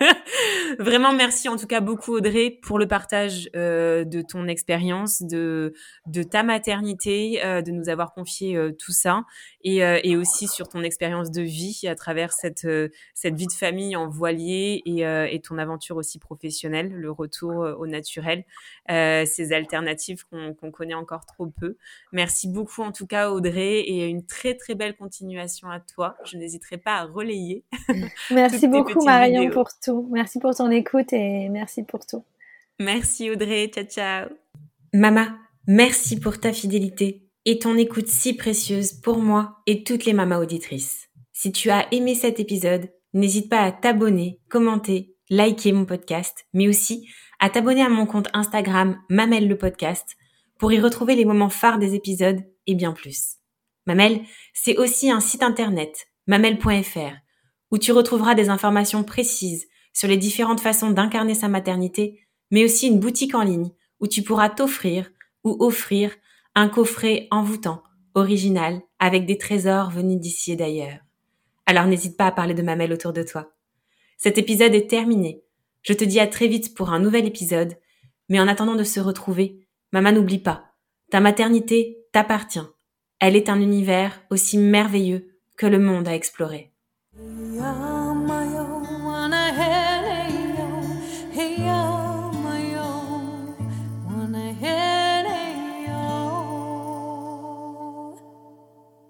Vraiment, 0.79 1.13
merci 1.13 1.49
en 1.49 1.57
tout 1.57 1.65
cas 1.65 1.79
beaucoup 1.79 2.17
Audrey 2.17 2.59
pour 2.61 2.77
le 2.77 2.87
partage 2.87 3.49
euh, 3.55 4.03
de 4.05 4.21
ton 4.21 4.47
expérience, 4.47 5.23
de, 5.23 5.73
de 6.05 6.21
ta 6.21 6.43
maternité, 6.43 7.41
de 7.43 7.71
nous 7.71 7.89
avoir 7.89 8.13
confié 8.13 8.57
tout 8.77 8.91
ça, 8.91 9.23
et, 9.61 9.79
et 10.03 10.15
aussi 10.15 10.47
sur 10.47 10.69
ton 10.69 10.83
expérience 10.83 11.31
de 11.31 11.41
vie 11.41 11.81
à 11.87 11.95
travers 11.95 12.33
cette, 12.33 12.67
cette 13.13 13.35
vie 13.35 13.47
de 13.47 13.53
famille 13.53 13.95
en 13.95 14.07
voilier 14.07 14.81
et, 14.85 15.01
et 15.01 15.41
ton 15.41 15.57
aventure 15.57 15.97
aussi 15.97 16.19
professionnelle, 16.19 16.91
le 16.91 17.11
retour 17.11 17.55
au 17.77 17.87
naturel, 17.87 18.43
ces 18.87 19.53
alternatives 19.53 20.23
qu'on 20.29 20.53
qu'on 20.53 20.71
connaît 20.71 20.93
encore 20.93 21.25
trop 21.25 21.47
peu. 21.47 21.77
Merci 22.11 22.47
beaucoup 22.47 22.81
en 22.81 22.91
tout 22.91 23.07
cas 23.07 23.29
Audrey 23.29 23.79
et 23.79 24.07
une 24.07 24.25
très 24.25 24.55
très 24.55 24.75
belle 24.75 24.95
continuation 24.95 25.69
à 25.69 25.79
toi. 25.79 26.15
Je 26.23 26.37
n'hésiterai 26.37 26.77
pas 26.77 26.97
à 26.97 27.05
relayer. 27.05 27.63
merci 28.31 28.67
beaucoup 28.67 29.03
Marion 29.03 29.49
pour 29.49 29.69
tout. 29.83 30.07
Merci 30.11 30.39
pour 30.39 30.55
ton 30.55 30.71
écoute 30.71 31.13
et 31.13 31.49
merci 31.49 31.83
pour 31.83 32.05
tout. 32.05 32.23
Merci 32.79 33.29
Audrey, 33.29 33.67
ciao 33.67 33.85
ciao. 33.85 34.29
Mama, 34.93 35.37
merci 35.67 36.19
pour 36.19 36.39
ta 36.39 36.53
fidélité 36.53 37.28
et 37.49 37.57
ton 37.57 37.79
écoute 37.79 38.07
si 38.07 38.35
précieuse 38.35 38.93
pour 38.93 39.17
moi 39.17 39.57
et 39.65 39.83
toutes 39.83 40.05
les 40.05 40.13
mamas 40.13 40.37
auditrices. 40.37 41.09
Si 41.31 41.51
tu 41.51 41.71
as 41.71 41.91
aimé 41.91 42.13
cet 42.13 42.39
épisode, 42.39 42.91
n'hésite 43.15 43.49
pas 43.49 43.63
à 43.63 43.71
t'abonner, 43.71 44.39
commenter, 44.51 45.15
liker 45.31 45.71
mon 45.71 45.85
podcast, 45.85 46.45
mais 46.53 46.67
aussi 46.67 47.09
à 47.39 47.49
t'abonner 47.49 47.81
à 47.81 47.89
mon 47.89 48.05
compte 48.05 48.27
Instagram 48.33 49.01
Mamelle 49.09 49.47
le 49.47 49.57
podcast 49.57 50.15
pour 50.59 50.71
y 50.71 50.79
retrouver 50.79 51.15
les 51.15 51.25
moments 51.25 51.49
phares 51.49 51.79
des 51.79 51.95
épisodes 51.95 52.39
et 52.67 52.75
bien 52.75 52.91
plus. 52.93 53.37
Mamel, 53.87 54.21
c'est 54.53 54.77
aussi 54.77 55.09
un 55.09 55.19
site 55.19 55.41
internet, 55.41 56.05
mamel.fr, 56.27 57.15
où 57.71 57.79
tu 57.79 57.91
retrouveras 57.91 58.35
des 58.35 58.49
informations 58.49 59.03
précises 59.03 59.65
sur 59.91 60.07
les 60.07 60.17
différentes 60.17 60.61
façons 60.61 60.91
d'incarner 60.91 61.33
sa 61.33 61.47
maternité, 61.47 62.27
mais 62.51 62.63
aussi 62.63 62.89
une 62.89 62.99
boutique 62.99 63.33
en 63.33 63.41
ligne 63.41 63.71
où 63.99 64.05
tu 64.05 64.21
pourras 64.21 64.49
t'offrir 64.49 65.09
ou 65.43 65.57
offrir 65.61 66.11
un 66.55 66.69
coffret 66.69 67.27
envoûtant, 67.31 67.83
original, 68.15 68.81
avec 68.99 69.25
des 69.25 69.37
trésors 69.37 69.89
venus 69.89 70.19
d'ici 70.19 70.51
et 70.51 70.55
d'ailleurs. 70.55 70.99
Alors 71.65 71.85
n'hésite 71.85 72.17
pas 72.17 72.27
à 72.27 72.31
parler 72.31 72.53
de 72.53 72.61
Mamel 72.61 72.91
autour 72.91 73.13
de 73.13 73.23
toi. 73.23 73.51
Cet 74.17 74.37
épisode 74.37 74.73
est 74.73 74.89
terminé. 74.89 75.43
Je 75.83 75.93
te 75.93 76.03
dis 76.03 76.19
à 76.19 76.27
très 76.27 76.47
vite 76.47 76.75
pour 76.75 76.89
un 76.89 76.99
nouvel 76.99 77.25
épisode, 77.25 77.75
mais 78.27 78.39
en 78.39 78.47
attendant 78.47 78.75
de 78.75 78.83
se 78.83 78.99
retrouver, 78.99 79.67
maman 79.91 80.11
n'oublie 80.11 80.39
pas, 80.39 80.73
ta 81.09 81.19
maternité 81.19 82.05
t'appartient. 82.11 82.59
Elle 83.19 83.35
est 83.35 83.49
un 83.49 83.61
univers 83.61 84.21
aussi 84.29 84.57
merveilleux 84.57 85.35
que 85.57 85.65
le 85.65 85.79
monde 85.79 86.07
à 86.07 86.15
explorer. 86.15 86.71